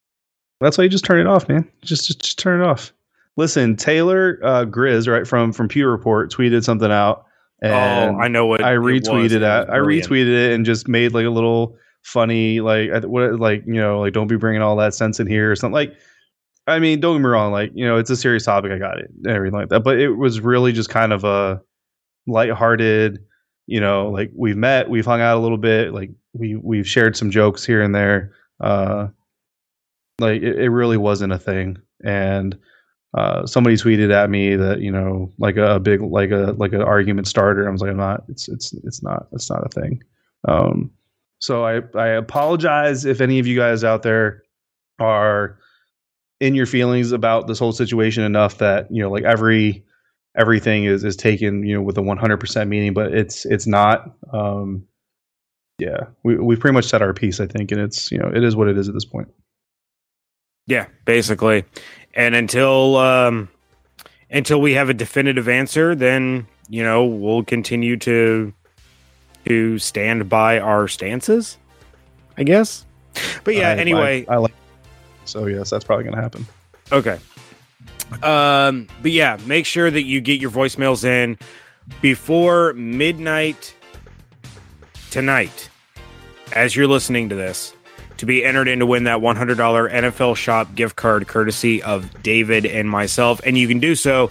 That's 0.61 0.77
why 0.77 0.85
you 0.85 0.91
just 0.91 1.07
turn 1.07 1.19
it 1.19 1.27
off, 1.27 1.49
man. 1.49 1.67
Just 1.81 2.07
just, 2.07 2.21
just 2.21 2.39
turn 2.39 2.61
it 2.61 2.65
off. 2.65 2.93
Listen, 3.39 3.75
Taylor 3.75 4.39
uh, 4.43 4.65
Grizz, 4.65 5.11
right 5.11 5.27
from 5.27 5.53
from 5.53 5.67
Pew 5.67 5.89
Report, 5.89 6.31
tweeted 6.31 6.63
something 6.63 6.93
out, 6.93 7.25
and 7.63 8.17
oh, 8.17 8.21
I 8.21 8.29
know 8.29 8.47
what 8.47 8.63
I 8.63 8.75
retweeted 8.75 9.33
It 9.33 9.43
it. 9.43 9.45
I 9.45 9.79
retweeted 9.79 10.51
it 10.51 10.53
and 10.53 10.65
just 10.65 10.87
made 10.87 11.15
like 11.15 11.27
a 11.27 11.31
little 11.31 11.77
funny, 12.03 12.61
like 12.61 12.91
what, 13.05 13.39
like 13.39 13.65
you 13.67 13.75
know, 13.75 14.01
like 14.01 14.13
don't 14.13 14.27
be 14.27 14.37
bringing 14.37 14.63
all 14.63 14.77
that 14.77 14.95
sense 14.95 15.21
in 15.21 15.27
here 15.27 15.51
or 15.51 15.57
something. 15.57 15.75
Like, 15.75 15.97
I 16.67 16.79
mean, 16.79 17.01
don't 17.01 17.17
get 17.17 17.23
me 17.23 17.29
wrong, 17.29 17.53
like 17.53 17.73
you 17.75 17.85
know, 17.87 17.97
it's 17.97 18.11
a 18.11 18.17
serious 18.17 18.45
topic. 18.45 18.73
I 18.73 18.79
got 18.79 18.99
it, 18.99 19.11
everything 19.27 19.59
like 19.59 19.69
that. 19.71 19.81
But 19.81 19.99
it 19.99 20.11
was 20.11 20.41
really 20.41 20.73
just 20.73 20.91
kind 20.91 21.13
of 21.13 21.25
a 21.25 21.61
lighthearted. 22.27 23.21
You 23.67 23.81
know, 23.81 24.11
like 24.11 24.31
we've 24.35 24.57
met, 24.57 24.91
we've 24.91 25.07
hung 25.07 25.21
out 25.21 25.39
a 25.39 25.41
little 25.41 25.59
bit, 25.59 25.95
like 25.95 26.11
we 26.33 26.57
we've 26.57 26.89
shared 26.89 27.17
some 27.17 27.31
jokes 27.31 27.65
here 27.65 27.83
and 27.83 27.95
there. 27.95 28.33
Uh, 28.61 29.09
like 30.19 30.43
it, 30.43 30.59
it 30.59 30.71
really 30.71 30.97
wasn't 30.97 31.33
a 31.33 31.39
thing, 31.39 31.79
and 32.05 32.59
uh, 33.15 33.47
somebody 33.47 33.77
tweeted 33.77 34.11
at 34.13 34.31
me 34.31 34.57
that 34.57 34.81
you 34.81 34.91
know 34.91 35.31
like 35.39 35.57
a, 35.57 35.79
big 35.79 36.01
like 36.01 36.31
a 36.31 36.55
like 36.57 36.73
an 36.73 36.83
argument 36.83 37.29
starter. 37.29 37.69
I 37.69 37.71
was 37.71 37.83
like, 37.83 37.91
I'm 37.91 37.97
not. 37.97 38.25
It's 38.29 38.49
it's 38.49 38.73
it's 38.85 39.03
not. 39.03 39.27
It's 39.33 39.51
not 39.51 39.67
a 39.67 39.69
thing. 39.69 40.03
Um, 40.49 40.91
so 41.43 41.65
I 41.67 41.83
I 41.99 42.07
apologize 42.11 43.05
if 43.05 43.21
any 43.21 43.41
of 43.41 43.49
you 43.49 43.57
guys 43.57 43.83
out 43.83 44.05
there 44.05 44.45
are 45.01 45.59
in 46.39 46.55
your 46.55 46.67
feelings 46.67 47.11
about 47.11 47.49
this 47.49 47.59
whole 47.59 47.73
situation 47.73 48.23
enough 48.23 48.59
that 48.59 48.87
you 48.93 49.03
know 49.03 49.11
like 49.11 49.25
every 49.25 49.85
everything 50.39 50.85
is 50.85 51.03
is 51.03 51.17
taken 51.17 51.67
you 51.67 51.75
know 51.75 51.83
with 51.83 51.99
a 51.99 52.01
100% 52.01 52.69
meaning, 52.69 52.95
but 52.95 53.13
it's 53.13 53.45
it's 53.45 53.67
not. 53.67 54.15
Um, 54.33 54.87
yeah, 55.79 56.05
we 56.23 56.37
we 56.37 56.55
pretty 56.55 56.75
much 56.75 56.85
said 56.85 57.03
our 57.03 57.13
piece, 57.13 57.41
I 57.41 57.47
think, 57.47 57.73
and 57.73 57.81
it's 57.81 58.13
you 58.13 58.19
know 58.19 58.31
it 58.33 58.45
is 58.45 58.55
what 58.55 58.69
it 58.69 58.79
is 58.79 58.87
at 58.87 58.95
this 58.95 59.05
point. 59.05 59.27
Yeah, 60.69 60.87
basically. 61.07 61.65
And 62.15 62.37
until 62.37 62.97
um 62.97 63.49
until 64.31 64.61
we 64.61 64.75
have 64.75 64.91
a 64.91 64.95
definitive 64.95 65.49
answer, 65.49 65.97
then 65.97 66.47
you 66.69 66.85
know 66.85 67.05
we'll 67.05 67.43
continue 67.43 67.97
to 67.97 68.55
to 69.47 69.79
stand 69.79 70.29
by 70.29 70.59
our 70.59 70.89
stances. 70.89 71.59
I 72.37 72.45
guess. 72.45 72.87
But 73.45 73.55
yeah, 73.55 73.71
I- 73.71 73.77
anyway, 73.77 74.25
I, 74.29 74.35
I 74.35 74.37
like. 74.39 74.55
So 75.25 75.47
yes, 75.47 75.71
that's 75.71 75.85
probably 75.85 76.05
gonna 76.05 76.21
happen. 76.21 76.47
Okay. 76.91 77.19
Um, 78.23 78.89
but 79.01 79.11
yeah, 79.13 79.39
make 79.47 79.65
sure 79.67 79.91
that 79.91 80.03
you 80.03 80.21
get 80.21 80.41
your 80.41 80.51
voicemails 80.51 81.05
in 81.05 81.39
before 82.01 82.73
midnight 82.75 83.75
tonight 85.11 85.69
as 86.53 86.77
you're 86.77 86.87
listening 86.87 87.29
to 87.31 87.35
this 87.35 87.75
to 88.19 88.27
be 88.27 88.45
entered 88.45 88.69
in 88.69 88.79
to 88.81 88.87
win 88.87 89.05
that 89.05 89.19
$100 89.21 89.57
NFL 89.57 90.37
shop 90.37 90.75
gift 90.75 90.97
card 90.97 91.27
courtesy 91.27 91.83
of 91.83 92.23
David 92.23 92.67
and 92.67 92.89
myself. 92.89 93.41
And 93.45 93.57
you 93.57 93.67
can 93.67 93.81
do 93.81 93.95
so 93.95 94.31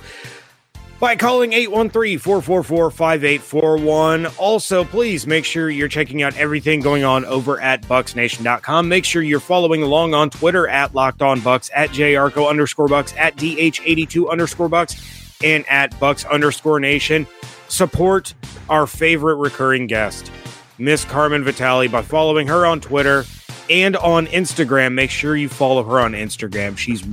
by 1.01 1.15
calling 1.15 1.51
813-444-5841. 1.51 4.33
Also, 4.37 4.83
please 4.85 5.25
make 5.25 5.45
sure 5.45 5.71
you're 5.71 5.87
checking 5.87 6.21
out 6.21 6.37
everything 6.37 6.79
going 6.79 7.03
on 7.03 7.25
over 7.25 7.59
at 7.59 7.81
bucsnation.com. 7.81 8.87
Make 8.87 9.03
sure 9.03 9.23
you're 9.23 9.39
following 9.39 9.81
along 9.81 10.13
on 10.13 10.29
Twitter 10.29 10.67
at 10.67 10.93
Locked 10.93 11.23
On 11.23 11.41
Bucs, 11.41 11.71
at 11.73 11.89
jarco 11.89 12.47
underscore 12.47 12.87
bucks, 12.87 13.15
at 13.17 13.35
DH82 13.35 14.29
underscore 14.29 14.69
bucks, 14.69 15.41
and 15.43 15.67
at 15.67 15.89
Bucs 15.93 16.29
underscore 16.29 16.79
nation. 16.79 17.25
Support 17.67 18.35
our 18.69 18.85
favorite 18.85 19.37
recurring 19.37 19.87
guest, 19.87 20.31
Miss 20.77 21.03
Carmen 21.03 21.43
Vitali, 21.43 21.87
by 21.87 22.03
following 22.03 22.45
her 22.47 22.67
on 22.67 22.79
Twitter 22.79 23.25
and 23.71 23.97
on 23.97 24.27
Instagram. 24.27 24.93
Make 24.93 25.09
sure 25.09 25.35
you 25.35 25.49
follow 25.49 25.83
her 25.83 25.99
on 25.99 26.11
Instagram. 26.11 26.77
She's 26.77 27.03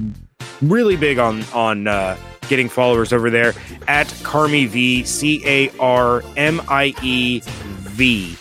really 0.61 0.97
big 0.97 1.19
on 1.19 1.43
on 1.55 1.87
uh, 1.87 2.19
getting 2.49 2.69
followers 2.69 3.13
over 3.13 3.31
there 3.31 3.55
at 3.87 4.07
Carmi 4.23 4.67
V 4.67 5.05
C 5.05 5.43
A 5.47 5.71
R 5.79 6.23
M 6.37 6.61
I 6.69 6.95
E 7.03 7.41
V. 7.45 8.37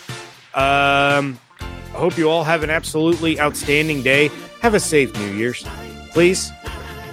Um, 0.54 1.38
I 1.60 1.92
hope 1.92 2.16
you 2.16 2.28
all 2.28 2.44
have 2.44 2.62
an 2.62 2.70
absolutely 2.70 3.40
outstanding 3.40 4.02
day. 4.02 4.30
Have 4.60 4.74
a 4.74 4.80
safe 4.80 5.14
New 5.18 5.32
Year's, 5.32 5.64
please. 6.10 6.50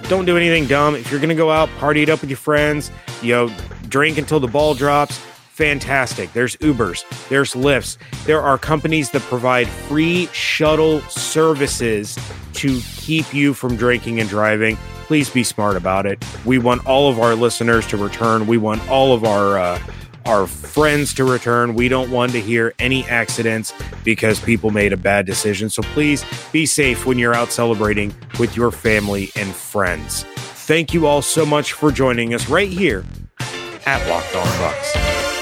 Don't 0.08 0.24
do 0.24 0.36
anything 0.36 0.66
dumb. 0.66 0.94
If 0.94 1.10
you're 1.10 1.20
gonna 1.20 1.34
go 1.34 1.50
out, 1.50 1.68
party 1.78 2.02
it 2.02 2.08
up 2.08 2.20
with 2.20 2.30
your 2.30 2.36
friends. 2.36 2.90
You 3.22 3.34
know, 3.34 3.54
drink 3.88 4.18
until 4.18 4.40
the 4.40 4.48
ball 4.48 4.74
drops. 4.74 5.18
Fantastic. 5.50 6.32
There's 6.32 6.54
Ubers, 6.56 7.04
there's 7.28 7.54
Lyfts. 7.54 7.96
There 8.24 8.42
are 8.42 8.58
companies 8.58 9.10
that 9.12 9.22
provide 9.22 9.68
free 9.68 10.26
shuttle 10.32 11.00
services 11.02 12.18
to 12.54 12.80
keep 12.96 13.32
you 13.32 13.54
from 13.54 13.76
drinking 13.76 14.20
and 14.20 14.28
driving. 14.28 14.76
Please 15.06 15.30
be 15.30 15.44
smart 15.44 15.76
about 15.76 16.04
it. 16.04 16.24
We 16.44 16.58
want 16.58 16.84
all 16.84 17.08
of 17.08 17.20
our 17.20 17.36
listeners 17.36 17.86
to 17.88 17.96
return. 17.96 18.48
We 18.48 18.58
want 18.58 18.88
all 18.90 19.14
of 19.14 19.22
our 19.22 19.56
uh, 19.56 19.78
our 20.24 20.48
friends 20.48 21.14
to 21.14 21.24
return. 21.24 21.76
We 21.76 21.88
don't 21.88 22.10
want 22.10 22.32
to 22.32 22.40
hear 22.40 22.74
any 22.80 23.04
accidents 23.04 23.72
because 24.02 24.40
people 24.40 24.70
made 24.70 24.92
a 24.92 24.96
bad 24.96 25.24
decision. 25.24 25.70
So 25.70 25.82
please 25.82 26.24
be 26.50 26.66
safe 26.66 27.06
when 27.06 27.18
you're 27.18 27.34
out 27.34 27.52
celebrating 27.52 28.12
with 28.40 28.56
your 28.56 28.72
family 28.72 29.30
and 29.36 29.54
friends. 29.54 30.24
Thank 30.34 30.92
you 30.92 31.06
all 31.06 31.22
so 31.22 31.46
much 31.46 31.72
for 31.72 31.92
joining 31.92 32.34
us 32.34 32.48
right 32.48 32.68
here 32.68 33.04
at 33.86 34.08
Locked 34.08 34.34
On 34.34 34.44
Bucs. 34.44 35.35